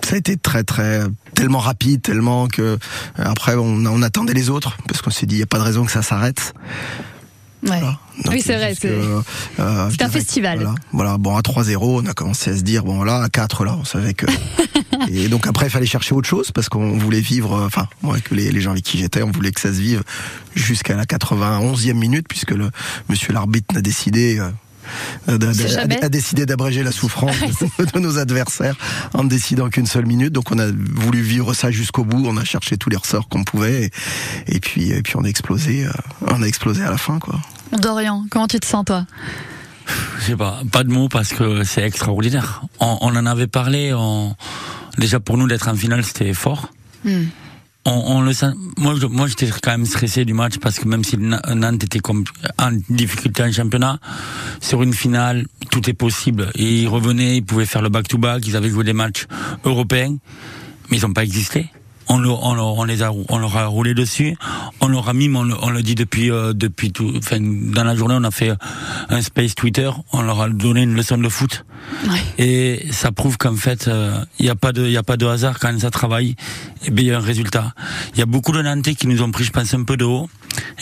ça 0.03 0.15
a 0.15 0.19
été 0.19 0.37
très 0.37 0.65
très 0.65 1.03
tellement 1.35 1.59
rapide, 1.59 2.03
tellement 2.03 2.49
que 2.49 2.79
après 3.17 3.57
on, 3.57 3.85
on 3.85 4.03
attendait 4.03 4.33
les 4.33 4.49
autres 4.49 4.77
parce 4.87 5.03
qu'on 5.03 5.11
s'est 5.11 5.27
dit 5.27 5.35
il 5.35 5.39
n'y 5.39 5.43
a 5.45 5.47
pas 5.47 5.59
de 5.59 5.65
raison 5.65 5.85
que 5.85 5.93
ça 5.93 6.03
s'arrête. 6.03 6.55
Ouais. 7.67 7.81
oui, 8.31 8.41
c'est 8.41 8.57
vrai. 8.57 8.75
C'est 8.79 8.91
euh, 8.91 9.21
un 9.59 10.09
festival. 10.09 10.59
Voilà, 10.59 10.75
voilà. 10.93 11.19
bon, 11.19 11.37
à 11.37 11.41
3-0, 11.41 11.79
on 11.81 12.07
a 12.07 12.13
commencé 12.13 12.51
à 12.51 12.57
se 12.57 12.63
dire, 12.63 12.85
bon, 12.85 12.97
voilà, 12.97 13.23
à 13.23 13.29
4, 13.29 13.65
là, 13.65 13.77
on 13.81 13.85
savait 13.85 14.15
que. 14.15 14.27
et 15.09 15.29
donc 15.29 15.47
après, 15.47 15.67
il 15.67 15.71
fallait 15.71 15.87
chercher 15.87 16.15
autre 16.15 16.29
chose 16.29 16.51
parce 16.53 16.69
qu'on 16.69 16.99
voulait 16.99 17.21
vivre, 17.21 17.55
euh, 17.55 17.67
enfin, 17.67 17.87
moi, 18.03 18.19
que 18.21 18.35
les, 18.35 18.51
les 18.51 18.61
gens 18.61 18.73
avec 18.73 18.85
qui 18.85 18.99
j'étais, 18.99 19.23
on 19.23 19.31
voulait 19.31 19.53
que 19.53 19.61
ça 19.61 19.73
se 19.73 19.81
vive 19.81 20.03
jusqu'à 20.55 20.97
la 20.97 21.05
91e 21.05 21.95
minute 21.95 22.27
puisque 22.29 22.51
le 22.51 22.71
monsieur 23.09 23.33
l'arbitre 23.33 23.75
n'a 23.75 23.83
décidé. 23.83 24.39
Euh, 24.39 24.51
a, 25.27 26.09
décidé 26.09 26.47
d'abréger 26.47 26.83
la 26.83 26.93
souffrance 26.93 27.37
de, 27.95 27.99
nos 27.99 28.17
adversaires 28.17 28.75
en 29.13 29.25
ne 29.25 29.29
décidant 29.29 29.69
qu'une 29.69 29.87
seule 29.87 30.07
minute. 30.07 30.33
Donc 30.33 30.51
on 30.51 30.59
a 30.59 30.67
voulu 30.71 31.21
vivre 31.21 31.53
ça 31.53 31.71
jusqu'au 31.71 32.05
bout. 32.05 32.25
On 32.27 32.39
a 32.39 32.45
cherché 32.45 32.79
tous 32.79 32.89
les 32.89 32.97
ressorts 32.97 33.29
qu'on 33.29 33.45
pouvait 33.45 33.91
et, 34.47 34.61
puis 34.61 34.91
et 34.91 35.03
puis 35.03 35.15
on 35.17 35.25
a 35.25 35.29
explosé. 35.29 35.85
Euh, 35.85 35.91
on 36.23 36.43
a 36.43 36.47
explosé 36.47 36.83
à 36.83 36.91
la 36.91 36.97
fin 36.97 37.19
quoi. 37.19 37.39
Dorian, 37.73 38.25
comment 38.31 38.49
tu 38.49 38.59
te 38.59 38.67
sens 38.67 38.87
toi? 38.87 39.05
Je 40.21 40.25
sais 40.25 40.37
pas, 40.37 40.61
pas 40.71 40.85
de 40.85 40.91
mots 40.93 41.09
parce 41.09 41.31
que 41.33 41.65
c'est 41.65 41.83
extraordinaire. 41.83 42.63
On, 42.81 42.87
en 43.01 43.27
avait 43.27 43.47
parlé. 43.47 43.93
On 43.95 44.35
déjà 44.99 45.21
pour 45.21 45.37
nous 45.39 45.47
d'être 45.49 45.69
en 45.69 45.75
finale, 45.75 46.05
c'était 46.05 46.33
fort. 46.35 46.69
Hmm. 47.05 47.25
On, 47.85 48.17
on 48.17 48.21
le 48.21 48.33
sent. 48.33 48.53
Moi, 48.77 48.95
je- 49.01 49.07
moi, 49.07 49.27
j'étais 49.29 49.49
quand 49.63 49.71
même 49.71 49.87
stressé 49.87 50.25
du 50.25 50.35
match 50.35 50.59
parce 50.59 50.79
que 50.79 50.87
même 50.89 51.05
si 51.05 51.17
Na- 51.17 51.41
Nantes 51.55 51.85
était 51.85 52.01
comme 52.01 52.25
en 52.59 52.73
difficulté 52.91 53.43
en 53.45 53.51
championnat, 53.53 53.99
sur 54.61 54.83
une 54.83 54.93
finale, 54.93 55.47
tout 55.71 55.89
est 55.89 55.95
possible. 55.95 56.51
Et 56.55 56.83
ils 56.83 56.89
revenaient, 56.89 57.37
ils 57.39 57.45
pouvaient 57.45 57.65
faire 57.67 57.81
le 57.81 57.89
back-to-back, 57.89 58.47
ils 58.47 58.57
avaient 58.57 58.69
joué 58.69 58.85
des 58.85 58.93
matchs 58.93 59.27
européens, 59.65 60.17
mais 60.91 60.99
ils 60.99 61.03
n'ont 61.07 61.13
pas 61.15 61.25
existé. 61.25 61.71
On, 62.11 62.85
les 62.85 63.03
a, 63.03 63.13
on 63.29 63.39
leur 63.39 63.57
a 63.57 63.67
roulé 63.67 63.93
dessus, 63.95 64.35
on 64.81 64.89
leur 64.89 65.09
a 65.09 65.13
mis, 65.15 65.29
mais 65.29 65.39
on, 65.39 65.43
le- 65.45 65.57
on 65.63 65.71
le 65.71 65.83
dit 65.83 65.95
depuis, 65.95 66.31
euh, 66.31 66.53
depuis 66.55 66.91
tout, 66.91 67.13
enfin, 67.19 67.37
dans 67.41 67.85
la 67.85 67.95
journée, 67.95 68.15
on 68.19 68.25
a 68.25 68.31
fait 68.31 68.53
un 69.11 69.21
space 69.21 69.55
Twitter, 69.55 69.91
on 70.13 70.23
leur 70.23 70.41
a 70.41 70.49
donné 70.49 70.83
une 70.83 70.95
leçon 70.95 71.19
de 71.19 71.29
foot. 71.29 71.65
Et 72.39 72.87
ça 72.93 73.13
prouve 73.13 73.37
qu'en 73.37 73.57
fait, 73.57 73.89
il 74.39 74.45
n'y 74.45 74.51
a 74.51 74.55
pas 74.55 74.73
de, 74.73 74.85
il 74.87 74.93
y 74.93 74.97
a 74.97 75.03
pas 75.03 75.17
de 75.17 75.27
hasard 75.27 75.59
quand 75.59 75.79
ça 75.79 75.91
travaille. 75.91 76.35
Et 76.87 76.91
bien, 76.91 77.05
il 77.05 77.09
y 77.09 77.13
a 77.13 77.19
un 77.19 77.21
résultat. 77.21 77.73
Il 78.15 78.19
y 78.19 78.23
a 78.23 78.27
beaucoup 78.27 78.53
de 78.53 78.63
Nantais 78.63 78.95
qui 78.95 79.07
nous 79.07 79.23
ont 79.23 79.31
pris, 79.31 79.45
je 79.45 79.51
pense, 79.53 79.73
un 79.75 79.85
peu 79.85 79.97
de 79.97 80.05
haut. 80.05 80.29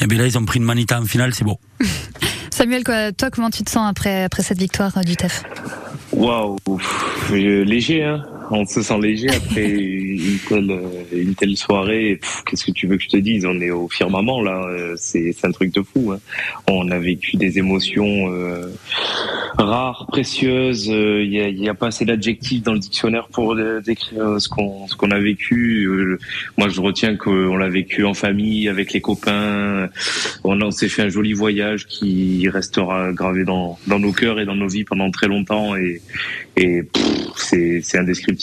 Et 0.01 0.07
bien 0.07 0.19
là, 0.19 0.27
ils 0.27 0.39
ont 0.39 0.45
pris 0.45 0.59
une 0.59 0.65
manita 0.65 1.01
en 1.01 1.05
finale, 1.05 1.35
c'est 1.35 1.45
beau. 1.45 1.59
Samuel, 2.51 2.85
quoi, 2.85 3.13
toi, 3.13 3.31
comment 3.31 3.51
tu 3.51 3.63
te 3.65 3.71
sens 3.71 3.89
après, 3.89 4.25
après 4.25 4.43
cette 4.43 4.59
victoire 4.59 4.97
euh, 4.97 5.03
du 5.03 5.17
TEF 5.17 5.43
Waouh, 6.13 6.57
euh, 7.33 7.65
léger, 7.65 8.03
hein. 8.05 8.23
On 8.51 8.65
se 8.65 8.81
sent 8.83 8.99
léger 9.01 9.29
après 9.31 9.69
une 9.69 10.39
telle, 10.49 10.71
euh, 10.71 11.03
une 11.13 11.35
telle 11.35 11.57
soirée. 11.57 12.21
Qu'est-ce 12.47 12.65
que 12.65 12.71
tu 12.71 12.87
veux 12.87 12.97
que 12.97 13.03
je 13.03 13.09
te 13.09 13.17
dise? 13.17 13.45
On 13.45 13.61
est 13.61 13.71
au 13.71 13.89
firmament 13.89 14.41
là. 14.43 14.65
euh, 14.69 14.95
C'est 14.97 15.35
un 15.45 15.51
truc 15.51 15.75
de 15.75 15.83
fou. 15.83 16.13
hein. 16.13 16.21
On 16.69 16.91
a 16.91 16.99
vécu 16.99 17.37
des 17.37 17.59
émotions 17.59 18.31
euh, 18.31 18.69
rares, 19.59 20.07
précieuses. 20.09 20.89
euh, 20.91 21.23
Il 21.25 21.33
y, 21.33 21.41
a, 21.41 21.49
il 21.49 21.59
y 21.61 21.69
a 21.69 21.75
pas 21.75 21.89
assez 21.89 22.05
d'adjectifs 22.05 22.63
dans 22.63 22.73
le 22.75 22.79
dictionnaire 22.79 23.29
pour 23.33 23.55
euh, 23.55 23.81
décrire 23.81 24.23
euh, 24.23 24.39
ce 24.39 24.49
qu'on 24.49 24.87
ce 24.87 24.95
qu'on 24.97 25.11
a 25.11 25.19
vécu. 25.19 25.87
Euh, 25.89 26.19
Moi, 26.57 26.69
je 26.69 26.81
retiens 26.81 27.17
qu'on 27.17 27.57
l'a 27.57 27.69
vécu 27.69 28.05
en 28.05 28.15
famille, 28.15 28.69
avec 28.69 28.93
les 28.93 29.01
copains. 29.01 29.89
On, 30.45 30.61
a- 30.61 30.71
s'est 30.71 30.89
fait 30.89 31.03
un 31.03 31.09
joli 31.09 31.33
voyage 31.33 31.87
qui 31.87 32.49
restera 32.49 33.13
gravé 33.13 33.45
dans, 33.45 33.79
dans 33.89 33.99
nos 33.99 34.13
cœurs 34.13 34.39
et 34.41 34.45
dans 34.45 34.55
nos 34.55 34.69
vies 34.69 34.85
pendant 34.85 35.11
très 35.11 35.27
longtemps. 35.27 35.75
Et, 35.75 36.01
et 36.57 36.83
c'est 37.37 37.81
c'est 37.83 37.99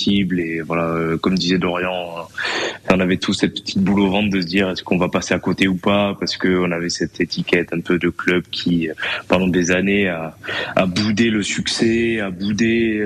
Et 0.08 0.62
voilà, 0.62 0.86
euh, 0.86 1.18
comme 1.18 1.36
disait 1.36 1.60
Dorian, 1.60 1.92
euh, 1.92 2.94
on 2.94 3.00
avait 3.00 3.18
tous 3.18 3.34
cette 3.34 3.54
petite 3.54 3.80
boule 3.80 4.02
au 4.02 4.10
ventre 4.10 4.30
de 4.32 4.42
se 4.42 4.46
dire 4.48 4.70
est-ce 4.70 4.84
qu'on 4.84 4.98
va 4.98 5.08
passer 5.08 5.34
à 5.34 5.40
côté 5.40 5.68
ou 5.68 5.76
pas 5.76 6.16
parce 6.20 6.36
que 6.36 6.48
on 6.48 6.72
avait 6.72 6.90
cette 6.90 7.22
étiquette 7.22 7.74
un 7.74 7.80
peu 7.80 8.00
de 8.00 8.10
club 8.10 8.44
qui, 8.52 8.90
euh, 8.90 8.94
pendant 9.28 9.48
des 9.48 9.72
années, 9.72 10.10
a, 10.10 10.36
a 10.76 10.86
boudé 10.86 11.30
le 11.30 11.44
succès, 11.44 12.20
a 12.20 12.32
boudé 12.32 13.00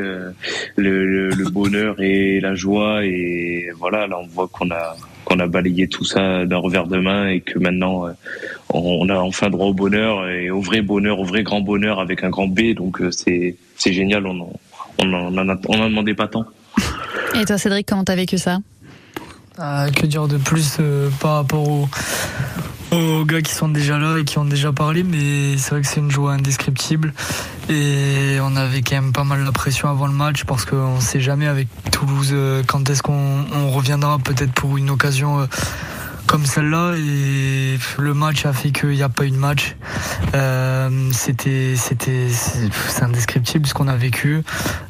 le, 0.77 1.49
bonheur 1.51 1.99
et 1.99 2.39
la 2.39 2.55
joie. 2.55 3.05
Et 3.05 3.69
voilà, 3.77 4.07
là, 4.07 4.17
on 4.19 4.27
voit 4.27 4.47
qu'on 4.47 4.71
a 4.71 4.95
qu'on 5.25 5.39
a 5.39 5.47
balayé 5.47 5.89
tout 5.89 6.05
ça 6.05 6.45
d'un 6.45 6.57
revers 6.57 6.87
de 6.87 6.99
main 6.99 7.27
et 7.27 7.41
que 7.41 7.59
maintenant 7.59 8.05
on 8.73 9.09
a 9.09 9.17
enfin 9.17 9.49
droit 9.49 9.67
au 9.67 9.73
bonheur 9.73 10.25
et 10.29 10.49
au 10.49 10.61
vrai 10.61 10.81
bonheur, 10.81 11.19
au 11.19 11.25
vrai 11.25 11.43
grand 11.43 11.59
bonheur 11.59 11.99
avec 11.99 12.23
un 12.23 12.29
grand 12.29 12.47
B. 12.47 12.73
Donc 12.73 13.01
c'est 13.11 13.57
génial. 13.85 14.25
On 14.25 14.39
en, 14.39 14.53
on 14.99 15.13
on 15.13 15.79
en 15.81 15.89
demandait 15.89 16.13
pas 16.13 16.27
tant. 16.27 16.45
Et 17.35 17.45
toi, 17.45 17.57
Cédric, 17.57 17.87
comment 17.87 18.03
t'as 18.03 18.15
vécu 18.15 18.37
ça 18.37 18.59
Ah, 19.57 19.87
que 19.95 20.05
dire 20.05 20.27
de 20.27 20.37
plus 20.37 20.77
euh, 20.79 21.09
par 21.19 21.35
rapport 21.35 21.67
aux, 21.67 21.87
aux 22.91 23.25
gars 23.25 23.41
qui 23.41 23.53
sont 23.53 23.69
déjà 23.69 23.97
là 23.97 24.17
et 24.17 24.23
qui 24.23 24.37
ont 24.39 24.45
déjà 24.45 24.71
parlé, 24.71 25.03
mais 25.03 25.57
c'est 25.57 25.71
vrai 25.71 25.81
que 25.81 25.87
c'est 25.87 25.99
une 25.99 26.11
joie 26.11 26.33
indescriptible. 26.33 27.13
Et 27.69 28.37
on 28.41 28.55
avait 28.55 28.81
quand 28.81 28.95
même 28.95 29.13
pas 29.13 29.23
mal 29.23 29.43
la 29.43 29.51
pression 29.51 29.89
avant 29.89 30.07
le 30.07 30.13
match 30.13 30.45
parce 30.45 30.65
qu'on 30.65 30.99
sait 30.99 31.19
jamais 31.19 31.47
avec 31.47 31.67
Toulouse 31.91 32.29
euh, 32.31 32.63
quand 32.65 32.89
est-ce 32.89 33.03
qu'on 33.03 33.45
on 33.53 33.69
reviendra 33.71 34.17
peut-être 34.19 34.53
pour 34.53 34.77
une 34.77 34.89
occasion. 34.89 35.47
Comme 36.27 36.45
celle-là 36.45 36.93
et 36.97 37.79
le 37.97 38.13
match 38.13 38.45
a 38.45 38.53
fait 38.53 38.71
qu'il 38.71 38.89
n'y 38.89 39.01
a 39.01 39.09
pas 39.09 39.25
eu 39.25 39.31
de 39.31 39.37
match. 39.37 39.75
Euh, 40.35 40.89
c'était 41.13 41.75
c'était 41.75 42.27
c'est 42.29 43.03
indescriptible 43.03 43.65
ce 43.65 43.73
qu'on 43.73 43.87
a 43.87 43.95
vécu. 43.95 44.43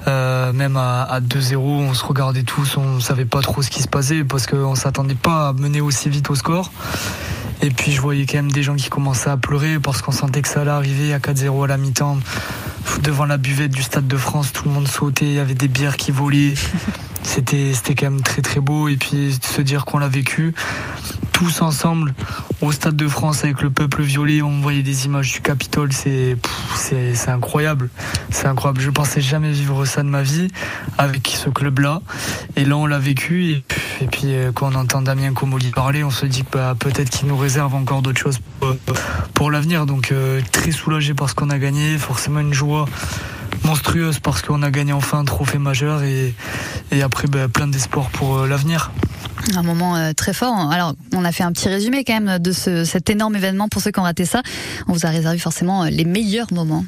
Euh, 0.08 0.52
même 0.52 0.76
à, 0.76 1.04
à 1.04 1.22
2-0, 1.22 1.58
on 1.58 1.94
se 1.94 2.04
regardait 2.04 2.44
tous, 2.44 2.78
on 2.78 3.00
savait 3.00 3.26
pas 3.26 3.42
trop 3.42 3.62
ce 3.62 3.70
qui 3.70 3.82
se 3.82 3.88
passait 3.88 4.24
parce 4.24 4.48
qu'on 4.48 4.76
s'attendait 4.76 5.16
pas 5.16 5.50
à 5.50 5.54
mener 5.54 5.80
aussi 5.80 6.10
vite 6.10 6.30
au 6.30 6.36
score. 6.36 6.72
Et 7.62 7.70
puis 7.70 7.92
je 7.92 8.02
voyais 8.02 8.26
quand 8.26 8.38
même 8.38 8.52
des 8.52 8.64
gens 8.64 8.76
qui 8.76 8.90
commençaient 8.90 9.30
à 9.30 9.38
pleurer 9.38 9.80
parce 9.80 10.02
qu'on 10.02 10.12
sentait 10.12 10.42
que 10.42 10.48
ça 10.48 10.62
allait 10.62 10.72
arriver 10.72 11.14
à 11.14 11.20
4-0 11.20 11.64
à 11.64 11.68
la 11.68 11.78
mi-temps. 11.78 12.18
Devant 13.04 13.26
la 13.26 13.38
buvette 13.38 13.72
du 13.72 13.84
Stade 13.84 14.08
de 14.08 14.18
France, 14.18 14.54
tout 14.54 14.66
le 14.66 14.72
monde 14.72 14.88
sautait, 14.88 15.26
il 15.26 15.34
y 15.34 15.40
avait 15.40 15.56
des 15.56 15.68
bières 15.68 15.98
qui 15.98 16.12
volaient. 16.12 16.54
C'était 17.24 17.74
c'était 17.74 17.94
quand 17.94 18.10
même 18.10 18.22
très 18.22 18.42
très 18.42 18.60
beau. 18.62 18.88
Et 18.88 18.96
puis 18.96 19.38
se 19.42 19.62
dire 19.62 19.86
qu'on 19.86 20.00
l'a 20.00 20.08
vécu 20.08 20.54
tous 21.38 21.62
ensemble 21.62 22.16
au 22.62 22.72
Stade 22.72 22.96
de 22.96 23.08
France 23.08 23.44
avec 23.44 23.62
le 23.62 23.70
peuple 23.70 24.02
violet, 24.02 24.42
on 24.42 24.60
voyait 24.60 24.82
des 24.82 25.06
images 25.06 25.32
du 25.34 25.42
Capitole, 25.42 25.94
c'est 25.94 26.36
c'est 26.76 27.30
incroyable. 27.30 27.90
C'est 28.32 28.48
incroyable. 28.48 28.82
Je 28.82 28.90
pensais 28.90 29.22
jamais 29.22 29.52
vivre 29.52 29.86
ça 29.86 30.02
de 30.02 30.08
ma 30.08 30.24
vie 30.24 30.48
avec 30.98 31.28
ce 31.28 31.52
club-là. 31.52 32.02
Et 32.56 32.66
là, 32.66 32.76
on 32.76 32.88
l'a 32.88 32.98
vécu. 32.98 33.62
Et 34.02 34.08
puis, 34.08 34.34
euh, 34.34 34.52
quand 34.52 34.74
on 34.74 34.80
entend 34.80 35.04
Damien 35.04 35.34
Comoli 35.34 35.70
parler, 35.70 36.04
on 36.04 36.10
se 36.10 36.26
dit 36.26 36.44
que 36.44 36.58
bah, 36.58 36.74
peut-être 36.78 37.12
qu'il 37.12 37.28
nous 37.28 37.38
réserve 37.38 37.76
encore 37.76 38.02
d'autres 38.02 38.20
choses 38.20 38.40
pour, 38.60 38.76
pour 39.36 39.52
l'avenir. 39.52 39.86
Donc, 39.86 40.12
euh, 40.12 40.42
très 40.52 40.72
soulagé 40.72 41.14
parce 41.14 41.36
qu'on 41.36 41.52
a 41.52 41.60
gagné. 41.60 42.00
Forcément, 42.00 42.40
une 42.40 42.54
joie 42.54 42.86
monstrueuse 43.64 44.20
parce 44.20 44.42
qu'on 44.42 44.62
a 44.64 44.72
gagné 44.72 44.94
enfin 44.94 45.20
un 45.20 45.26
trophée 45.26 45.58
majeur. 45.58 46.04
Et, 46.04 46.34
et 46.92 47.02
après, 47.02 47.28
bah, 47.28 47.48
plein 47.48 47.68
d'espoir 47.68 48.10
pour 48.10 48.38
euh, 48.38 48.48
l'avenir. 48.48 48.92
Un 49.56 49.64
moment 49.64 49.96
euh, 49.96 50.14
très 50.14 50.34
fort. 50.34 50.72
Alors, 50.72 50.94
on 51.14 51.24
a 51.24 51.32
fait 51.32 51.44
un 51.44 51.52
petit 51.52 51.70
résumé 51.70 52.04
quand 52.04 52.20
même 52.20 52.40
de 52.40 52.52
ce, 52.52 52.84
cet 52.84 53.10
énorme 53.10 53.36
événement 53.36 53.68
pour 53.70 53.82
ceux 53.82 53.92
qui 53.92 54.00
ont 54.00 54.04
raté 54.04 54.26
ça. 54.26 54.42
On 54.88 54.94
vous 54.94 55.06
a 55.06 55.10
réservé 55.10 55.38
forcément 55.38 55.84
euh, 55.84 55.90
les 55.90 56.06
meilleurs 56.06 56.52
moments. 56.52 56.86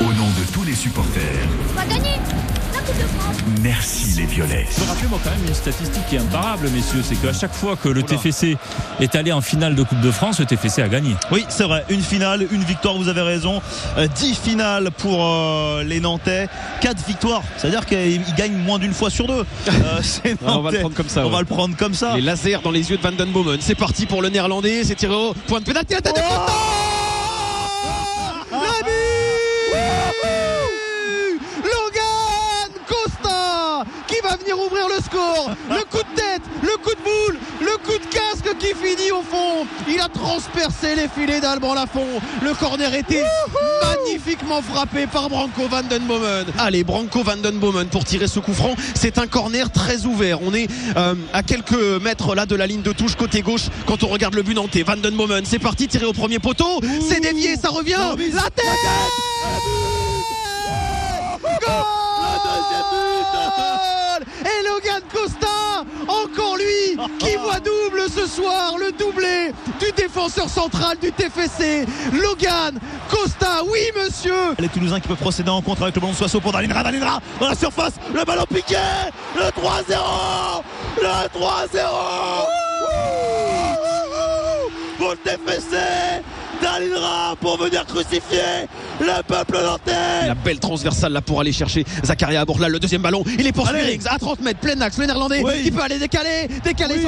Au 0.00 0.04
nom 0.04 0.28
de 0.28 0.52
tous 0.52 0.64
les 0.64 0.74
supporters, 0.74 1.46
merci 3.62 4.20
les 4.20 4.26
Violets. 4.26 4.66
Je 4.76 4.82
me 4.82 4.88
rappelle 4.88 5.08
moi 5.08 5.18
quand 5.22 5.30
même 5.30 5.46
une 5.46 5.54
statistique 5.54 6.06
qui 6.08 6.16
est 6.16 6.20
imparable, 6.20 6.68
messieurs, 6.70 7.02
c'est 7.02 7.16
qu'à 7.16 7.32
chaque 7.32 7.52
fois 7.52 7.76
que 7.76 7.88
le 7.88 8.02
TFC 8.02 8.56
est 9.00 9.14
allé 9.14 9.32
en 9.32 9.40
finale 9.40 9.74
de 9.74 9.82
Coupe 9.82 10.00
de 10.00 10.10
France, 10.10 10.40
le 10.40 10.46
TFC 10.46 10.82
a 10.82 10.88
gagné. 10.88 11.14
Oui, 11.30 11.44
c'est 11.48 11.64
vrai. 11.64 11.84
Une 11.88 12.02
finale, 12.02 12.46
une 12.50 12.64
victoire, 12.64 12.94
vous 12.94 13.08
avez 13.08 13.22
raison. 13.22 13.60
Euh, 13.98 14.06
10 14.06 14.38
finales 14.38 14.90
pour 14.90 15.24
euh, 15.24 15.82
les 15.82 16.00
Nantais. 16.00 16.48
4 16.80 17.06
victoires. 17.06 17.42
C'est-à-dire 17.56 17.86
qu'ils 17.86 18.22
gagnent 18.36 18.56
moins 18.56 18.78
d'une 18.78 18.94
fois 18.94 19.10
sur 19.10 19.26
deux. 19.26 19.44
Euh, 19.68 20.00
on 20.46 20.60
va 20.60 20.70
le 20.70 20.78
prendre 20.78 20.94
comme 20.94 21.08
ça. 21.08 21.22
On 21.22 21.26
ouais. 21.26 21.32
va 21.32 21.40
le 21.40 21.46
prendre 21.46 21.76
comme 21.76 21.94
ça. 21.94 22.14
Les 22.14 22.22
lasers 22.22 22.60
dans 22.62 22.70
les 22.70 22.90
yeux 22.90 22.96
de 22.96 23.02
Van 23.02 23.12
Den 23.12 23.30
Bomen. 23.30 23.58
C'est 23.60 23.74
parti 23.74 24.06
pour 24.06 24.22
le 24.22 24.28
néerlandais. 24.28 24.84
C'est 24.84 24.94
tiré 24.94 25.14
au 25.14 25.34
point 25.46 25.60
de 25.60 25.64
pénalty. 25.64 25.94
La 25.94 26.00
tête 26.00 26.14
de 26.14 26.20
Costa 26.20 26.52
La 28.52 28.58
but 28.84 29.30
Logan 31.62 32.70
Costa 32.86 33.84
qui 34.06 34.16
va 34.22 34.29
venir 34.40 34.58
ouvrir 34.58 34.88
le 34.88 35.02
score. 35.02 35.50
Le 35.68 35.82
coup 35.84 36.02
de 36.02 36.16
tête, 36.16 36.42
le 36.62 36.76
coup 36.82 36.94
de 36.94 37.02
boule, 37.02 37.38
le 37.60 37.76
coup 37.78 37.98
de 37.98 38.06
casque 38.12 38.56
qui 38.58 38.68
finit 38.68 39.12
au 39.12 39.22
fond. 39.22 39.66
Il 39.88 40.00
a 40.00 40.08
transpercé 40.08 40.94
les 40.94 41.08
filets 41.08 41.40
d'Alban 41.40 41.74
Lafont. 41.74 42.20
Le 42.42 42.54
corner 42.54 42.94
était 42.94 43.24
magnifiquement 43.82 44.62
frappé 44.62 45.06
par 45.06 45.28
Branco 45.28 45.68
Van 45.68 45.82
Den 45.82 46.04
Bomen. 46.04 46.46
Allez, 46.58 46.84
Branco 46.84 47.22
Van 47.22 47.36
Den 47.36 47.58
Bomen 47.58 47.88
pour 47.88 48.04
tirer 48.04 48.28
ce 48.28 48.40
coup 48.40 48.54
franc. 48.54 48.74
C'est 48.94 49.18
un 49.18 49.26
corner 49.26 49.70
très 49.70 50.06
ouvert. 50.06 50.42
On 50.42 50.54
est 50.54 50.68
euh, 50.96 51.14
à 51.32 51.42
quelques 51.42 52.02
mètres 52.02 52.34
là 52.34 52.46
de 52.46 52.56
la 52.56 52.66
ligne 52.66 52.82
de 52.82 52.92
touche 52.92 53.16
côté 53.16 53.42
gauche 53.42 53.68
quand 53.86 54.02
on 54.02 54.08
regarde 54.08 54.34
le 54.34 54.42
but 54.42 54.54
nantais. 54.54 54.82
Van 54.82 54.96
Den 54.96 55.14
Bomen, 55.14 55.44
c'est 55.44 55.58
parti, 55.58 55.88
tiré 55.88 56.06
au 56.06 56.12
premier 56.12 56.38
poteau. 56.38 56.80
C'est 57.08 57.20
dévié, 57.20 57.56
ça 57.56 57.68
revient. 57.68 58.14
La 58.32 58.50
tête 58.50 58.64
Goal 61.60 62.00
Et 64.50 64.62
Logan 64.66 65.02
Costa, 65.12 65.84
encore 66.08 66.56
lui, 66.56 66.96
qui 67.18 67.36
voit 67.42 67.60
double 67.60 68.02
ce 68.14 68.26
soir, 68.26 68.76
le 68.78 68.92
doublé 68.92 69.52
du 69.78 69.92
défenseur 69.92 70.48
central 70.48 70.96
du 70.98 71.12
TFC. 71.12 71.86
Logan 72.12 72.78
Costa, 73.08 73.62
oui 73.64 73.80
monsieur 73.96 74.54
Les 74.58 74.68
Toulousains 74.68 75.00
qui 75.00 75.08
peuvent 75.08 75.16
procéder 75.16 75.50
en 75.50 75.62
contre 75.62 75.82
avec 75.82 75.94
le 75.94 76.00
ballon 76.00 76.12
de 76.12 76.18
Soissons 76.18 76.40
pour 76.40 76.52
Dalinra. 76.52 76.82
Dalinra 76.82 77.20
dans 77.40 77.48
la 77.48 77.54
surface. 77.54 77.94
Le 78.14 78.24
ballon 78.24 78.44
piqué. 78.46 78.76
Le 79.36 79.42
3-0. 79.42 80.62
Le 80.98 81.38
3-0. 81.38 81.80
Pour 84.98 85.10
le 85.10 85.16
TFC. 85.16 85.76
Dalinra 86.62 87.34
pour 87.40 87.56
venir 87.58 87.84
crucifier 87.86 88.66
le 89.00 89.22
peuple 89.22 89.58
nantais. 89.62 90.26
La 90.26 90.34
belle 90.34 90.58
transversale 90.60 91.12
là 91.12 91.20
pour 91.20 91.40
aller 91.40 91.52
chercher 91.52 91.84
Zakaria 92.04 92.44
Bourla, 92.44 92.68
le 92.68 92.78
deuxième 92.78 93.02
ballon. 93.02 93.22
Il 93.38 93.46
est 93.46 93.58
Allez. 93.68 93.82
Riggs 93.82 94.06
à 94.06 94.18
30 94.18 94.40
mètres, 94.40 94.60
plein 94.60 94.80
axe, 94.80 94.98
le 94.98 95.06
néerlandais 95.06 95.42
Oui. 95.44 95.62
qui 95.62 95.70
peut 95.70 95.82
aller 95.82 95.98
décaler, 95.98 96.48
décaler 96.64 96.96
Oui. 96.98 97.04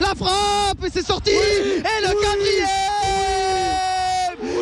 La 0.00 0.14
frappe 0.14 0.84
et 0.86 0.90
c'est 0.92 1.06
sorti 1.06 1.30
Et 1.30 1.80
le 2.02 2.08
quatrième 2.08 2.68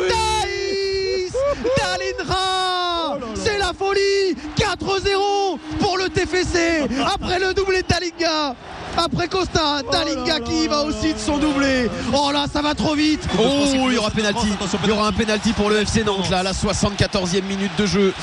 Thaïs 0.09 1.33
Dalinra 1.77 3.17
C'est 3.35 3.57
la 3.57 3.71
folie 3.77 4.35
4-0 4.57 5.57
pour 5.79 5.97
le 5.97 6.09
TFC 6.09 6.83
après 7.13 7.39
le 7.39 7.53
doublé 7.53 7.81
de 7.81 7.87
Dalinga. 7.87 8.55
Après 8.97 9.27
Costa, 9.27 9.81
Dalinga 9.91 10.39
qui 10.41 10.67
va 10.67 10.83
aussi 10.83 11.13
de 11.13 11.19
son 11.19 11.37
doublé. 11.37 11.89
Oh 12.13 12.29
là, 12.31 12.45
ça 12.51 12.61
va 12.61 12.75
trop 12.75 12.95
vite. 12.95 13.21
Oh, 13.39 13.65
il 13.87 13.93
y 13.93 13.97
aura 13.97 14.11
penalty. 14.11 14.47
Il 14.83 14.89
y 14.89 14.91
aura 14.91 15.07
un 15.07 15.11
penalty 15.11 15.51
pour 15.53 15.69
le 15.69 15.77
FC 15.81 16.03
Nantes 16.03 16.29
là, 16.29 16.39
à 16.39 16.43
la 16.43 16.51
74e 16.53 17.43
minute 17.43 17.71
de 17.77 17.85
jeu. 17.85 18.13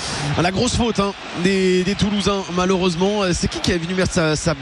La 0.41 0.51
grosse 0.53 0.77
faute 0.77 1.01
hein, 1.01 1.13
des, 1.43 1.83
des 1.85 1.95
Toulousains, 1.95 2.43
malheureusement. 2.55 3.23
C'est 3.33 3.49
qui 3.49 3.61
qui 3.61 3.73
est 3.73 3.79
venu 3.79 3.95
mettre 3.95 4.13
sa, 4.13 4.37
sa- 4.37 4.55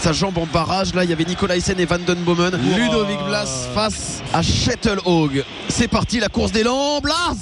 sa 0.00 0.12
jambe 0.12 0.38
en 0.38 0.46
barrage 0.46 0.94
Là, 0.94 1.04
il 1.04 1.10
y 1.10 1.12
avait 1.12 1.24
Nicolas 1.24 1.56
Hyssen 1.56 1.78
et 1.80 1.84
Van 1.84 1.98
Den 1.98 2.18
Bomen. 2.18 2.58
Ludovic 2.76 3.18
Blas 3.26 3.68
face 3.74 4.22
à 4.32 4.40
Hog. 5.04 5.44
C'est 5.68 5.88
parti, 5.88 6.20
la 6.20 6.28
course 6.28 6.52
des. 6.52 6.62
Là, 6.62 6.72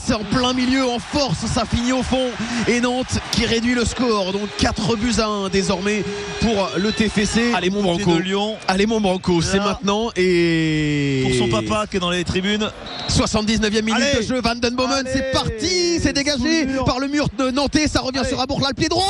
c'est 0.04 0.14
en 0.14 0.24
plein 0.24 0.52
milieu, 0.54 0.86
en 0.88 0.98
force. 0.98 1.38
Ça 1.52 1.64
finit 1.64 1.92
au 1.92 2.02
fond. 2.02 2.28
Et 2.68 2.80
Nantes 2.80 3.18
qui 3.32 3.44
réduit 3.46 3.74
le 3.74 3.84
score. 3.84 4.32
Donc 4.32 4.48
4 4.58 4.96
buts 4.96 5.14
à 5.18 5.26
1 5.26 5.48
désormais 5.50 6.04
pour 6.40 6.68
le 6.76 6.90
TFC. 6.92 7.52
Allez, 7.54 7.70
mon 7.70 7.82
Branco. 7.82 8.13
De 8.16 8.22
Lyon. 8.22 8.56
Allez, 8.68 8.86
mon 8.86 9.00
Branco, 9.00 9.40
c'est 9.42 9.58
maintenant. 9.58 10.10
Et. 10.16 11.22
Pour 11.24 11.34
son 11.34 11.48
papa 11.48 11.86
qui 11.90 11.96
est 11.96 12.00
dans 12.00 12.10
les 12.10 12.24
tribunes. 12.24 12.68
79e 13.08 13.82
minute 13.82 13.94
Allez. 13.94 14.22
de 14.22 14.22
jeu, 14.22 14.40
Van 14.40 14.54
Den 14.54 14.74
Bomen, 14.74 15.04
c'est 15.12 15.30
parti, 15.32 16.00
c'est 16.00 16.12
dégagé 16.12 16.66
par 16.86 16.98
le 16.98 17.08
mur 17.08 17.28
de 17.38 17.50
Nantais, 17.50 17.86
ça 17.86 18.00
revient 18.00 18.22
sur 18.26 18.40
Abourla, 18.40 18.68
le 18.68 18.74
pied 18.74 18.88
droit 18.88 19.04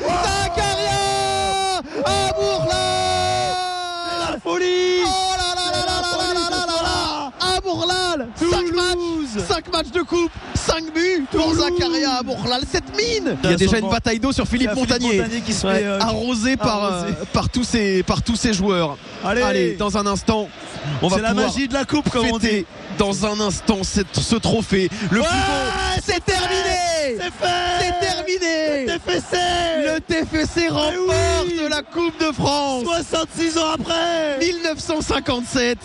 Zakaria 0.00 1.80
Abourla 2.04 2.84
La 4.30 4.38
folie 4.42 5.02
Oh 5.04 5.32
là 5.38 5.54
là 5.56 5.66
là 5.72 5.82
là 5.86 5.96
là 6.02 6.34
là 6.34 6.50
là 6.50 6.66
là 6.66 6.82
là 6.82 7.56
Abourlal 7.56 8.28
5 8.38 8.74
matchs 8.74 9.21
5 9.40 9.72
matchs 9.72 9.90
de 9.92 10.02
coupe 10.02 10.30
5 10.54 10.92
buts 10.94 11.24
pour 11.30 11.54
Zakaria 11.54 12.16
Abourlal 12.20 12.62
cette 12.70 12.96
mine 12.96 13.36
Il 13.44 13.50
y 13.50 13.54
a 13.54 13.56
déjà 13.56 13.78
une 13.78 13.88
bataille 13.88 14.18
d'eau 14.20 14.32
sur 14.32 14.46
Philippe 14.46 14.70
a 14.70 14.74
Philippe 14.74 14.90
Montagnier, 14.90 15.16
Montagnier 15.18 15.40
qui 15.40 15.52
se 15.52 15.66
Ouais, 15.66 15.78
fait, 15.78 15.84
euh, 15.84 15.98
arrosé 16.00 16.56
par, 16.56 16.84
arrosé. 16.84 17.12
euh, 17.20 17.24
par, 17.32 17.48
tous 17.48 17.64
ces, 17.64 18.02
par 18.02 18.22
tous 18.22 18.36
ces 18.36 18.52
joueurs. 18.52 18.96
Allez. 19.24 19.74
dans 19.74 19.96
un 19.96 20.06
instant 20.06 20.48
on 21.00 21.08
va 21.08 21.16
C'est 21.16 21.22
la 21.22 21.34
magie 21.34 21.68
de 21.68 21.74
la 21.74 21.84
coupe, 21.84 22.10
comme 22.10 22.26
on 22.26 22.38
fêter 22.40 22.60
dit. 22.60 22.66
dans 22.98 23.24
un 23.26 23.38
instant 23.40 23.78
cette- 23.82 24.16
ce 24.18 24.34
trophée. 24.36 24.88
Le 25.10 25.20
Ouais, 25.20 25.26
plus 25.26 25.36
beau 25.36 26.02
c'est 26.04 26.24
terminé. 26.24 27.18
C'est 27.18 27.46
fait. 27.46 27.78
C'est 27.80 28.06
terminé. 28.06 28.86
Le 28.86 28.98
TFC 28.98 29.36
le 29.84 30.00
TFC 30.00 30.68
remporte 30.68 31.70
la 31.70 31.82
Coupe 31.82 32.18
de 32.20 32.32
France. 32.32 32.84
66 32.84 33.58
ans 33.58 33.70
après. 33.74 34.38
1957 34.40 35.78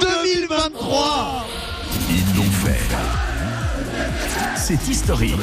2023 0.00 0.18
Ils 0.24 0.42
l'ont 0.48 1.77
fait. 2.58 2.78
C'est 4.56 4.88
historique. 4.88 5.34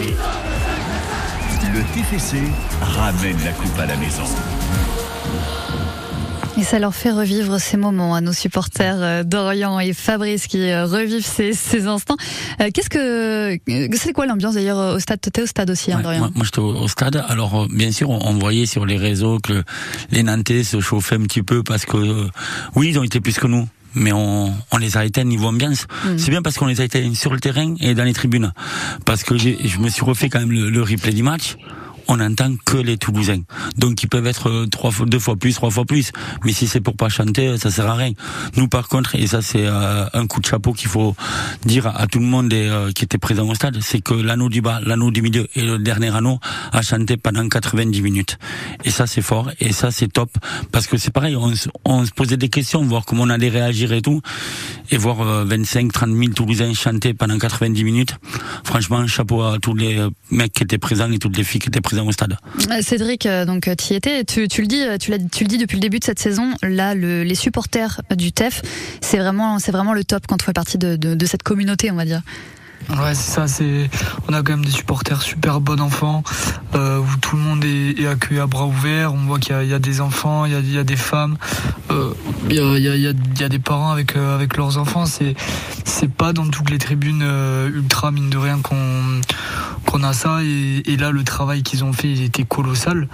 Le 1.74 1.82
TFC 1.94 2.38
ramène 2.82 3.38
la 3.44 3.52
coupe 3.52 3.78
à 3.80 3.86
la 3.86 3.98
maison. 3.98 4.24
Et 6.58 6.64
ça 6.64 6.80
leur 6.80 6.96
fait 6.96 7.12
revivre 7.12 7.60
ces 7.60 7.76
moments 7.76 8.16
à 8.16 8.22
nos 8.22 8.32
supporters 8.32 8.96
euh, 9.02 9.24
Dorian 9.24 9.78
et 9.82 9.92
Fabrice 9.92 10.48
qui 10.48 10.70
euh, 10.70 10.86
revivent 10.86 11.26
ces, 11.26 11.52
ces 11.52 11.86
instants. 11.88 12.16
Euh, 12.62 12.70
Qu'est-ce 12.74 12.90
que 12.90 13.58
c'est 13.98 14.14
quoi 14.14 14.26
l'ambiance 14.26 14.54
d'ailleurs 14.54 14.96
au 14.96 15.00
stade? 15.00 15.20
T'es 15.20 15.42
au 15.42 15.48
stade 15.48 15.70
aussi, 15.70 15.92
hein, 15.92 15.98
Ouais, 15.98 16.04
Dorian? 16.04 16.20
moi, 16.20 16.30
moi, 16.34 16.46
j'étais 16.46 16.60
au, 16.60 16.88
stade. 16.88 17.22
Alors, 17.28 17.68
bien 17.68 17.92
sûr, 17.92 18.10
on, 18.10 18.20
on 18.26 18.34
voyait 18.36 18.68
sur 18.68 18.86
les 18.86 18.96
réseaux 18.96 19.40
que 19.40 19.64
les 20.12 20.24
Nantais 20.24 20.64
se 20.64 20.80
chauffaient 20.80 21.16
un 21.16 21.24
petit 21.24 21.44
peu 21.44 21.62
parce 21.62 21.86
que, 21.86 22.30
oui, 22.76 22.88
ils 22.90 23.00
ont 23.00 23.04
été 23.04 23.20
plus 23.20 23.38
que 23.38 23.48
nous. 23.48 23.68
Mais 23.96 24.12
on, 24.12 24.54
on 24.72 24.78
les 24.78 24.98
a 24.98 25.06
éteints 25.06 25.24
niveau 25.24 25.48
ambiance. 25.48 25.88
Mhm. 26.06 26.18
C'est 26.18 26.30
bien 26.32 26.42
parce 26.42 26.58
qu'on 26.58 26.68
les 26.68 26.82
a 26.82 26.84
éteints 26.84 27.14
sur 27.16 27.34
le 27.34 27.40
terrain 27.40 27.76
et 27.80 27.96
dans 27.96 28.04
les 28.04 28.14
tribunes. 28.14 28.52
Parce 29.06 29.24
que 29.24 29.38
je 29.38 29.80
me 29.80 29.90
suis 29.90 30.04
refait 30.04 30.30
quand 30.30 30.40
même 30.40 30.52
le, 30.52 30.70
le 30.70 30.82
replay 30.82 31.14
du 31.14 31.24
match. 31.24 31.56
On 32.08 32.18
n'entend 32.18 32.54
que 32.66 32.78
les 32.78 32.98
Toulousains. 32.98 33.42
Donc 33.78 34.04
ils 34.04 34.08
peuvent 34.08 34.28
être 34.28 34.50
euh, 34.50 34.68
trois 34.68 34.92
fois, 34.92 35.06
deux 35.06 35.20
fois 35.20 35.36
plus, 35.36 35.54
trois 35.56 35.70
fois 35.72 35.86
plus. 35.86 36.12
Mais 36.44 36.54
si 36.54 36.68
c'est 36.68 36.82
pour 36.82 36.96
pas 36.96 37.10
chanter, 37.10 37.58
ça 37.58 37.72
sert 37.72 37.88
à 37.90 37.96
rien. 37.96 38.12
Nous 38.58 38.68
par 38.68 38.88
contre, 38.88 39.16
et 39.16 39.28
ça 39.28 39.42
c'est 39.42 39.66
euh, 39.66 40.06
un 40.14 40.28
coup 40.28 40.40
de 40.40 40.46
chapeau 40.46 40.74
qu'il 40.74 40.88
faut 40.90 41.16
dire 41.66 41.88
à, 41.88 42.08
tout 42.08 42.20
le 42.20 42.26
monde 42.26 42.54
et, 42.54 42.68
euh, 42.70 42.92
qui 42.92 43.04
était 43.06 43.18
présent 43.18 43.48
au 43.50 43.56
stade, 43.56 43.80
c'est 43.82 44.02
que 44.02 44.14
l'anneau 44.14 44.50
du 44.50 44.62
bas, 44.62 44.80
l'anneau 44.86 45.10
du 45.12 45.22
milieu 45.22 45.48
et 45.56 45.62
le 45.64 45.80
dernier 45.80 46.16
anneau 46.16 46.40
a 46.72 46.82
chanté 46.82 47.18
pendant 47.18 47.48
90 47.50 48.02
minutes. 48.02 48.38
Et 48.84 48.92
ça 48.92 49.08
c'est 49.08 49.22
fort 49.24 49.50
et 49.60 49.74
ça 49.74 49.90
c'est 49.92 50.12
top 50.12 50.30
parce 50.72 50.86
que 50.88 50.98
c'est 50.98 51.12
pareil, 51.12 51.36
on, 51.36 51.56
se- 51.56 51.70
on 51.86 52.06
se 52.06 52.12
posait 52.12 52.38
des 52.38 52.50
questions, 52.50 52.84
voir 52.84 53.06
comment 53.06 53.24
on 53.24 53.30
allait 53.30 53.50
réagir 53.50 53.94
et 53.94 54.02
tout, 54.02 54.22
et 54.92 54.98
voir 54.98 55.22
euh, 55.22 55.44
25, 55.46 55.92
30 55.92 56.10
000 56.10 56.34
Toulousains 56.34 56.74
chanter 56.74 57.14
pendant 57.14 57.38
90 57.40 57.84
minutes. 57.84 58.16
Franchement, 58.64 59.06
chapeau 59.08 59.42
à 59.42 59.58
tous 59.60 59.74
les 59.74 59.98
euh, 59.98 60.10
mecs 60.30 60.54
qui 60.54 60.64
étaient 60.64 60.78
présents 60.78 61.12
et 61.12 61.18
toutes 61.20 61.36
les 61.38 61.44
filles 61.44 61.62
qui 61.62 61.70
étaient 61.70 61.82
présentes 61.82 61.95
stade. 62.12 62.38
Euh, 62.72 62.82
Cédric, 62.82 63.26
euh, 63.26 63.46
donc 63.46 63.70
tu 63.78 63.94
y 63.94 63.96
étais, 63.96 64.24
tu, 64.24 64.42
le 64.42 64.68
dis, 64.68 64.82
euh, 64.84 64.98
tu, 64.98 65.12
l'as- 65.12 65.20
tu 65.20 65.44
le 65.44 65.48
dis 65.48 65.58
depuis 65.58 65.76
le 65.76 65.82
début 65.82 66.00
de 66.00 66.04
cette 66.04 66.20
saison. 66.20 66.54
Là, 66.64 66.96
le- 66.96 67.24
les 67.24 67.36
supporters 67.36 68.02
du 68.16 68.32
TEF, 68.32 68.62
c'est 69.02 69.18
vraiment, 69.18 69.60
c'est 69.60 69.72
vraiment 69.72 69.94
le 69.94 70.04
top 70.04 70.26
quand 70.28 70.38
tu 70.38 70.46
fais 70.46 70.54
partie 70.54 70.78
de 70.78 71.26
cette 71.26 71.44
communauté, 71.44 71.92
on 71.92 71.96
va 71.96 72.06
dire. 72.06 72.22
Ouais, 72.90 73.16
c'est 73.16 73.32
ça. 73.32 73.48
C'est, 73.48 73.90
on 74.30 74.34
a 74.34 74.44
quand 74.44 74.54
même 74.54 74.66
des 74.66 74.72
supporters 74.72 75.22
super 75.22 75.60
bon 75.60 75.82
enfants 75.82 76.24
euh, 76.76 77.00
où 77.00 77.08
tout 77.22 77.36
le 77.36 77.42
monde 77.42 77.64
est, 77.66 78.00
est 78.00 78.08
accueilli 78.08 78.40
à 78.40 78.48
bras 78.48 78.66
ouverts. 78.66 79.14
On 79.14 79.18
voit 79.26 79.40
qu'il 79.40 79.60
y 79.64 79.68
y 79.68 79.74
a 79.74 79.80
des 79.80 80.02
enfants, 80.02 80.46
il 80.46 80.52
y 80.54 80.56
a, 80.56 80.60
il 80.60 80.72
y 80.74 80.78
a 80.78 80.84
des 80.84 80.96
femmes, 80.96 81.38
euh, 81.92 82.14
il, 82.50 82.56
y 82.56 82.60
a, 82.60 82.78
il, 82.78 82.84
y 82.84 82.88
a, 82.90 82.96
il 82.96 83.02
y 83.40 83.44
a- 83.44 83.50
des 83.50 83.60
parents 83.60 83.92
avec 83.92 84.16
euh, 84.16 84.36
avec 84.36 84.56
leurs 84.58 84.78
enfants. 84.78 85.06
C'est 85.06 85.36
c'est 85.84 86.12
pas 86.12 86.34
dans 86.34 86.48
toutes 86.48 86.70
les 86.70 86.78
tribunes 86.78 87.22
euh, 87.24 87.70
ultra 87.74 88.12
mine 88.12 88.30
de 88.30 88.38
rien 88.38 88.60
qu'on 88.60 89.22
qu'on 89.86 90.04
a 90.04 90.14
ça. 90.14 90.40
Et, 90.44 90.82
et 90.86 90.98
là, 90.98 91.12
le 91.12 91.24
travail 91.24 91.64
qu'ils 91.64 91.84
ont 91.84 91.94
fait, 91.94 92.10
il 92.10 92.22
était 92.24 92.44
colossal. 92.44 93.08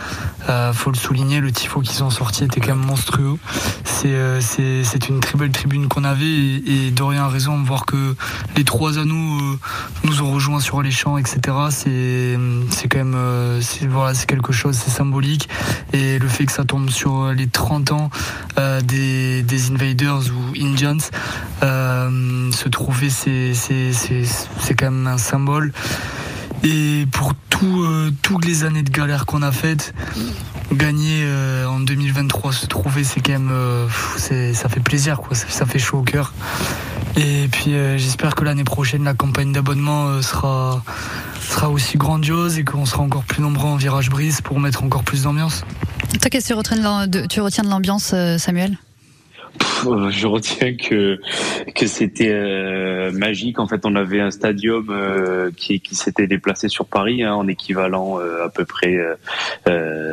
Euh, 0.49 0.73
faut 0.73 0.91
le 0.91 0.97
souligner, 0.97 1.39
le 1.39 1.51
tifo 1.51 1.81
qu'ils 1.81 2.03
ont 2.03 2.09
sorti 2.09 2.43
était 2.43 2.59
quand 2.59 2.75
même 2.75 2.85
monstrueux. 2.85 3.37
C'est 3.83 4.07
euh, 4.15 4.41
c'est 4.41 4.83
c'est 4.83 5.07
une 5.09 5.19
très 5.21 5.37
belle 5.37 5.51
tribune 5.51 5.87
qu'on 5.87 6.03
avait 6.03 6.25
et, 6.25 6.87
et 6.87 6.91
Dorian 6.91 7.25
a 7.25 7.29
raison 7.29 7.59
de 7.59 7.65
voir 7.65 7.85
que 7.85 8.15
les 8.57 8.63
trois 8.63 8.97
anneaux 8.97 9.57
nous 10.03 10.21
ont 10.21 10.31
rejoints 10.31 10.59
sur 10.59 10.81
les 10.81 10.91
champs, 10.91 11.17
etc. 11.17 11.39
C'est 11.69 12.37
c'est 12.69 12.87
quand 12.87 12.99
même 12.99 13.15
euh, 13.15 13.61
voilà 13.89 14.13
c'est 14.13 14.27
quelque 14.27 14.51
chose, 14.51 14.75
c'est 14.75 14.91
symbolique 14.91 15.49
et 15.93 16.19
le 16.19 16.27
fait 16.27 16.45
que 16.45 16.51
ça 16.51 16.65
tombe 16.65 16.89
sur 16.89 17.31
les 17.33 17.47
30 17.47 17.91
ans 17.91 18.09
euh, 18.57 18.81
des, 18.81 19.43
des 19.43 19.71
Invaders 19.71 20.23
ou 20.29 20.55
Indians, 20.59 20.97
euh, 21.63 22.51
ce 22.51 22.69
trophée 22.69 23.09
c'est 23.09 23.53
c'est 23.53 23.93
c'est 23.93 24.23
c'est 24.23 24.73
quand 24.73 24.91
même 24.91 25.07
un 25.07 25.17
symbole. 25.17 25.71
Et 26.63 27.07
pour 27.11 27.33
tout, 27.49 27.83
euh, 27.83 28.11
toutes 28.21 28.45
les 28.45 28.63
années 28.63 28.83
de 28.83 28.91
galère 28.91 29.25
qu'on 29.25 29.41
a 29.41 29.51
faites, 29.51 29.93
gagner 30.73 31.21
euh, 31.23 31.65
en 31.65 31.79
2023 31.79 32.53
se 32.53 32.65
trouver, 32.65 33.03
c'est 33.03 33.21
quand 33.21 33.33
même, 33.33 33.49
euh, 33.51 33.87
ça 34.53 34.69
fait 34.69 34.79
plaisir, 34.79 35.19
quoi. 35.19 35.35
Ça, 35.35 35.65
fait 35.65 35.79
chaud 35.79 35.99
au 35.99 36.03
cœur. 36.03 36.33
Et 37.17 37.49
puis 37.51 37.73
euh, 37.73 37.97
j'espère 37.97 38.35
que 38.35 38.43
l'année 38.45 38.63
prochaine, 38.63 39.03
la 39.03 39.13
campagne 39.13 39.51
d'abonnement 39.51 40.07
euh, 40.07 40.21
sera, 40.21 40.81
sera 41.41 41.69
aussi 41.69 41.97
grandiose 41.97 42.57
et 42.57 42.63
qu'on 42.63 42.85
sera 42.85 43.03
encore 43.03 43.23
plus 43.23 43.41
nombreux 43.41 43.67
en 43.67 43.75
virage 43.75 44.09
brise 44.09 44.39
pour 44.41 44.59
mettre 44.59 44.83
encore 44.83 45.03
plus 45.03 45.23
d'ambiance. 45.23 45.65
Toi, 46.21 46.29
qu'est-ce 46.29 46.49
que 46.49 47.27
tu 47.27 47.41
retiens 47.41 47.63
de 47.63 47.69
l'ambiance, 47.69 48.15
Samuel? 48.37 48.77
Je 50.11 50.27
retiens 50.27 50.75
que 50.75 51.19
que 51.75 51.87
c'était 51.87 52.31
euh, 52.31 53.11
magique. 53.11 53.59
En 53.59 53.67
fait, 53.67 53.81
on 53.85 53.95
avait 53.95 54.19
un 54.19 54.31
stadium 54.31 54.87
euh, 54.89 55.51
qui 55.55 55.81
s'était 55.91 56.27
déplacé 56.27 56.69
sur 56.69 56.85
Paris 56.85 57.23
hein, 57.23 57.33
en 57.33 57.47
équivalent 57.47 58.19
euh, 58.19 58.45
à 58.45 58.49
peu 58.49 58.65
près 58.65 58.99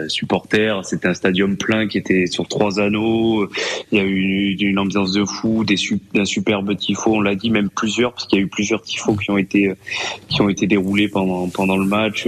supporter. 0.09 0.85
C'était 0.85 1.09
un 1.09 1.15
stadium 1.15 1.57
plein 1.57 1.89
qui 1.89 1.99
était 1.99 2.27
sur 2.27 2.49
trois 2.49 2.81
anneaux. 2.81 3.49
Il 3.93 3.99
y 3.99 4.01
a 4.01 4.05
eu 4.05 4.57
une, 4.61 4.79
ambiance 4.79 5.13
de 5.13 5.25
fou, 5.25 5.65
des 5.65 5.77
su- 5.77 6.01
un 6.15 6.25
superbe 6.25 6.77
tifo. 6.77 7.15
On 7.15 7.21
l'a 7.21 7.35
dit, 7.35 7.51
même 7.51 7.71
plusieurs 7.71 8.13
parce 8.13 8.27
qu'il 8.27 8.39
y 8.39 8.43
a 8.43 8.45
eu 8.45 8.49
plusieurs 8.49 8.83
tifos 8.83 9.17
qui 9.17 9.31
ont 9.31 9.39
été 9.39 9.73
qui 10.29 10.41
ont 10.41 10.49
été 10.49 10.67
déroulés 10.67 11.09
pendant 11.09 11.49
pendant 11.49 11.77
le 11.77 11.87
match. 11.87 12.27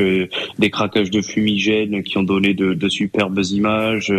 des 0.59 0.71
craquages 0.71 1.11
de 1.11 1.23
fumigène 1.23 2.03
qui 2.03 2.19
ont 2.19 2.23
donné 2.23 2.55
de, 2.55 2.89
superbes 2.89 3.41
images. 3.51 4.13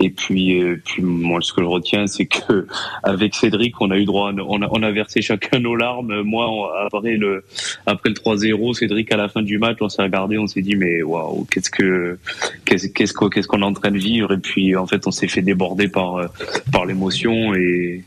et 0.00 0.10
puis, 0.10 0.60
puis 0.84 1.02
moi, 1.02 1.40
ce 1.40 1.52
que 1.52 1.62
je 1.62 1.66
retiens, 1.66 2.06
c'est 2.06 2.26
que 2.28 2.66
avec 3.02 3.34
Cédric, 3.34 3.80
on 3.80 3.90
a 3.90 3.96
eu 3.96 4.04
droit, 4.04 4.32
on 4.32 4.82
a, 4.82 4.90
versé 4.90 5.20
chacun 5.22 5.60
nos 5.60 5.76
larmes. 5.76 6.22
Moi, 6.22 6.72
après 6.86 7.16
le 7.16 7.44
après 7.86 8.10
le 8.10 8.14
3-0, 8.14 8.74
Cédric 8.74 9.12
à 9.12 9.16
la 9.16 9.28
fin 9.28 9.42
du 9.42 9.58
match, 9.58 9.78
on 9.80 9.88
s'est 9.88 10.02
regardé, 10.02 10.38
on 10.38 10.46
s'est 10.46 10.62
dit 10.62 10.76
mais 10.76 11.02
waouh, 11.02 11.46
qu'est-ce 11.50 11.70
que 11.70 12.18
qu'est-ce 12.64 13.12
qu'on 13.12 13.62
est 13.62 13.64
en 13.64 13.72
train 13.72 13.90
de 13.90 13.98
vivre? 13.98 14.32
Et 14.32 14.38
puis 14.38 14.76
en 14.76 14.86
fait, 14.86 15.06
on 15.06 15.10
s'est 15.10 15.28
fait 15.28 15.42
déborder 15.42 15.88
par 15.88 16.16
euh, 16.16 16.26
par 16.72 16.86
l'émotion 16.86 17.54
et 17.54 18.02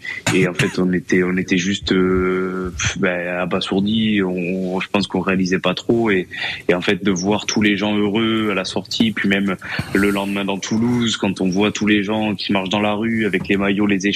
en 0.48 0.54
fait, 0.54 0.80
on 0.80 0.92
était 0.94 1.24
on 1.24 1.38
était 1.38 1.58
juste 1.58 1.92
euh, 1.92 2.74
ben, 2.98 3.40
abasourdis. 3.40 4.22
On, 4.24 4.80
je 4.80 4.88
pense 4.90 5.08
qu'on 5.08 5.22
réalisait 5.22 5.60
pas 5.60 5.74
trop 5.74 6.10
et 6.10 6.28
et 6.68 6.74
en 6.74 6.82
fait 6.82 7.04
de 7.04 7.12
voir 7.12 7.46
tous 7.46 7.62
les 7.62 7.78
gens 7.78 7.98
heureux 7.98 8.50
à 8.52 8.54
la 8.54 8.66
sortie, 8.66 9.12
puis 9.12 9.30
même 9.30 9.56
le 9.94 10.10
lendemain 10.10 10.46
dans 10.46 10.58
Toulouse, 10.58 11.18
quand 11.18 11.42
on 11.42 11.50
voit 11.50 11.72
tous 11.72 11.88
les 11.88 12.04
gens 12.04 12.36
qui 12.36 12.52
marchent 12.52 12.70
dans 12.70 12.82
la 12.82 12.94
rue 12.94 13.26
avec 13.26 13.48
les 13.48 13.58
maillots, 13.58 13.88
les 13.88 14.08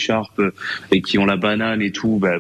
et 0.91 1.01
qui 1.01 1.17
ont 1.17 1.25
la 1.25 1.37
banane 1.37 1.81
et 1.81 1.91
tout, 1.91 2.17
bah, 2.21 2.37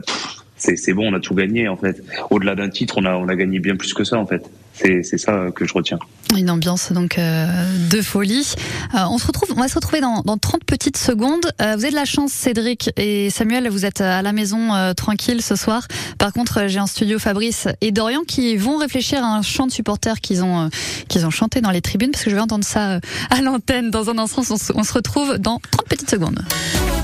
c'est 0.57 0.93
bon, 0.93 1.11
on 1.11 1.13
a 1.13 1.19
tout 1.19 1.35
gagné 1.35 1.67
en 1.67 1.77
fait. 1.77 2.03
Au-delà 2.29 2.55
d'un 2.55 2.69
titre, 2.69 2.95
on 2.97 3.05
a 3.05 3.15
on 3.15 3.27
a 3.27 3.35
gagné 3.35 3.59
bien 3.59 3.75
plus 3.75 3.93
que 3.93 4.03
ça 4.03 4.17
en 4.17 4.25
fait. 4.25 4.43
C'est 4.73 5.17
ça 5.17 5.51
que 5.55 5.65
je 5.65 5.73
retiens. 5.73 5.99
Une 6.35 6.49
ambiance 6.49 6.91
donc 6.91 7.17
euh, 7.17 7.45
de 7.89 8.01
folie. 8.01 8.55
Euh, 8.93 8.99
on 9.09 9.17
se 9.17 9.27
retrouve, 9.27 9.53
on 9.55 9.61
va 9.61 9.69
se 9.69 9.75
retrouver 9.75 10.01
dans, 10.01 10.21
dans 10.21 10.37
30 10.37 10.65
petites 10.65 10.97
secondes. 10.97 11.45
Euh, 11.61 11.75
vous 11.75 11.83
avez 11.83 11.91
de 11.91 11.95
la 11.95 12.03
chance, 12.03 12.33
Cédric 12.33 12.89
et 12.97 13.29
Samuel, 13.29 13.69
vous 13.69 13.85
êtes 13.85 14.01
à 14.01 14.21
la 14.21 14.33
maison 14.33 14.93
tranquille 14.95 15.41
ce 15.41 15.55
soir. 15.55 15.87
Par 16.17 16.33
contre, 16.33 16.65
j'ai 16.67 16.79
en 16.79 16.87
studio 16.87 17.19
Fabrice 17.19 17.67
et 17.79 17.91
Dorian 17.91 18.23
qui 18.27 18.57
vont 18.57 18.77
réfléchir 18.77 19.23
à 19.23 19.37
un 19.37 19.41
chant 19.41 19.67
de 19.67 19.71
supporters 19.71 20.19
qu'ils 20.19 20.43
ont 20.43 20.69
qu'ils 21.07 21.25
ont 21.25 21.31
chanté 21.31 21.61
dans 21.61 21.71
les 21.71 21.81
tribunes 21.81 22.11
parce 22.11 22.23
que 22.23 22.29
je 22.29 22.35
vais 22.35 22.41
entendre 22.41 22.65
ça 22.65 22.99
à 23.29 23.41
l'antenne 23.41 23.91
dans 23.91 24.09
un 24.09 24.17
instant. 24.17 24.41
On 24.75 24.83
se 24.83 24.93
retrouve 24.93 25.37
dans 25.37 25.61
30 25.71 25.87
petites 25.87 26.09
secondes. 26.09 26.43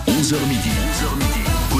11h 0.07 0.47
midi. 0.47 0.90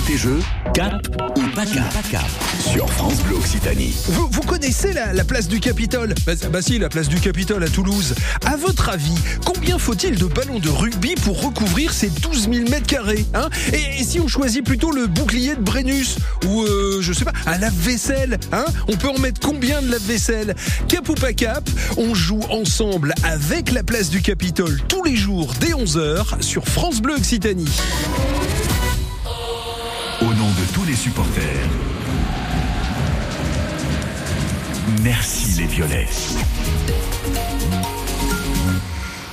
11h 0.01 0.07
midi. 0.07 0.07
Côté 0.07 0.17
jeu, 0.17 0.39
cap 0.73 1.07
ou 1.35 1.55
pas 1.55 1.65
cap 1.65 2.29
Sur 2.59 2.89
France 2.89 3.21
Bleu 3.23 3.35
Occitanie. 3.35 3.95
Vous, 4.07 4.41
connaissez 4.41 4.93
la, 4.93 5.13
la 5.13 5.23
place 5.23 5.47
du 5.47 5.59
Capitole? 5.59 6.13
Bah, 6.25 6.33
bah 6.51 6.61
si, 6.61 6.79
la 6.79 6.89
place 6.89 7.07
du 7.07 7.19
Capitole 7.19 7.63
à 7.63 7.69
Toulouse. 7.69 8.15
À 8.45 8.55
votre 8.55 8.89
avis, 8.89 9.15
combien 9.45 9.77
faut-il 9.77 10.17
de 10.17 10.25
ballons 10.25 10.59
de 10.59 10.69
rugby 10.69 11.15
pour 11.15 11.41
recouvrir 11.43 11.93
ces 11.93 12.09
12 12.09 12.49
000 12.51 12.69
mètres 12.69 12.87
carrés 12.87 13.25
hein? 13.33 13.49
Et, 13.73 14.01
et 14.01 14.03
si 14.03 14.19
on 14.19 14.27
choisit 14.27 14.65
plutôt 14.65 14.91
le 14.91 15.07
bouclier 15.07 15.55
de 15.55 15.61
Brennus 15.61 16.17
ou 16.47 16.63
euh, 16.63 17.01
je 17.01 17.13
sais 17.13 17.25
pas, 17.25 17.33
un 17.45 17.57
lave-vaisselle, 17.57 18.39
hein? 18.51 18.65
On 18.87 18.95
peut 18.95 19.09
en 19.09 19.19
mettre 19.19 19.39
combien 19.41 19.81
de 19.81 19.91
lave-vaisselle? 19.91 20.55
Cap 20.87 21.07
ou 21.09 21.15
pas 21.15 21.33
cap 21.33 21.67
On 21.97 22.13
joue 22.13 22.41
ensemble 22.49 23.13
avec 23.23 23.71
la 23.71 23.83
place 23.83 24.09
du 24.09 24.21
Capitole 24.21 24.79
tous 24.87 25.03
les 25.03 25.15
jours 25.15 25.53
dès 25.59 25.71
11h 25.71 26.41
sur 26.41 26.65
France 26.65 27.01
Bleu 27.01 27.15
Occitanie. 27.15 27.69
Supporters, 31.01 31.67
merci 35.01 35.59
les 35.59 35.65
violets. 35.65 36.07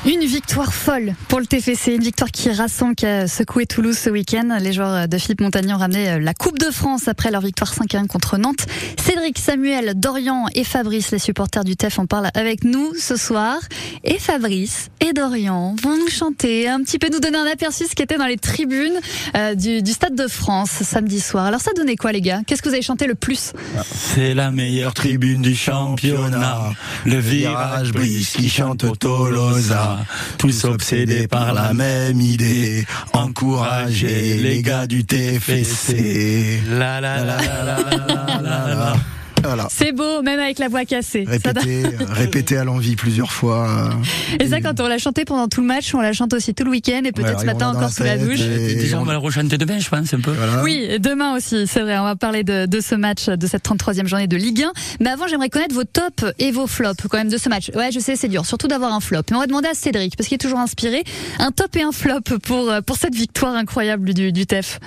Une 0.09 0.25
victoire 0.25 0.73
folle 0.73 1.13
pour 1.29 1.39
le 1.39 1.45
TFC, 1.45 1.93
une 1.93 2.03
victoire 2.03 2.31
qui 2.31 2.51
rassemble, 2.51 2.95
qui 2.95 3.05
a 3.05 3.29
secoué 3.29 3.67
Toulouse 3.67 3.99
ce 3.99 4.09
week-end. 4.09 4.57
Les 4.59 4.73
joueurs 4.73 5.07
de 5.07 5.19
Philippe 5.19 5.43
Montagny 5.43 5.75
ont 5.75 5.77
ramené 5.77 6.09
euh, 6.09 6.19
la 6.19 6.33
Coupe 6.33 6.59
de 6.59 6.71
France 6.71 7.09
après 7.09 7.31
leur 7.31 7.43
victoire 7.43 7.71
5-1 7.71 8.07
contre 8.07 8.39
Nantes. 8.39 8.65
Cédric, 8.99 9.39
Samuel, 9.39 9.93
Dorian 9.97 10.47
et 10.55 10.65
Fabrice, 10.65 11.11
les 11.11 11.19
supporters 11.19 11.63
du 11.63 11.77
TEF, 11.77 11.99
en 11.99 12.07
parlent 12.07 12.31
avec 12.33 12.65
nous 12.65 12.95
ce 12.99 13.17
soir. 13.17 13.59
Et 14.03 14.19
Fabrice 14.19 14.89
et 15.01 15.13
Dorian 15.13 15.77
vont 15.83 15.99
nous 15.99 16.09
chanter, 16.09 16.69
un 16.69 16.83
petit 16.83 16.99
peu 16.99 17.11
nous 17.13 17.21
donner 17.21 17.37
un 17.37 17.47
aperçu 17.47 17.85
ce 17.85 17.95
qui 17.95 18.03
était 18.03 18.17
dans 18.17 18.27
les 18.27 18.39
tribunes 18.39 18.99
euh, 19.37 19.55
du, 19.55 19.93
Stade 19.93 20.15
de 20.15 20.27
France 20.27 20.71
samedi 20.71 21.21
soir. 21.21 21.45
Alors 21.45 21.61
ça 21.61 21.73
donnait 21.77 21.97
quoi 21.97 22.13
les 22.13 22.23
gars? 22.23 22.41
Qu'est-ce 22.47 22.63
que 22.63 22.71
vous 22.71 22.75
avez 22.75 22.83
chanté 22.83 23.07
le 23.07 23.15
plus? 23.15 23.53
C'est 23.93 24.33
la 24.33 24.51
meilleure 24.51 24.95
tribune 24.95 25.43
du 25.43 25.55
championnat. 25.55 26.73
Le 27.05 27.19
virage 27.19 27.93
brise 27.93 28.31
qui 28.31 28.49
chante 28.49 28.87
Tolosa. 28.99 29.98
Tous 30.39 30.65
obsédés 30.65 31.29
par 31.29 31.53
la 31.53 31.75
même 31.75 32.21
idée. 32.21 32.87
Encourager 33.13 34.39
les 34.39 34.63
gars 34.63 34.87
du 34.87 35.05
TFC. 35.05 36.61
La 36.71 37.01
la 37.01 37.25
la 37.25 37.37
la 37.37 37.65
la 37.65 38.41
la 38.43 38.75
la. 38.75 38.97
Voilà. 39.43 39.69
C'est 39.71 39.93
beau, 39.93 40.23
même 40.23 40.41
avec 40.41 40.59
la 40.59 40.69
voix 40.69 40.85
cassée. 40.85 41.25
Donne- 41.25 41.33
Répété, 41.59 41.83
répété 42.11 42.57
à 42.57 42.65
l'envie 42.65 42.97
plusieurs 42.97 43.31
fois. 43.33 43.69
euh, 43.69 44.39
Et 44.45 44.49
ça, 44.49 44.61
quand 44.61 44.81
on 44.81 44.89
l'a 44.89 44.99
chanté 44.99 45.25
pendant 45.25 45.49
tout 45.49 45.61
le 45.61 45.67
match, 45.67 45.95
on 45.95 46.01
la 46.01 46.13
chante 46.13 46.33
aussi 46.35 46.55
tout 46.55 46.65
le 46.65 46.71
week-end 46.71 47.01
et 47.05 47.13
peut-être 47.13 47.35
Ouais, 47.37 47.41
ce 47.41 47.47
matin 47.47 47.67
l'a 47.67 47.71
encore 47.71 47.83
la 47.83 47.89
sous 47.89 48.03
la 48.03 48.19
douche. 48.19 48.41
et- 48.41 48.75
Déjà, 48.75 48.99
on 49.01 49.05
va 49.05 49.13
le 49.13 49.19
rechanter 49.19 49.57
demain, 49.59 49.79
je 49.79 49.89
pense, 49.89 50.13
un 50.13 50.21
peu. 50.21 50.33
Oui, 50.63 50.87
et 50.89 50.99
demain 50.99 51.37
aussi, 51.37 51.67
c'est 51.67 51.81
vrai. 51.81 51.99
On 51.99 52.05
va 52.05 52.17
parler 52.17 52.45
de, 52.45 52.67
de 52.67 52.81
ce 52.81 52.95
match, 52.95 53.27
de 53.27 53.47
cette 53.47 53.63
33e 53.65 54.07
journée 54.07 54.27
de 54.27 54.37
Ligue 54.37 54.63
1. 54.63 54.73
Mais 55.01 55.11
avant, 55.11 55.27
j'aimerais 55.29 55.49
connaître 55.51 55.75
vos 55.75 55.85
tops 55.85 56.25
et 56.39 56.51
vos 56.51 56.67
flops 56.67 57.07
quand 57.09 57.19
même 57.19 57.29
de 57.31 57.39
ce 57.39 57.49
match. 57.49 57.71
Ouais, 57.75 57.91
je 57.93 57.99
sais, 58.01 58.17
c'est 58.17 58.29
dur, 58.29 58.45
surtout 58.47 58.69
d'avoir 58.69 58.93
un 58.93 59.01
flop. 59.01 59.23
Mais 59.31 59.37
on 59.37 59.41
va 59.41 59.47
demander 59.47 59.69
à 59.69 59.75
Cédric, 59.75 60.17
parce 60.17 60.29
qu'il 60.29 60.35
est 60.35 60.39
toujours 60.39 60.59
inspiré, 60.61 61.05
un 61.39 61.51
top 61.53 61.75
et 61.77 61.83
un 61.83 61.93
flop 61.93 62.21
pour, 62.43 62.71
euh, 62.71 62.81
pour 62.81 62.97
cette 62.97 63.15
victoire 63.15 63.55
incroyable 63.55 64.13
du, 64.15 64.33
du 64.33 64.47
TEF. 64.47 64.81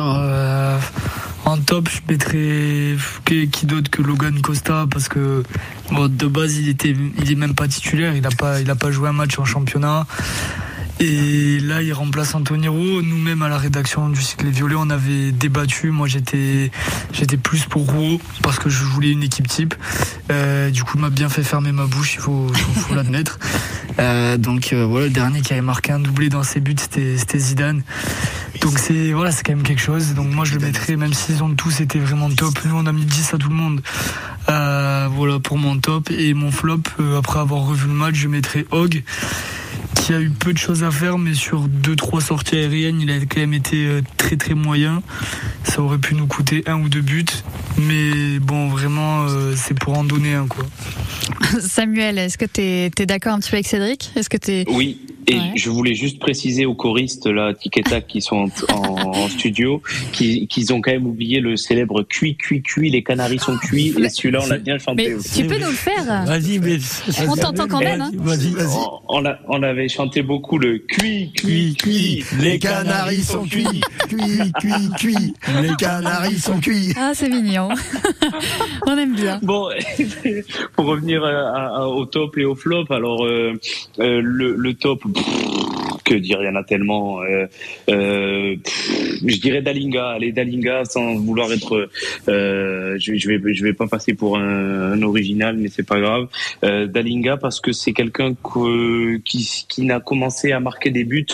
Euh, 0.00 0.78
en 1.44 1.58
top, 1.58 1.88
je 1.88 2.00
mettrais 2.12 2.96
qui, 3.24 3.66
d'autre 3.66 3.90
que 3.90 4.02
Logan 4.02 4.40
Costa 4.40 4.86
parce 4.90 5.08
que 5.08 5.42
bon, 5.90 6.08
de 6.08 6.26
base 6.26 6.56
il 6.56 6.68
était, 6.68 6.94
il 7.18 7.30
est 7.30 7.34
même 7.34 7.54
pas 7.54 7.68
titulaire, 7.68 8.14
il 8.14 8.26
a 8.26 8.30
pas, 8.30 8.60
il 8.60 8.70
a 8.70 8.74
pas 8.76 8.90
joué 8.90 9.08
un 9.08 9.12
match 9.12 9.38
en 9.38 9.44
championnat. 9.44 10.06
Et 11.00 11.58
là, 11.58 11.82
il 11.82 11.92
remplace 11.92 12.32
Anthony 12.34 12.68
Roux. 12.68 13.02
Nous-mêmes, 13.02 13.42
à 13.42 13.48
la 13.48 13.58
rédaction 13.58 14.08
du 14.08 14.22
cycle 14.22 14.44
Les 14.44 14.52
Violets, 14.52 14.76
on 14.78 14.88
avait 14.88 15.32
débattu. 15.32 15.90
Moi, 15.90 16.06
j'étais, 16.06 16.70
j'étais 17.12 17.36
plus 17.36 17.64
pour 17.64 17.90
Roux 17.90 18.20
parce 18.42 18.60
que 18.60 18.68
je 18.68 18.84
voulais 18.84 19.10
une 19.10 19.24
équipe 19.24 19.48
type. 19.48 19.74
Euh, 20.30 20.70
du 20.70 20.84
coup, 20.84 20.98
il 20.98 21.00
m'a 21.00 21.10
bien 21.10 21.28
fait 21.28 21.42
fermer 21.42 21.72
ma 21.72 21.86
bouche, 21.86 22.14
il 22.14 22.20
faut, 22.20 22.46
l'admettre. 22.94 23.40
Euh, 23.98 24.36
donc 24.36 24.72
euh, 24.72 24.84
voilà, 24.84 25.06
le 25.06 25.12
dernier 25.12 25.40
qui 25.40 25.52
avait 25.52 25.62
marqué 25.62 25.92
un 25.92 25.98
doublé 25.98 26.28
dans 26.28 26.44
ses 26.44 26.60
buts, 26.60 26.76
c'était 26.78 27.38
Zidane. 27.38 27.82
Donc 28.60 28.78
c'est 28.78 29.12
voilà, 29.12 29.32
c'est 29.32 29.42
quand 29.42 29.54
même 29.54 29.64
quelque 29.64 29.80
chose. 29.80 30.14
Donc 30.14 30.28
moi, 30.28 30.44
je 30.44 30.54
le 30.54 30.60
mettrais, 30.60 30.96
même 30.96 31.12
s'ils 31.12 31.42
ont 31.42 31.54
tous 31.54 31.80
été 31.80 31.98
vraiment 31.98 32.30
top. 32.30 32.54
Nous, 32.64 32.74
on 32.76 32.86
a 32.86 32.92
mis 32.92 33.04
10 33.04 33.34
à 33.34 33.38
tout 33.38 33.48
le 33.48 33.54
monde. 33.54 33.80
Euh, 34.48 35.08
voilà 35.10 35.38
pour 35.40 35.58
mon 35.58 35.78
top 35.78 36.10
et 36.10 36.34
mon 36.34 36.50
flop. 36.50 36.80
euh, 37.00 37.18
après 37.18 37.40
avoir 37.40 37.62
revu 37.66 37.86
le 37.88 37.94
match, 37.94 38.14
je 38.14 38.28
mettrais 38.28 38.66
Hog 38.70 39.02
qui 39.94 40.12
a 40.12 40.20
eu 40.20 40.30
peu 40.30 40.52
de 40.52 40.58
choses 40.58 40.82
à 40.84 40.90
faire, 40.90 41.18
mais 41.18 41.34
sur 41.34 41.60
deux 41.68 41.96
trois 41.96 42.20
sorties 42.20 42.56
aériennes, 42.56 43.00
il 43.00 43.10
a 43.10 43.18
quand 43.20 43.38
même 43.40 43.54
été 43.54 43.86
euh, 43.86 44.00
très 44.16 44.36
très 44.36 44.54
moyen. 44.54 45.02
Ça 45.64 45.80
aurait 45.80 45.98
pu 45.98 46.14
nous 46.14 46.26
coûter 46.26 46.64
un 46.66 46.80
ou 46.80 46.88
deux 46.88 47.00
buts, 47.02 47.24
mais 47.78 48.38
bon, 48.40 48.68
vraiment, 48.68 49.22
euh, 49.28 49.54
c'est 49.56 49.78
pour 49.78 49.96
en 49.96 50.04
donner 50.04 50.34
un 50.34 50.46
quoi. 50.46 50.64
Samuel, 51.60 52.18
est-ce 52.18 52.36
que 52.38 52.44
tu 52.46 52.60
es, 52.60 52.90
d'accord 53.06 53.34
un 53.34 53.38
petit 53.40 53.50
peu 53.50 53.56
avec 53.56 53.66
Cédric? 53.66 54.10
Est-ce 54.16 54.28
que 54.28 54.36
t'es... 54.36 54.64
Oui, 54.68 54.98
et 55.28 55.34
Ouais. 55.36 55.52
je 55.54 55.70
voulais 55.70 55.94
juste 55.94 56.18
préciser 56.18 56.66
aux 56.66 56.74
choristes, 56.74 57.26
là, 57.26 57.54
Tic 57.54 57.76
et 57.78 57.82
Tac, 57.84 58.08
qui 58.08 58.20
sont 58.20 58.50
en, 58.72 59.28
studio, 59.28 59.80
qu'ils 60.12 60.48
qu'ils 60.48 60.72
ont 60.72 60.80
quand 60.80 60.90
même 60.90 61.06
oublié 61.06 61.38
le 61.38 61.56
célèbre 61.56 62.02
cuit, 62.02 62.36
cuit, 62.36 62.60
cuit, 62.60 62.90
les 62.90 63.04
canaris 63.04 63.38
sont 63.38 63.56
cuits, 63.56 63.94
et 63.96 64.08
celui-là, 64.08 64.40
on 64.42 64.48
l'a 64.48 64.58
bien 64.58 64.78
chanté 64.78 65.08
Mais 65.08 65.14
aussi. 65.14 65.42
tu 65.42 65.46
peux 65.46 65.58
nous 65.60 65.68
le 65.70 65.72
faire 65.74 66.24
Vas-y, 66.26 66.58
mais. 66.58 66.78
On 67.28 67.36
t'entend 67.36 67.68
quand 67.68 67.78
même. 67.78 68.00
hein. 68.00 68.10
Vas-y, 68.16 68.50
vas-y. 68.50 68.66
On, 68.76 69.00
on 69.16 69.20
l'a- 69.20 69.38
on 69.62 69.64
avait 69.64 69.88
chanté 69.88 70.22
beaucoup 70.22 70.58
le 70.58 70.78
cuit, 70.78 71.30
cuit, 71.36 71.76
cuit, 71.80 72.24
Les 72.40 72.58
canaris 72.58 73.22
sont 73.22 73.44
cuits, 73.44 73.80
cuits, 74.08 74.52
cuits, 74.58 74.90
cuits. 74.98 75.34
Les 75.62 75.74
canaris 75.76 76.38
sont 76.40 76.58
cuits. 76.58 76.92
Ah, 76.96 77.12
c'est 77.14 77.28
mignon. 77.28 77.68
On 78.86 78.98
aime 78.98 79.14
bien. 79.14 79.38
Bon, 79.42 79.68
pour 80.76 80.86
revenir 80.86 81.24
à- 81.24 81.76
à- 81.78 81.86
au 81.86 82.04
top 82.06 82.36
et 82.38 82.44
au 82.44 82.56
flop, 82.56 82.86
alors 82.90 83.24
euh, 83.24 83.52
euh, 84.00 84.20
le, 84.22 84.56
le 84.56 84.74
top, 84.74 85.00
pff, 85.14 85.24
que 86.02 86.14
dire, 86.14 86.38
il 86.42 86.46
y 86.46 86.48
en 86.48 86.56
a 86.56 86.64
tellement. 86.64 87.22
euh, 87.22 87.46
euh, 87.90 88.56
je 89.24 89.36
dirais 89.40 89.62
Dalinga, 89.62 90.10
allez 90.10 90.32
Dalinga, 90.32 90.84
sans 90.84 91.14
vouloir 91.16 91.52
être, 91.52 91.88
euh, 92.28 92.96
je, 92.98 93.14
je 93.14 93.28
vais, 93.28 93.54
je 93.54 93.62
vais 93.64 93.72
pas 93.72 93.86
passer 93.86 94.14
pour 94.14 94.36
un, 94.38 94.92
un 94.92 95.02
original, 95.02 95.56
mais 95.56 95.68
c'est 95.68 95.86
pas 95.86 96.00
grave. 96.00 96.28
Euh, 96.64 96.86
Dalinga 96.86 97.36
parce 97.36 97.60
que 97.60 97.72
c'est 97.72 97.92
quelqu'un 97.92 98.34
que- 98.34 99.16
qui, 99.18 99.64
qui 99.68 99.82
n'a 99.82 100.00
commencé 100.00 100.52
à 100.52 100.60
marquer 100.60 100.90
des 100.90 101.04
buts 101.04 101.26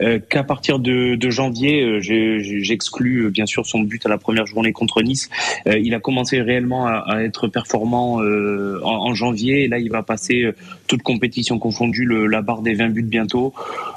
euh, 0.00 0.18
qu'à 0.18 0.42
partir 0.44 0.78
de, 0.78 1.14
de 1.14 1.30
janvier. 1.30 1.82
Euh, 1.82 2.00
J'exclus 2.00 3.30
bien 3.30 3.46
sûr 3.46 3.66
son 3.66 3.80
but 3.80 4.04
à 4.06 4.08
la 4.08 4.18
première 4.18 4.46
journée 4.46 4.72
contre 4.72 5.02
Nice. 5.02 5.28
Il 5.66 5.94
a 5.94 6.00
commencé 6.00 6.40
réellement 6.40 6.86
à, 6.86 7.04
à 7.06 7.22
être 7.22 7.48
performant 7.48 8.16
en, 8.16 8.82
en 8.82 9.14
janvier 9.14 9.64
et 9.64 9.68
là 9.68 9.78
il 9.78 9.90
va 9.90 10.02
passer 10.02 10.50
toute 10.86 11.02
compétition 11.02 11.58
confondue 11.58 12.04
le- 12.04 12.26
la 12.26 12.42
barre 12.42 12.62
des 12.62 12.74
20 12.74 12.88
buts 12.90 13.02
bientôt. 13.02 13.52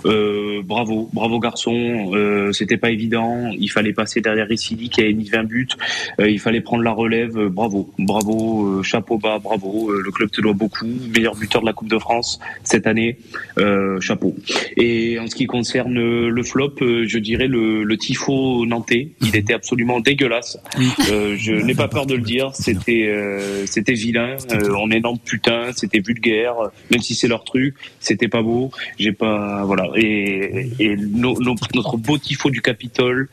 Euh, 0.06 0.19
bravo, 0.64 1.10
bravo 1.14 1.40
garçon. 1.40 2.12
Euh, 2.14 2.52
C'était 2.52 2.78
pas 2.78 2.92
évident. 2.92 3.52
Il 3.58 3.70
fallait 3.70 3.94
passer 3.94 4.22
derrière 4.22 4.48
Ricili 4.48 4.90
qui 4.90 5.02
avait 5.02 5.14
mis 5.14 5.30
20 5.30 5.44
buts. 5.44 5.68
Euh, 6.20 6.30
il 6.30 6.40
fallait 6.40 6.62
prendre 6.62 6.84
la 6.84 6.92
relève. 6.92 7.38
Euh, 7.38 7.50
bravo, 7.50 7.90
bravo, 7.98 8.80
euh, 8.80 8.84
chapeau 8.84 9.18
bas, 9.18 9.40
bravo. 9.40 9.92
Euh, 9.92 10.02
le 10.04 10.12
club 10.12 10.30
te 10.32 10.42
doit 10.42 10.54
beaucoup. 10.54 10.88
Meilleur 11.16 11.36
buteur 11.36 11.62
de 11.62 11.68
la 11.68 11.74
Coupe 11.74 11.90
de 11.90 11.98
France 11.98 12.40
cette 12.64 12.88
année. 12.88 13.18
Euh, 13.58 14.00
chapeau. 14.00 14.36
Et 14.78 15.20
en 15.20 15.28
ce 15.28 15.36
qui 15.36 15.46
concerne 15.46 15.98
euh, 15.98 16.30
le 16.30 16.44
flop, 16.44 16.76
euh, 16.82 17.06
je 17.08 17.20
dirais 17.20 17.48
le, 17.48 17.84
le 17.84 17.98
tifo 17.98 18.66
nantais. 18.66 19.10
Il 19.22 19.36
était 19.36 19.54
absolument 19.54 20.00
dégueulasse. 20.00 20.58
Euh, 21.12 21.36
je 21.38 21.54
n'ai 21.54 21.76
pas 21.76 21.88
peur 21.88 22.06
de 22.06 22.16
le 22.16 22.22
dire. 22.22 22.52
C'était 22.54 23.08
euh, 23.08 23.66
c'était 23.66 23.94
vilain. 23.94 24.38
Euh, 24.52 24.74
on 24.80 24.92
est 24.92 25.00
Nantes 25.00 25.22
putain. 25.24 25.72
C'était 25.76 26.00
vulgaire. 26.00 26.56
Même 26.92 27.02
si 27.02 27.16
c'est 27.16 27.28
leur 27.28 27.44
truc, 27.44 27.76
c'était 28.00 28.28
pas 28.28 28.42
beau. 28.42 28.72
J'ai 28.98 29.12
pas 29.12 29.64
voilà. 29.66 29.86
Et, 29.96 30.09
et 30.80 30.96
no- 30.98 31.38
no- 31.40 31.56
notre 31.76 31.98
beau 31.98 32.18
tifo 32.18 32.50
du 32.50 32.62
Capitole, 32.62 33.30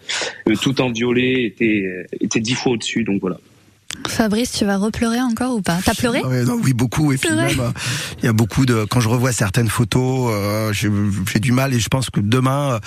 euh, 0.49 0.55
tout 0.61 0.81
en 0.81 0.91
violet, 0.91 1.45
était 1.45 1.85
était 2.21 2.41
dix 2.41 2.55
fois 2.55 2.73
au 2.73 2.77
dessus. 2.77 3.05
Donc 3.05 3.21
voilà. 3.21 3.39
Fabrice, 4.09 4.53
tu 4.53 4.65
vas 4.65 4.77
repleurer 4.77 5.21
encore 5.21 5.57
ou 5.57 5.63
pas? 5.63 5.79
T'as 5.85 5.95
pleuré? 5.95 6.21
Ah 6.25 6.29
ouais, 6.29 6.45
non, 6.45 6.59
Oui, 6.63 6.73
beaucoup. 6.73 7.13
Et 7.13 7.19
puis 7.19 7.29
euh, 7.31 7.49
il 8.19 8.25
y 8.25 8.29
a 8.29 8.33
beaucoup 8.33 8.67
de. 8.67 8.85
Quand 8.89 9.01
je 9.01 9.09
revois 9.09 9.33
certaines 9.33 9.69
photos, 9.69 10.31
euh, 10.33 10.73
j'ai 10.73 10.91
j'ai 11.33 11.41
du 11.41 11.53
mal 11.53 11.75
et 11.75 11.81
je 11.81 11.89
pense 11.89 12.11
que 12.11 12.21
demain, 12.21 12.81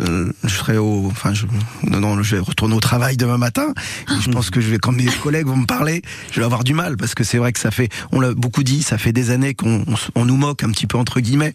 euh, 0.00 0.32
je 0.44 0.54
serai 0.54 0.76
au. 0.78 1.06
Enfin, 1.10 1.32
je, 1.32 1.46
non, 1.84 2.00
non, 2.00 2.22
je 2.22 2.36
vais 2.36 2.42
retourner 2.42 2.74
au 2.74 2.80
travail 2.80 3.16
demain 3.16 3.38
matin. 3.38 3.72
Et 4.10 4.20
je 4.20 4.30
pense 4.30 4.50
que 4.50 4.60
je 4.60 4.68
vais, 4.70 4.78
quand 4.78 4.92
mes 4.92 5.06
collègues 5.06 5.46
vont 5.46 5.56
me 5.56 5.66
parler, 5.66 6.02
je 6.32 6.40
vais 6.40 6.46
avoir 6.46 6.64
du 6.64 6.74
mal 6.74 6.96
parce 6.96 7.14
que 7.14 7.24
c'est 7.24 7.38
vrai 7.38 7.52
que 7.52 7.60
ça 7.60 7.70
fait. 7.70 7.88
On 8.12 8.20
l'a 8.20 8.34
beaucoup 8.34 8.62
dit, 8.62 8.82
ça 8.82 8.98
fait 8.98 9.12
des 9.12 9.30
années 9.30 9.54
qu'on 9.54 9.84
on, 10.14 10.24
nous 10.24 10.36
moque 10.36 10.62
un 10.64 10.70
petit 10.70 10.86
peu 10.86 10.98
entre 10.98 11.20
guillemets. 11.20 11.54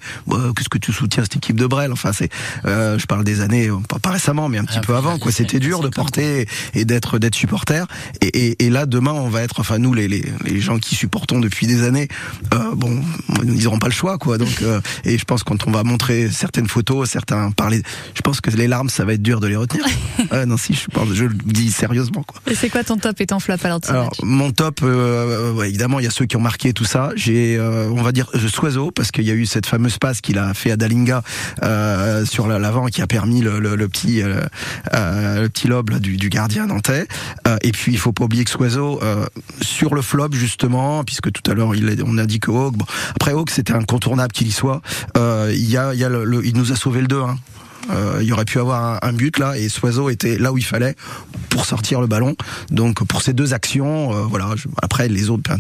Qu'est-ce 0.56 0.70
que 0.70 0.78
tu 0.78 0.92
soutiens 0.94 1.24
cette 1.24 1.36
équipe 1.38 1.58
de 1.58 1.68
Brel? 1.68 1.92
Enfin, 1.92 2.14
c'est. 2.14 2.30
euh, 2.66 2.98
je 2.98 3.06
parle 3.06 3.24
des 3.24 3.42
années, 3.42 3.70
pas, 3.88 4.00
pas 4.00 4.12
récemment, 4.12 4.50
mais 4.50 4.58
un 4.58 4.66
petit 4.66 4.80
peu 4.80 4.96
avant. 4.96 5.18
Quoi, 5.20 5.32
c'était 5.32 5.60
dur 5.60 5.82
de 5.82 5.90
porter 5.90 6.48
et 6.74 6.86
d'être 6.86 7.20
d'être 7.20 7.36
supporter. 7.36 7.86
Et, 8.22 8.28
et, 8.28 8.66
et 8.66 8.70
là, 8.70 8.86
demain, 8.86 9.09
on 9.14 9.30
va 9.30 9.42
être. 9.42 9.60
Enfin, 9.60 9.78
nous, 9.78 9.94
les, 9.94 10.08
les, 10.08 10.24
les 10.46 10.60
gens 10.60 10.78
qui 10.80 10.96
supportons 10.96 11.40
depuis 11.40 11.68
des 11.68 11.84
années, 11.84 12.08
euh, 12.54 12.76
bon, 12.76 13.02
ils 13.44 13.64
n'auront 13.64 13.80
pas 13.80 13.88
le 13.88 13.94
choix, 13.94 14.18
quoi. 14.18 14.38
Donc, 14.38 14.62
euh, 14.62 14.80
et 15.06 15.18
je 15.18 15.26
pense 15.26 15.44
quand 15.44 15.68
on 15.68 15.72
va 15.72 15.84
montrer 15.84 16.30
certaines 16.30 16.68
photos, 16.68 17.10
certains 17.10 17.52
parler, 17.52 17.82
je 18.16 18.22
pense 18.22 18.42
que 18.42 18.50
les 18.52 18.68
larmes, 18.68 18.90
ça 18.90 19.06
va 19.06 19.14
être 19.14 19.22
dur 19.22 19.40
de 19.40 19.48
les 19.48 19.56
retenir. 19.56 19.86
Ouais, 20.32 20.46
non, 20.48 20.58
si, 20.58 20.74
je 20.74 20.88
pense, 20.88 21.10
je 21.14 21.26
le 21.26 21.34
dis 21.46 21.72
sérieusement, 21.72 22.24
quoi. 22.24 22.42
Et 22.50 22.56
c'est 22.56 22.70
quoi 22.70 22.84
ton 22.84 22.98
top 22.98 23.20
et 23.22 23.26
ton 23.26 23.40
flop 23.40 23.56
alors 23.64 23.80
Alors, 23.88 24.14
mon 24.24 24.52
top, 24.52 24.80
euh, 24.84 25.54
ouais, 25.54 25.70
évidemment, 25.70 26.00
il 26.00 26.06
y 26.06 26.08
a 26.08 26.12
ceux 26.12 26.26
qui 26.26 26.36
ont 26.38 26.42
marqué 26.42 26.74
tout 26.74 26.86
ça. 26.86 27.12
J'ai, 27.16 27.58
euh, 27.58 27.90
on 27.90 28.02
va 28.02 28.12
dire, 28.12 28.28
euh, 28.36 28.48
Soiseau, 28.48 28.92
parce 28.92 29.12
qu'il 29.12 29.26
y 29.26 29.32
a 29.32 29.34
eu 29.34 29.46
cette 29.46 29.66
fameuse 29.66 29.98
passe 29.98 30.22
qu'il 30.22 30.38
a 30.38 30.54
fait 30.54 30.72
à 30.72 30.78
Dalinga 30.78 31.24
euh, 31.64 32.26
sur 32.26 32.48
la- 32.48 32.60
l'avant 32.60 32.86
qui 32.88 33.02
a 33.02 33.08
permis 33.08 33.42
le, 33.42 33.60
le- 33.60 33.76
le 33.76 33.88
petit, 33.90 34.22
euh, 34.22 34.42
euh, 34.94 35.42
le 35.44 35.50
petit 35.50 35.68
lobe 35.68 35.90
là, 35.92 36.00
du, 36.00 36.18
du 36.18 36.30
gardien 36.30 36.68
nantais. 36.68 37.08
Euh, 37.48 37.58
et 37.62 37.72
puis, 37.72 37.92
il 37.92 37.98
faut 37.98 38.12
pas 38.12 38.24
oublier 38.26 38.44
que 38.44 38.52
Soiseau, 38.52 38.89
euh, 39.02 39.26
sur 39.62 39.94
le 39.94 40.02
flop 40.02 40.30
justement, 40.34 41.04
puisque 41.04 41.32
tout 41.32 41.50
à 41.50 41.54
l'heure, 41.54 41.72
on 42.06 42.18
a 42.18 42.26
dit 42.26 42.40
que 42.40 42.52
Hawk, 42.52 42.76
après 43.16 43.32
Hawk, 43.32 43.50
c'était 43.50 43.74
incontournable 43.74 44.32
qu'il 44.32 44.48
y 44.48 44.52
soit. 44.52 44.82
Euh, 45.18 45.52
il 45.54 45.70
y 45.70 45.78
a, 45.78 45.94
nous 46.56 46.72
a 46.72 46.76
sauvé 46.76 47.02
le 47.02 47.08
2 47.08 47.22
hein. 47.22 47.38
Euh, 47.90 48.20
il 48.22 48.28
y 48.28 48.32
aurait 48.32 48.46
pu 48.46 48.60
avoir 48.60 48.84
un, 49.04 49.10
un 49.10 49.14
but 49.14 49.40
là 49.40 49.58
et 49.58 49.70
Soiseau 49.70 50.10
était 50.10 50.38
là 50.38 50.52
où 50.52 50.58
il 50.58 50.64
fallait 50.66 50.96
pour 51.50 51.66
sortir 51.66 52.02
le 52.02 52.08
ballon. 52.08 52.36
Donc 52.70 53.04
pour 53.06 53.22
ces 53.22 53.34
deux 53.34 53.54
actions, 53.54 54.14
euh, 54.14 54.22
voilà. 54.30 54.50
je- 54.56 54.68
après 54.82 55.08
les 55.08 55.30
autres, 55.30 55.44
ben, 55.50 55.60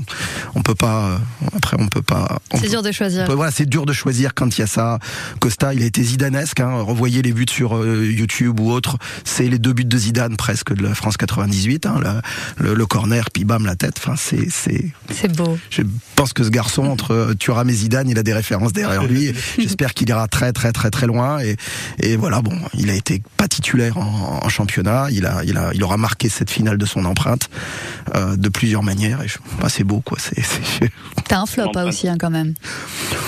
on 0.55 0.61
peut 0.61 0.75
pas. 0.75 1.05
euh, 1.09 1.17
après 1.55 1.77
on 1.80 1.88
peut 1.88 2.01
pas. 2.01 2.39
on 2.51 2.57
C'est 2.59 2.69
dur 2.69 2.84
de 2.84 2.91
choisir. 2.91 3.25
peut- 3.25 3.34
voilà, 3.34 3.51
c'est 3.51 3.65
dur 3.67 3.86
de 3.86 3.93
choisir 3.93 4.34
quand 4.36 4.57
il 4.57 4.61
y 4.61 4.63
a 4.63 4.67
ça. 4.67 4.99
Costa, 5.39 5.73
il 5.73 5.82
a 5.82 5.86
été 5.86 6.03
zidanesque. 6.03 6.59
Hein. 6.59 6.82
Revoyez 6.82 7.21
les 7.21 7.32
buts 7.34 7.45
sur 7.49 7.75
euh, 7.77 8.05
YouTube 8.05 8.59
ou 8.59 8.71
autre. 8.71 8.97
C'est 9.23 9.47
les 9.49 9.59
deux 9.59 9.73
buts 9.73 9.86
de 9.86 9.97
Zidane 9.97 10.38
presque 10.38 10.73
de 10.73 10.84
la 10.84 10.93
France 10.95 11.17
98. 11.17 11.86
Hein, 11.86 11.95
la- 12.03 12.21
le, 12.57 12.73
le 12.73 12.86
corner, 12.86 13.25
puis 13.34 13.45
bam 13.45 13.65
la 13.65 13.75
tête. 13.75 13.95
Enfin, 13.97 14.15
c'est 14.17 14.49
c'est. 14.51 14.91
C'est 15.11 15.36
beau. 15.36 15.57
Je 15.69 15.82
pense 16.15 16.34
que 16.34 16.43
ce 16.43 16.49
garçon 16.49 16.84
entre 16.86 17.34
Thuram 17.39 17.69
et 17.69 17.73
Zidane, 17.73 18.09
il 18.09 18.19
a 18.19 18.23
des 18.23 18.34
références 18.34 18.73
derrière 18.73 19.03
lui. 19.05 19.32
J'espère 19.57 19.93
qu'il 19.93 20.09
ira 20.09 20.27
très 20.27 20.53
très 20.53 20.71
très 20.71 20.89
très 20.91 21.07
loin. 21.07 21.39
Et, 21.39 21.55
et 21.99 22.17
voilà, 22.20 22.41
bon, 22.41 22.51
il 22.74 22.89
a 22.89 22.93
été 22.93 23.22
pas 23.38 23.47
titulaire 23.47 23.97
en, 23.97 24.41
en 24.43 24.49
championnat. 24.49 25.07
Il 25.11 25.26
a 25.26 25.43
il 25.43 25.57
a 25.57 25.72
il 25.74 25.84
aura 25.84 25.97
marqué 25.97 26.30
cette 26.30 26.51
finale 26.51 26.78
de 26.78 26.86
son 26.86 27.05
empreinte 27.05 27.49
euh, 28.15 28.36
de 28.36 28.49
plusieurs 28.49 28.84
manières. 28.84 29.22
Et 29.24 29.28
je, 29.28 29.38
bah, 29.61 29.70
c'est 29.70 29.84
beau 29.84 30.01
quoi. 30.01 30.17
C'est 30.20 30.41
T'as 31.28 31.39
un 31.39 31.45
flop 31.45 31.72
hein, 31.76 31.86
aussi 31.86 32.07
hein, 32.07 32.17
quand 32.20 32.30
même. 32.30 32.53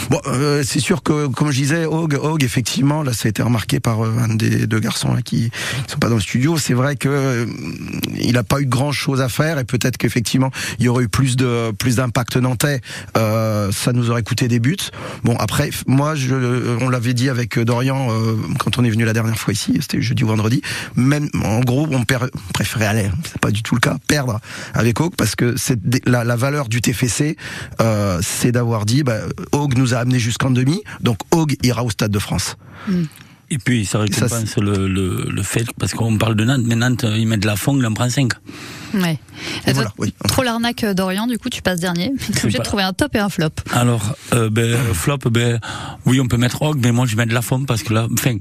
Bon, 0.09 0.19
euh, 0.25 0.63
c'est 0.65 0.79
sûr 0.79 1.03
que, 1.03 1.27
comme 1.27 1.51
je 1.51 1.57
disais, 1.57 1.85
Hog, 1.85 2.17
Hog, 2.21 2.43
effectivement, 2.43 3.03
là, 3.03 3.13
ça 3.13 3.27
a 3.27 3.29
été 3.29 3.43
remarqué 3.43 3.79
par 3.79 4.03
euh, 4.03 4.13
un 4.19 4.35
des 4.35 4.67
deux 4.67 4.79
garçons 4.79 5.13
là, 5.13 5.21
qui 5.21 5.51
sont 5.87 5.99
pas 5.99 6.09
dans 6.09 6.15
le 6.15 6.21
studio. 6.21 6.57
C'est 6.57 6.73
vrai 6.73 6.95
que 6.95 7.47
il 8.19 8.37
a 8.37 8.43
pas 8.43 8.59
eu 8.59 8.65
grand 8.65 8.91
chose 8.91 9.21
à 9.21 9.29
faire 9.29 9.59
et 9.59 9.63
peut-être 9.63 9.97
qu'effectivement, 9.97 10.51
il 10.79 10.85
y 10.85 10.89
aurait 10.89 11.05
eu 11.05 11.09
plus 11.09 11.37
de 11.37 11.71
plus 11.77 11.97
d'impact 11.97 12.37
nantais. 12.37 12.81
Ça 13.15 13.93
nous 13.93 14.09
aurait 14.09 14.23
coûté 14.23 14.47
des 14.47 14.59
buts. 14.59 14.77
Bon, 15.23 15.35
après, 15.37 15.69
moi, 15.87 16.15
je, 16.15 16.35
on 16.81 16.89
l'avait 16.89 17.13
dit 17.13 17.29
avec 17.29 17.57
Dorian 17.59 18.09
euh, 18.11 18.35
quand 18.71 18.81
on 18.81 18.85
est 18.85 18.89
venu 18.89 19.05
la 19.05 19.13
dernière 19.13 19.37
fois 19.37 19.53
ici, 19.53 19.77
c'était 19.81 20.01
jeudi 20.01 20.23
ou 20.23 20.27
vendredi. 20.27 20.61
Même, 20.95 21.29
en 21.43 21.59
gros, 21.61 21.87
on 21.91 22.03
per- 22.03 22.17
on 22.33 22.53
préférait 22.53 22.85
aller, 22.85 23.05
hein, 23.05 23.17
c'est 23.23 23.39
pas 23.39 23.51
du 23.51 23.63
tout 23.63 23.75
le 23.75 23.79
cas, 23.81 23.97
perdre 24.07 24.39
avec 24.73 24.99
Hog 24.99 25.13
parce 25.17 25.35
que 25.35 25.55
c'est 25.57 25.79
la, 26.05 26.35
valeur 26.35 26.67
du 26.69 26.81
TFC, 26.81 27.35
euh, 27.81 28.19
c'est 28.21 28.51
d'avoir 28.51 28.85
dit, 28.85 29.03
bah, 29.03 29.19
nous 29.75 29.93
a 29.93 29.97
amené 29.97 30.19
jusqu'en 30.19 30.51
demi, 30.51 30.81
donc 31.01 31.17
Hog 31.31 31.55
ira 31.63 31.83
au 31.83 31.89
Stade 31.89 32.11
de 32.11 32.19
France. 32.19 32.55
Et 33.51 33.57
puis 33.57 33.85
ça 33.85 33.99
récompense 33.99 34.55
le, 34.57 34.87
le, 34.87 35.27
le 35.29 35.43
fait, 35.43 35.65
parce 35.77 35.93
qu'on 35.93 36.17
parle 36.17 36.35
de 36.35 36.45
Nantes, 36.45 36.61
mais 36.65 36.75
Nantes, 36.75 37.05
ils 37.05 37.27
mettent 37.27 37.41
de 37.41 37.47
la 37.47 37.57
fongue, 37.57 37.79
il 37.79 37.85
en 37.85 37.93
prend 37.93 38.09
5. 38.09 38.31
Ouais. 38.93 39.19
Et 39.67 39.73
toi, 39.73 39.93
Trop 40.29 40.43
l'arnaque 40.43 40.85
euh, 40.85 40.93
d'Orient, 40.93 41.27
du 41.27 41.37
coup, 41.37 41.49
tu 41.49 41.61
passes 41.61 41.81
dernier. 41.81 42.13
T'es 42.33 42.43
obligé 42.45 42.59
de 42.59 42.63
trouver 42.63 42.83
un 42.83 42.93
top 42.93 43.13
et 43.15 43.19
un 43.19 43.27
flop. 43.27 43.49
Alors, 43.73 44.15
euh, 44.33 44.49
ben, 44.49 44.77
flop, 44.93 45.17
ben, 45.29 45.59
oui, 46.05 46.21
on 46.21 46.27
peut 46.27 46.37
mettre 46.37 46.61
Hog, 46.61 46.79
mais 46.81 46.93
moi 46.93 47.05
je 47.05 47.17
mets 47.17 47.25
de 47.25 47.33
la 47.33 47.41
fongue 47.41 47.65
parce 47.65 47.83
que 47.83 47.93
là, 47.93 48.07
enfin, 48.13 48.37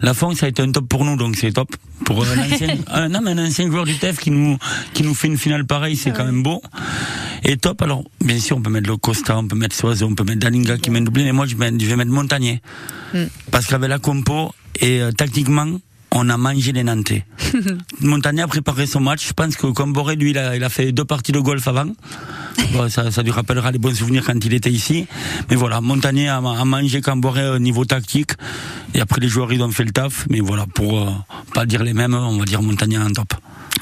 la 0.00 0.14
fongue 0.14 0.34
ça 0.34 0.46
a 0.46 0.48
été 0.48 0.62
un 0.62 0.72
top 0.72 0.88
pour 0.88 1.04
nous, 1.04 1.16
donc 1.16 1.36
c'est 1.36 1.52
top. 1.52 1.76
Pour 2.04 2.24
un 2.24 2.38
ancien, 2.52 2.76
un, 2.88 3.08
non, 3.08 3.20
mais 3.22 3.32
un 3.32 3.46
ancien 3.46 3.66
joueur 3.66 3.84
du 3.84 3.96
TEF 3.96 4.18
qui 4.18 4.30
nous, 4.30 4.58
qui 4.92 5.02
nous 5.02 5.14
fait 5.14 5.28
une 5.28 5.38
finale 5.38 5.64
pareille, 5.64 5.96
c'est 5.96 6.12
quand 6.12 6.24
même 6.24 6.42
beau. 6.42 6.62
Et 7.44 7.56
top, 7.56 7.82
alors, 7.82 8.04
bien 8.24 8.38
sûr, 8.38 8.56
on 8.56 8.62
peut 8.62 8.70
mettre 8.70 8.88
le 8.88 8.96
Costa, 8.96 9.36
on 9.36 9.46
peut 9.46 9.56
mettre 9.56 9.76
Soiseau, 9.76 10.06
on 10.06 10.14
peut 10.14 10.24
mettre 10.24 10.40
Dalinga 10.40 10.78
qui 10.78 10.90
met 10.90 11.00
un 11.00 11.02
doublé, 11.02 11.24
mais 11.24 11.32
moi 11.32 11.46
je, 11.46 11.56
vais 11.56 11.96
mettre 11.96 12.10
Montagnier. 12.10 12.60
Mm. 13.12 13.24
Parce 13.50 13.66
qu'avec 13.66 13.88
la 13.88 13.98
compo, 13.98 14.54
et 14.80 15.00
euh, 15.00 15.12
tactiquement, 15.12 15.78
on 16.10 16.28
a 16.28 16.36
mangé 16.36 16.72
les 16.72 16.84
Nantais. 16.84 17.24
Montagnier 18.00 18.42
a 18.42 18.48
préparé 18.48 18.86
son 18.86 19.00
match. 19.00 19.28
Je 19.28 19.32
pense 19.32 19.56
que 19.56 19.66
Comboré, 19.66 20.16
lui, 20.16 20.30
il 20.30 20.38
a, 20.38 20.56
il 20.56 20.64
a 20.64 20.68
fait 20.68 20.92
deux 20.92 21.04
parties 21.04 21.32
de 21.32 21.40
golf 21.40 21.66
avant. 21.68 21.88
Ça, 22.88 23.10
ça 23.10 23.22
lui 23.22 23.30
rappellera 23.30 23.70
les 23.70 23.78
bons 23.78 23.94
souvenirs 23.94 24.24
quand 24.24 24.44
il 24.44 24.54
était 24.54 24.70
ici. 24.70 25.06
Mais 25.50 25.56
voilà, 25.56 25.80
Montagnier 25.80 26.28
a, 26.28 26.36
a 26.36 26.64
mangé 26.64 27.00
Camboré 27.00 27.48
au 27.48 27.58
niveau 27.58 27.84
tactique. 27.84 28.32
Et 28.94 29.00
après, 29.00 29.20
les 29.20 29.28
joueurs, 29.28 29.52
ils 29.52 29.62
ont 29.62 29.70
fait 29.70 29.84
le 29.84 29.92
taf. 29.92 30.26
Mais 30.30 30.40
voilà, 30.40 30.66
pour 30.66 31.00
euh, 31.00 31.10
pas 31.54 31.66
dire 31.66 31.82
les 31.82 31.94
mêmes, 31.94 32.14
on 32.14 32.38
va 32.38 32.44
dire 32.44 32.62
Montagnier 32.62 32.98
en 32.98 33.10
top. 33.10 33.34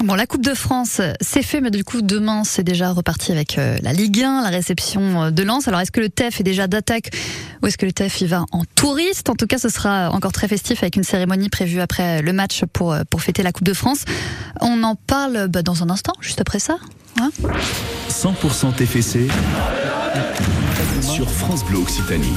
Bon, 0.03 0.15
la 0.15 0.27
Coupe 0.27 0.43
de 0.43 0.53
France, 0.53 0.99
c'est 1.21 1.43
fait, 1.43 1.61
mais 1.61 1.71
du 1.71 1.85
coup, 1.85 2.01
demain, 2.01 2.43
c'est 2.43 2.63
déjà 2.63 2.91
reparti 2.91 3.31
avec 3.31 3.57
euh, 3.57 3.77
la 3.81 3.93
Ligue 3.93 4.21
1, 4.21 4.41
la 4.43 4.49
réception 4.49 5.23
euh, 5.23 5.31
de 5.31 5.43
Lens. 5.43 5.69
Alors, 5.69 5.79
est-ce 5.79 5.93
que 5.93 6.01
le 6.01 6.09
TEF 6.09 6.41
est 6.41 6.43
déjà 6.43 6.67
d'attaque 6.67 7.11
ou 7.61 7.67
est-ce 7.67 7.77
que 7.77 7.85
le 7.85 7.93
TEF 7.93 8.19
y 8.19 8.25
va 8.25 8.43
en 8.51 8.63
touriste? 8.75 9.29
En 9.29 9.35
tout 9.35 9.47
cas, 9.47 9.57
ce 9.57 9.69
sera 9.69 10.09
encore 10.11 10.33
très 10.33 10.49
festif 10.49 10.83
avec 10.83 10.97
une 10.97 11.05
cérémonie 11.05 11.47
prévue 11.47 11.79
après 11.79 12.21
le 12.21 12.33
match 12.33 12.65
pour, 12.73 12.91
euh, 12.91 13.03
fêter 13.17 13.43
la 13.43 13.53
Coupe 13.53 13.63
de 13.63 13.73
France. 13.73 14.03
On 14.59 14.83
en 14.83 14.95
parle 14.95 15.47
bah, 15.47 15.61
dans 15.61 15.83
un 15.83 15.89
instant, 15.89 16.13
juste 16.19 16.41
après 16.41 16.59
ça. 16.59 16.79
Hein 17.21 17.31
100% 18.09 18.75
TFC 18.75 19.29
sur 21.01 21.29
France 21.29 21.63
Bleu 21.63 21.77
Occitanie. 21.77 22.35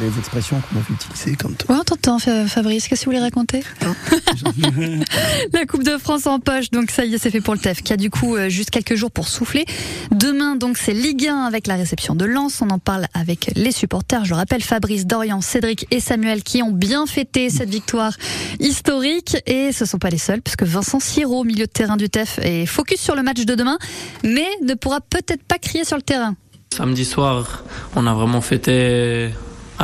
Les 0.00 0.16
expressions 0.18 0.60
qu'on 0.60 0.78
a 0.78 0.82
pu 0.82 0.92
utiliser 0.92 1.34
quand. 1.36 1.48
Ouais, 1.68 1.76
on 1.80 1.82
t'entend, 1.82 2.18
Fa- 2.20 2.46
Fabrice. 2.46 2.86
Qu'est-ce 2.86 3.00
que 3.00 3.04
vous 3.06 3.10
voulez 3.12 3.22
raconter 3.22 3.64
La 5.52 5.66
Coupe 5.66 5.82
de 5.82 5.98
France 5.98 6.26
en 6.26 6.38
poche, 6.38 6.70
donc 6.70 6.90
ça 6.90 7.04
y 7.04 7.14
est, 7.14 7.18
c'est 7.18 7.30
fait 7.30 7.40
pour 7.40 7.54
le 7.54 7.60
TEF, 7.60 7.82
qui 7.82 7.92
a 7.92 7.96
du 7.96 8.08
coup 8.10 8.36
euh, 8.36 8.48
juste 8.48 8.70
quelques 8.70 8.94
jours 8.94 9.10
pour 9.10 9.26
souffler. 9.28 9.64
Demain, 10.12 10.54
donc, 10.56 10.78
c'est 10.78 10.92
Ligue 10.92 11.26
1 11.26 11.36
avec 11.44 11.66
la 11.66 11.74
réception 11.74 12.14
de 12.14 12.24
Lens. 12.24 12.62
On 12.62 12.70
en 12.70 12.78
parle 12.78 13.06
avec 13.14 13.50
les 13.56 13.72
supporters. 13.72 14.24
Je 14.24 14.30
le 14.30 14.36
rappelle, 14.36 14.62
Fabrice, 14.62 15.06
Dorian, 15.06 15.40
Cédric 15.40 15.86
et 15.90 16.00
Samuel 16.00 16.42
qui 16.42 16.62
ont 16.62 16.70
bien 16.70 17.06
fêté 17.06 17.50
cette 17.50 17.70
victoire 17.70 18.12
historique. 18.60 19.36
Et 19.46 19.72
ce 19.72 19.84
sont 19.84 19.98
pas 19.98 20.10
les 20.10 20.18
seuls, 20.18 20.42
puisque 20.42 20.62
Vincent 20.62 21.00
Siro, 21.00 21.42
milieu 21.44 21.66
de 21.66 21.70
terrain 21.72 21.96
du 21.96 22.08
TEF, 22.08 22.38
est 22.42 22.66
focus 22.66 23.00
sur 23.00 23.16
le 23.16 23.22
match 23.22 23.44
de 23.44 23.54
demain, 23.54 23.78
mais 24.22 24.46
ne 24.62 24.74
pourra 24.74 25.00
peut-être 25.00 25.42
pas 25.42 25.58
crier 25.58 25.84
sur 25.84 25.96
le 25.96 26.02
terrain. 26.02 26.36
Samedi 26.76 27.04
soir, 27.04 27.64
on 27.96 28.06
a 28.06 28.14
vraiment 28.14 28.40
fêté. 28.40 29.30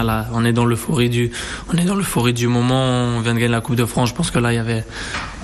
La- 0.02 0.26
on 0.32 0.44
est 0.44 0.52
dans 0.52 0.64
l'euphorie 0.64 1.08
du, 1.08 1.30
on 1.72 1.76
est 1.76 1.84
dans 1.84 1.94
l'euphorie 1.94 2.32
du 2.32 2.48
moment. 2.48 3.04
On 3.16 3.20
vient 3.20 3.34
de 3.34 3.38
gagner 3.38 3.52
la 3.52 3.60
Coupe 3.60 3.76
de 3.76 3.84
France. 3.84 4.08
Je 4.08 4.14
pense 4.14 4.30
que 4.30 4.38
là, 4.38 4.52
il 4.52 4.56
y 4.56 4.58
avait, 4.58 4.84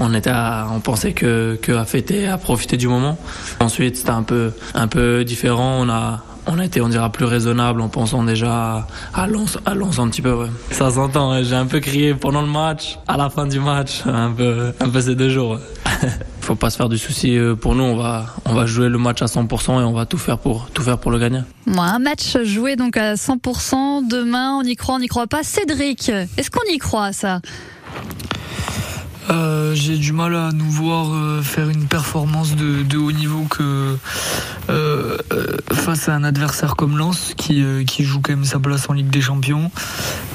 on 0.01 0.13
était, 0.15 0.31
à- 0.31 0.67
on 0.73 0.81
pensait 0.81 1.13
que, 1.13 1.59
que 1.63 1.73
à 1.73 1.85
fêter, 1.85 2.27
à 2.27 2.37
profiter 2.39 2.77
du 2.77 2.89
moment. 2.89 3.19
Ensuite, 3.61 3.97
c'était 3.97 4.11
un 4.11 4.23
peu, 4.23 4.53
un 4.75 4.89
peu 4.89 5.25
différent. 5.25 5.79
On 5.81 5.89
a, 5.89 6.25
on 6.53 6.59
a 6.59 6.65
été, 6.65 6.81
on 6.81 6.89
dira, 6.89 7.11
plus 7.11 7.25
raisonnable 7.25 7.81
en 7.81 7.89
pensant 7.89 8.23
déjà 8.25 8.87
à 9.15 9.27
Lens, 9.27 9.59
à 9.65 9.75
Lens 9.75 9.99
un 9.99 10.09
petit 10.09 10.23
peu. 10.23 10.33
ouais. 10.33 10.49
Ça 10.71 10.91
s'entend. 10.91 11.33
ouais. 11.33 11.45
J'ai 11.45 11.55
un 11.55 11.67
peu 11.67 11.81
crié 11.81 12.15
pendant 12.15 12.43
le 12.43 12.49
match, 12.49 12.99
à 13.07 13.17
la 13.17 13.31
fin 13.31 13.47
du 13.47 13.61
match, 13.61 14.03
un 14.07 14.31
peu, 14.33 14.73
un 14.81 14.89
peu 14.89 15.01
ces 15.01 15.15
deux 15.15 15.31
jours. 15.31 15.53
ouais. 15.53 16.09
Faut 16.41 16.55
pas 16.57 16.71
se 16.71 16.77
faire 16.77 16.89
du 16.89 16.99
souci 16.99 17.37
euh, 17.37 17.55
pour 17.55 17.75
nous. 17.75 17.85
On 17.85 17.97
va, 17.97 18.27
on 18.45 18.55
va 18.55 18.67
jouer 18.67 18.89
le 18.89 18.99
match 18.99 19.23
à 19.23 19.27
100% 19.27 19.81
et 19.81 19.85
on 19.85 19.93
va 19.93 20.07
tout 20.07 20.19
faire 20.19 20.39
pour, 20.39 20.69
tout 20.75 20.83
faire 20.83 20.99
pour 20.99 21.11
le 21.13 21.19
gagner. 21.19 21.41
Bon, 21.67 21.83
un 21.83 21.99
match 22.01 22.37
joué 22.43 22.75
donc 22.77 22.97
à 22.97 23.15
100%. 23.15 24.09
Demain, 24.09 24.59
on 24.61 24.63
y 24.63 24.75
croit, 24.75 24.97
on 24.97 24.99
n'y 24.99 25.07
croit 25.09 25.27
pas. 25.29 25.43
Cédric, 25.45 26.09
est-ce 26.09 26.51
qu'on 26.51 26.65
y 26.69 26.79
croit 26.79 27.07
à 27.07 27.13
ça? 27.13 27.41
Euh, 29.29 29.75
J'ai 29.75 29.97
du 29.97 30.13
mal 30.13 30.35
à 30.35 30.51
nous 30.53 30.71
voir 30.71 31.13
euh, 31.15 31.43
faire 31.43 31.69
une 31.69 31.87
performance 31.87 32.57
de, 32.57 32.83
de 32.83 32.97
haut 32.99 33.13
niveau 33.13 33.45
que 33.45 33.97
euh, 34.71 35.17
face 35.73 36.09
à 36.09 36.15
un 36.15 36.25
adversaire 36.25 36.75
comme 36.75 36.97
Lens 36.97 37.35
qui, 37.37 37.63
qui 37.87 38.05
joue 38.05 38.21
quand 38.21 38.33
même 38.33 38.45
sa 38.45 38.59
place 38.59 38.89
en 38.89 38.95
Ligue 38.95 39.11
des 39.11 39.21
Champions. 39.21 39.71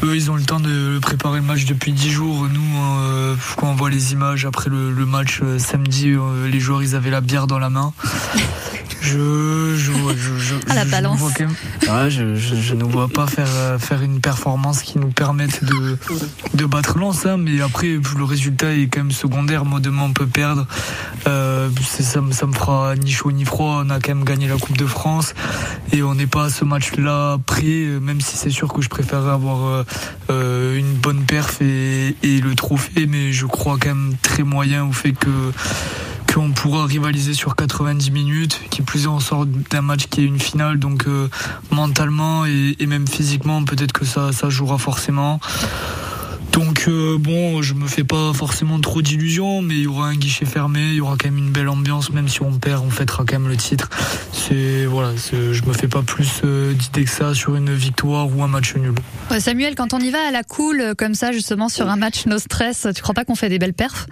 Eux, 0.03 0.15
ils 0.15 0.29
ont 0.31 0.35
le 0.35 0.43
temps 0.43 0.59
de 0.59 0.99
préparer 0.99 1.39
le 1.39 1.45
match 1.45 1.65
depuis 1.65 1.93
10 1.93 2.11
jours. 2.11 2.47
Nous, 2.53 3.35
quand 3.57 3.69
on 3.71 3.75
voit 3.75 3.89
les 3.89 4.13
images 4.13 4.45
après 4.45 4.69
le, 4.69 4.91
le 4.91 5.05
match 5.05 5.41
samedi, 5.57 6.13
les 6.49 6.59
joueurs, 6.59 6.83
ils 6.83 6.95
avaient 6.95 7.09
la 7.11 7.21
bière 7.21 7.47
dans 7.47 7.59
la 7.59 7.69
main. 7.69 7.93
Je, 9.01 9.75
je, 9.77 9.91
je, 10.17 10.39
je, 10.39 10.55
À 10.67 10.73
la 10.73 10.83
je- 10.83 10.89
nous 11.03 11.15
vois 11.17 11.31
Ouais, 11.87 12.09
je, 12.09 12.73
ne 12.73 12.83
vois 12.83 13.07
pas 13.07 13.27
faire, 13.27 13.47
faire 13.79 14.01
une 14.01 14.19
performance 14.19 14.81
qui 14.81 14.97
nous 14.97 15.09
permette 15.11 15.63
de, 15.63 15.95
de 16.55 16.65
battre 16.65 16.97
Lens, 16.97 17.23
hein, 17.27 17.37
mais 17.37 17.61
après 17.61 17.99
le 18.17 18.23
résultat 18.23 18.73
est 18.83 18.87
quand 18.87 19.01
même 19.01 19.11
secondaire. 19.11 19.65
Moi 19.65 19.79
demain 19.79 20.03
on 20.03 20.13
peut 20.13 20.27
perdre, 20.27 20.67
euh, 21.27 21.69
ça, 21.81 22.21
me- 22.21 22.31
ça 22.31 22.45
me 22.45 22.53
fera 22.53 22.95
ni 22.95 23.11
chaud 23.11 23.31
ni 23.31 23.45
froid. 23.45 23.81
On 23.85 23.89
a 23.89 23.99
quand 23.99 24.15
même 24.15 24.23
gagné 24.25 24.47
la 24.47 24.57
Coupe 24.57 24.77
de 24.77 24.85
France 24.85 25.33
et 25.91 26.03
on 26.03 26.15
n'est 26.15 26.27
pas 26.27 26.45
à 26.45 26.49
ce 26.49 26.65
match-là 26.65 27.37
prêt, 27.45 27.85
même 28.01 28.21
si 28.21 28.37
c'est 28.37 28.49
sûr 28.49 28.71
que 28.73 28.81
je 28.81 28.89
préférerais 28.89 29.31
avoir 29.31 29.65
euh, 29.65 29.83
euh, 30.29 30.77
une 30.77 30.93
bonne 30.93 31.23
perf 31.25 31.61
et, 31.61 32.15
le 32.23 32.53
trophée, 32.55 33.05
mais 33.07 33.31
je 33.31 33.45
crois 33.45 33.77
quand 33.79 33.89
même 33.89 34.15
très 34.21 34.43
moyen 34.43 34.85
au 34.85 34.91
fait 34.91 35.13
qu'on 35.13 36.51
pourra 36.51 36.85
rivaliser 36.85 37.33
sur 37.33 37.55
90 37.55 38.11
minutes, 38.11 38.61
qui 38.69 38.81
plus 38.81 39.05
est 39.05 39.07
on 39.07 39.19
sort 39.19 39.45
d'un 39.45 39.81
match 39.81 40.07
qui 40.09 40.21
est 40.21 40.25
une 40.25 40.39
finale, 40.39 40.79
donc 40.79 41.05
mentalement 41.71 42.45
et, 42.45 42.75
et 42.79 42.85
même 42.87 43.07
physiquement 43.07 43.63
peut-être 43.63 43.93
que 43.93 44.05
ça, 44.05 44.31
ça 44.31 44.49
jouera 44.49 44.77
forcément. 44.77 45.39
Donc 46.55 46.85
euh, 46.87 47.17
bon, 47.19 47.61
je 47.61 47.73
me 47.73 47.85
fais 47.85 48.05
pas 48.05 48.31
forcément 48.31 48.79
trop 48.79 49.01
d'illusions, 49.01 49.61
mais 49.61 49.73
il 49.73 49.81
y 49.81 49.87
aura 49.87 50.07
un 50.07 50.15
guichet 50.15 50.45
fermé, 50.45 50.79
il 50.79 50.95
y 50.95 51.01
aura 51.01 51.17
quand 51.17 51.29
même 51.29 51.37
une 51.37 51.51
belle 51.51 51.67
ambiance, 51.67 52.11
même 52.11 52.29
si 52.29 52.41
on 52.43 52.53
perd, 52.53 52.81
on 52.85 52.89
fêtera 52.89 53.25
quand 53.25 53.37
même 53.37 53.49
le 53.49 53.57
titre. 53.57 53.89
C'est 54.31 54.85
voilà, 54.85 55.11
je 55.33 55.61
me 55.65 55.73
fais 55.73 55.89
pas 55.89 56.01
plus 56.01 56.41
euh, 56.45 56.71
d'idées 56.71 57.03
que 57.03 57.09
ça 57.09 57.33
sur 57.33 57.57
une 57.57 57.73
victoire 57.73 58.33
ou 58.33 58.41
un 58.41 58.47
match 58.47 58.73
nul. 58.75 58.93
Samuel, 59.37 59.75
quand 59.75 59.93
on 59.93 59.99
y 59.99 60.11
va 60.11 60.29
à 60.29 60.31
la 60.31 60.43
cool, 60.43 60.79
euh, 60.79 60.93
comme 60.93 61.13
ça, 61.13 61.33
justement, 61.33 61.67
sur 61.67 61.89
un 61.89 61.97
match 61.97 62.25
no 62.25 62.39
stress, 62.39 62.87
tu 62.95 63.01
crois 63.01 63.13
pas 63.13 63.25
qu'on 63.25 63.35
fait 63.35 63.49
des 63.49 63.59
belles 63.59 63.73
perfs? 63.73 64.07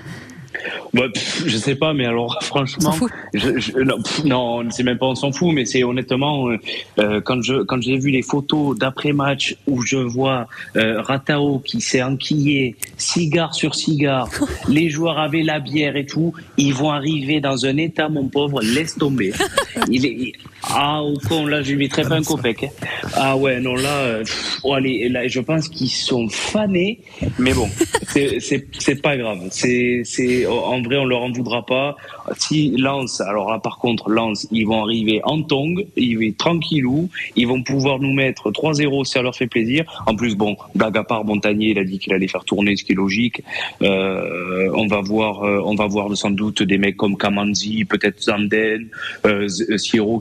Bah, 0.94 1.10
pff, 1.12 1.44
je 1.48 1.58
sais 1.58 1.74
pas, 1.76 1.94
mais 1.94 2.06
alors 2.06 2.38
franchement, 2.44 2.92
je, 3.34 3.58
je- 3.60 3.80
non, 3.80 4.02
pff, 4.02 4.24
non, 4.26 4.70
c'est 4.70 4.84
même 4.84 4.98
pas 5.00 5.08
on 5.08 5.16
s'en 5.16 5.32
fout, 5.32 5.52
mais 5.54 5.66
c'est 5.66 5.84
honnêtement 5.84 6.50
euh, 6.50 6.58
euh, 7.00 7.20
quand 7.22 7.42
je 7.42 7.64
quand 7.64 7.82
j'ai 7.82 7.98
vu 7.98 8.12
les 8.12 8.22
photos 8.22 8.78
d'après 8.78 9.12
match 9.12 9.56
où 9.66 9.82
je 9.82 9.98
vois 9.98 10.48
euh, 10.76 11.02
Ratao 11.02 11.60
qui 11.60 11.82
s'est 11.82 12.04
enquillé, 12.04 12.76
cigare 12.98 13.56
sur 13.56 13.74
cigare, 13.74 14.30
les 14.70 14.90
joueurs 14.90 15.18
avaient 15.18 15.42
la 15.42 15.60
bière 15.60 15.96
et 15.96 16.06
tout, 16.06 16.34
ils 16.58 16.74
vont 16.76 16.92
arriver 16.92 17.40
dans 17.42 17.66
un 17.66 17.78
état, 17.78 18.08
mon 18.10 18.28
pauvre, 18.28 18.62
laisse 18.62 18.96
tomber. 18.96 19.34
Il 19.90 20.06
est 20.06 20.12
il- 20.12 20.34
ah 20.70 21.02
au 21.02 21.18
con 21.28 21.46
là, 21.46 21.62
je 21.62 21.72
lui 21.72 21.78
mettrais 21.78 22.04
pas 22.04 22.16
un 22.16 22.24
copec. 22.24 22.64
hein. 22.64 22.70
Ah 23.16 23.36
ouais, 23.38 23.60
non 23.60 23.76
là, 23.76 23.98
euh, 24.02 24.24
oh, 24.64 24.74
allez, 24.74 25.10
là, 25.10 25.28
je 25.28 25.40
pense 25.40 25.68
qu'ils 25.70 25.90
sont 25.90 26.28
fanés, 26.30 27.00
mais 27.38 27.54
bon, 27.54 27.70
c'est 28.08 28.40
c'est 28.40 28.66
c'est 28.80 29.02
pas 29.02 29.18
grave. 29.18 29.40
C'est 29.52 30.02
c'est 30.06 30.46
en 30.48 30.82
vrai 30.82 30.98
on 30.98 31.06
leur 31.06 31.22
en 31.22 31.32
voudra 31.32 31.66
pas. 31.66 31.96
Si 32.38 32.72
Lance, 32.78 33.22
alors 33.22 33.52
là 33.52 33.60
par 33.60 33.78
contre 33.78 34.10
Lance, 34.10 34.48
ils 34.52 34.66
vont 34.66 34.84
arriver 34.84 35.22
en 35.24 35.42
tong, 35.42 35.86
ils 35.96 36.18
vont 36.18 36.34
tranquillou, 36.38 37.10
ils 37.36 37.48
vont 37.48 37.62
pouvoir 37.64 38.00
nous 38.00 38.14
mettre 38.14 38.52
3-0 38.52 39.06
si 39.06 39.12
ça 39.12 39.22
leur 39.22 39.36
fait 39.36 39.48
plaisir. 39.48 39.86
En 40.06 40.16
plus 40.16 40.36
bon, 40.36 40.56
blague 40.76 40.98
à 40.98 41.04
part, 41.04 41.26
Montagnier 41.26 41.70
il 41.72 41.80
a 41.80 41.84
dit 41.84 42.00
qu'il 42.00 42.14
allait 42.14 42.28
faire 42.28 42.46
tourner, 42.46 42.76
ce 42.76 42.84
qui 42.84 42.94
est 42.94 42.96
logique. 42.96 43.42
Euh, 43.82 44.70
on 44.74 44.88
va 44.88 45.02
voir, 45.02 45.44
euh, 45.44 45.62
on 45.66 45.76
va 45.76 45.88
voir 45.88 46.16
sans 46.16 46.32
doute 46.32 46.64
des 46.64 46.78
mecs 46.78 46.98
comme 46.98 47.18
Kamanzi, 47.18 47.86
peut-être 47.86 48.22
Zanden, 48.22 48.88
euh, 49.26 49.48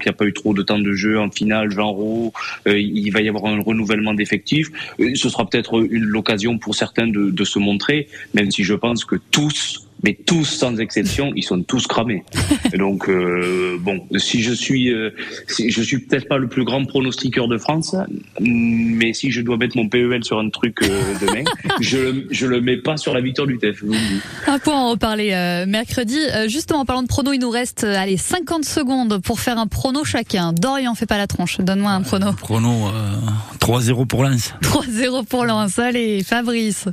qui 0.02 0.08
a 0.08 0.12
pas 0.12 0.24
eu 0.24 0.32
trop 0.32 0.54
de 0.54 0.62
temps 0.62 0.78
de 0.78 0.92
jeu 0.92 1.18
en 1.18 1.30
finale, 1.30 1.70
Genro. 1.70 2.32
Euh, 2.66 2.78
il 2.78 3.10
va 3.10 3.20
y 3.20 3.28
avoir 3.28 3.46
un 3.46 3.60
renouvellement 3.60 4.14
d'effectifs. 4.14 4.68
Euh, 5.00 5.14
Ce 5.14 5.28
sera 5.28 5.48
peut-être 5.48 5.80
l'occasion 5.80 6.58
pour 6.58 6.74
certains 6.74 7.06
de, 7.06 7.30
de 7.30 7.44
se 7.44 7.58
montrer, 7.58 8.08
même 8.34 8.50
si 8.50 8.62
je 8.62 8.74
pense 8.74 9.04
que 9.04 9.16
tous, 9.30 9.88
mais 10.02 10.14
tous 10.14 10.44
sans 10.44 10.78
exception, 10.78 11.32
ils 11.36 11.42
sont 11.42 11.62
tous 11.62 11.86
cramés. 11.86 12.24
Et 12.72 12.78
donc 12.84 13.08
euh, 13.08 13.76
bon, 13.80 14.06
si 14.16 14.42
je 14.42 14.52
suis, 14.52 14.92
euh, 14.92 15.10
si 15.48 15.70
je 15.70 15.82
suis 15.82 15.98
peut-être 15.98 16.28
pas 16.28 16.38
le 16.38 16.48
plus 16.48 16.64
grand 16.64 16.84
pronostiqueur 16.84 17.48
de 17.48 17.58
France, 17.58 17.94
mais 18.40 19.12
si 19.12 19.30
je 19.30 19.40
dois 19.40 19.56
mettre 19.56 19.76
mon 19.76 19.88
PEL 19.88 20.24
sur 20.24 20.38
un 20.38 20.50
truc 20.50 20.82
euh, 20.82 21.14
demain, 21.20 21.44
je 21.80 21.98
le, 21.98 22.26
je 22.30 22.46
le 22.46 22.60
mets 22.60 22.76
pas 22.76 22.96
sur 22.96 23.14
la 23.14 23.20
victoire 23.20 23.46
du 23.46 23.58
dis. 23.62 24.20
Un 24.46 24.58
point 24.58 24.74
en 24.74 24.90
reparler 24.90 25.32
euh, 25.32 25.66
mercredi. 25.66 26.18
Euh, 26.34 26.48
justement, 26.48 26.80
en 26.80 26.84
parlant 26.84 27.02
de 27.02 27.08
prono, 27.08 27.32
il 27.32 27.38
nous 27.38 27.50
reste 27.50 27.84
euh, 27.84 27.96
allez 27.96 28.16
50 28.16 28.64
secondes 28.64 29.20
pour 29.22 29.40
faire 29.40 29.58
un 29.58 29.66
prono 29.66 30.04
chacun. 30.04 30.52
Dorian, 30.52 30.94
fais 30.94 31.06
pas 31.06 31.18
la 31.18 31.26
tronche. 31.26 31.60
Donne-moi 31.60 31.90
un 31.90 32.02
prono. 32.02 32.32
Prono 32.32 32.88
euh, 32.88 33.16
3-0 33.60 34.06
pour 34.06 34.24
Lens. 34.24 34.54
3-0 34.62 35.26
pour 35.26 35.44
Lens. 35.44 35.78
Allez, 35.78 36.22
Fabrice. 36.24 36.88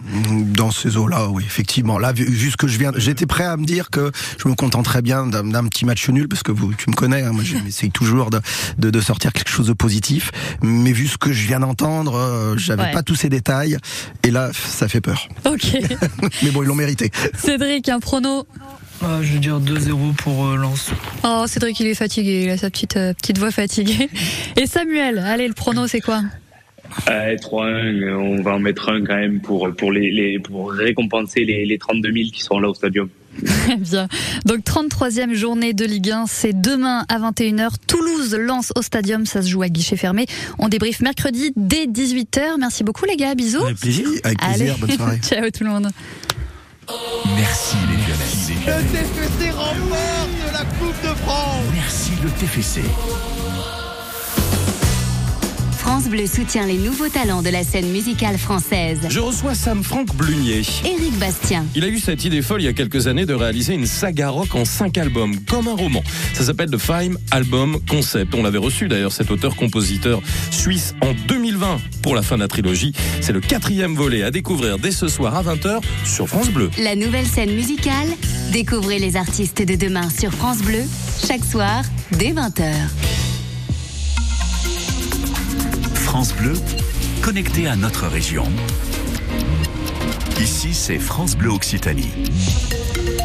Dans 0.56 0.72
ces 0.72 0.98
eaux-là, 0.98 1.30
oui, 1.30 1.44
effectivement. 1.46 1.98
Là, 1.98 2.14
vu 2.14 2.26
vu 2.26 2.52
ce 2.52 2.58
que 2.58 2.68
je 2.68 2.78
viens, 2.78 2.92
j'étais 3.00 3.26
prêt 3.26 3.44
à 3.46 3.58
me 3.58 3.66
dire 3.66 3.90
que 3.90 4.12
je 4.42 4.48
me 4.48 4.56
contenterais 4.56 5.02
bien 5.02 5.26
d'un 5.28 5.68
petit 5.68 5.86
match 5.86 6.08
nul 6.10 6.28
parce 6.28 6.44
que 6.44 6.52
vous, 6.52 6.74
tu 6.74 6.90
me 6.90 6.96
connais. 6.96 7.24
Hein, 7.24 7.32
moi, 7.32 7.44
j'essaye 7.44 7.92
toujours 7.92 8.30
de, 8.30 8.40
de, 8.78 8.90
de 8.90 9.02
sortir 9.02 9.34
quelque 9.34 9.50
chose 9.50 9.68
de 9.68 9.74
positif. 9.74 10.32
Mais 10.62 10.92
vu 10.92 11.08
ce 11.08 11.18
que 11.18 11.32
je 11.34 11.48
viens 11.48 11.60
d'entendre, 11.60 12.16
euh, 12.16 12.58
j'avais 12.58 12.84
Ouais. 12.84 12.92
pas 12.92 13.04
tous 13.04 13.16
ces 13.16 13.30
détails. 13.30 13.78
Et 14.24 14.32
là, 14.32 14.52
ça 14.54 14.88
fait 14.88 15.02
peur. 15.02 15.28
Ok. 15.46 15.74
mais 16.44 16.52
bon, 16.52 16.64
ils 16.64 16.68
l'ont 16.68 16.76
mérité. 16.76 17.12
Cédric, 17.38 17.90
un 17.90 18.00
prono. 18.00 18.46
Ah, 19.02 19.20
je 19.22 19.34
vais 19.34 19.40
dire 19.40 19.60
2-0 19.60 20.14
pour 20.16 20.46
euh, 20.48 20.56
Lens. 20.58 20.92
Oh, 21.24 21.46
Cédric, 21.48 21.80
il 21.80 21.88
est 21.88 21.96
fatigué. 21.96 22.44
Il 22.46 22.50
a 22.50 22.58
sa 22.58 22.70
petite, 22.70 22.98
euh, 22.98 23.14
petite 23.14 23.38
voix 23.38 23.52
fatiguée. 23.52 24.10
Et 24.58 24.66
Samuel, 24.68 25.20
allez, 25.20 25.48
le 25.48 25.54
prono, 25.54 25.88
c'est 25.88 26.02
quoi? 26.02 26.22
Euh, 27.10 27.36
3-1, 27.36 28.14
on 28.16 28.42
va 28.42 28.56
en 28.56 28.60
mettre 28.60 28.90
un 28.90 29.04
quand 29.04 29.16
même 29.16 29.42
pour, 29.42 29.70
pour, 29.76 29.92
les, 29.92 30.12
les, 30.12 30.40
pour 30.40 30.72
récompenser 30.72 31.46
les, 31.46 31.66
les 31.66 31.78
32 31.78 32.12
000 32.12 32.30
qui 32.34 32.42
sont 32.42 32.60
là 32.60 32.70
au 32.70 32.74
stadium. 32.74 33.10
Très 33.46 33.78
bien. 33.78 34.08
Donc 34.46 34.60
33e 34.66 35.34
journée 35.34 35.74
de 35.74 35.86
Ligue 35.86 36.12
1, 36.12 36.26
c'est 36.28 36.60
demain 36.60 37.06
à 37.08 37.20
21h. 37.20 37.70
Toulouse 37.88 38.36
lance 38.36 38.74
au 38.76 38.82
stadium, 38.82 39.26
ça 39.26 39.42
se 39.42 39.48
joue 39.50 39.62
à 39.62 39.70
guichet 39.70 39.96
fermé. 39.98 40.26
On 40.58 40.68
débriefe 40.68 41.00
mercredi 41.02 41.52
dès 41.56 41.86
18h. 41.86 42.58
Merci 42.60 42.84
beaucoup 42.84 43.06
les 43.06 43.16
gars, 43.16 43.36
bisous. 43.36 43.64
Avec 43.64 43.78
plaisir. 43.80 44.08
Avec 44.24 44.40
plaisir, 44.40 44.74
Allez. 44.74 44.82
bonne 44.82 44.92
soirée. 44.98 45.20
Ciao 45.24 45.50
tout 45.52 45.64
le 45.64 45.70
monde. 45.70 45.90
Merci 47.38 47.76
les 47.88 47.98
Lyonnais. 47.98 48.82
Le 48.82 48.92
TFC 48.92 49.52
remporte 49.52 50.54
la 50.54 50.66
Coupe 50.66 51.02
de 51.04 51.16
France. 51.20 51.64
Merci 51.74 52.12
le 52.24 52.30
TFC. 52.32 52.82
France 55.90 56.08
Bleu 56.08 56.28
soutient 56.28 56.68
les 56.68 56.78
nouveaux 56.78 57.10
talents 57.10 57.42
de 57.42 57.50
la 57.50 57.64
scène 57.64 57.88
musicale 57.88 58.38
française. 58.38 59.00
Je 59.10 59.20
reçois 59.20 59.56
Sam 59.56 59.84
Franck 59.84 60.16
Blunier. 60.16 60.62
Éric 60.86 61.18
Bastien, 61.18 61.66
Il 61.74 61.84
a 61.84 61.88
eu 61.88 61.98
cette 61.98 62.24
idée 62.24 62.44
folle 62.44 62.62
il 62.62 62.66
y 62.66 62.68
a 62.68 62.74
quelques 62.74 63.08
années 63.08 63.26
de 63.26 63.34
réaliser 63.34 63.74
une 63.74 63.88
saga 63.88 64.30
rock 64.30 64.54
en 64.54 64.66
cinq 64.66 65.00
albums, 65.00 65.36
comme 65.48 65.68
un 65.68 65.74
roman. 65.74 66.04
Ça 66.36 66.44
s'appelle 66.44 66.70
The 66.70 66.78
Fime 66.78 67.18
Album 67.32 67.80
Concept. 67.90 68.36
On 68.36 68.44
l'avait 68.44 68.60
reçu 68.60 68.88
d'ailleurs, 68.88 69.12
cet 69.12 69.32
auteur-compositeur 69.32 70.22
suisse, 70.52 70.94
en 71.02 71.16
2020 71.28 71.80
pour 72.04 72.14
la 72.14 72.22
fin 72.22 72.36
de 72.36 72.42
la 72.42 72.48
trilogie. 72.48 72.94
C'est 73.22 73.34
le 73.34 73.42
quatrième 73.42 73.96
volet 73.96 74.22
à 74.22 74.30
découvrir 74.30 74.78
dès 74.78 74.92
ce 74.92 75.08
soir 75.08 75.36
à 75.36 75.42
20h 75.42 75.82
sur 76.06 76.28
France 76.28 76.52
Bleu. 76.52 76.70
la 76.78 76.96
nouvelle 76.96 77.26
scène 77.26 77.56
musicale. 77.56 78.10
Découvrez 78.52 79.00
les 79.00 79.16
artistes 79.16 79.64
de 79.64 79.74
demain 79.74 80.08
sur 80.12 80.32
France 80.34 80.60
Bleu, 80.60 80.84
chaque 81.26 81.44
soir, 81.44 81.82
dès 82.12 82.32
20h. 82.32 82.76
France 86.12 86.34
Bleu, 86.34 86.54
connecté 87.22 87.68
à 87.68 87.76
notre 87.76 88.08
région. 88.08 88.44
Ici, 90.42 90.74
c'est 90.74 90.98
France 90.98 91.36
Bleu 91.38 91.52
Occitanie. 91.52 92.10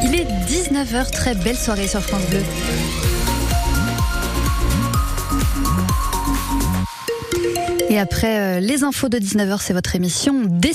Il 0.04 0.14
est 0.14 0.26
19h, 0.46 1.10
très 1.10 1.34
belle 1.34 1.56
soirée 1.56 1.88
sur 1.88 2.02
France 2.02 2.26
Bleu. 2.28 2.42
Et 7.88 7.98
après 7.98 8.58
euh, 8.58 8.60
les 8.60 8.84
infos 8.84 9.08
de 9.08 9.18
19h, 9.18 9.60
c'est 9.62 9.72
votre 9.72 9.96
émission 9.96 10.42
Décibel. 10.44 10.74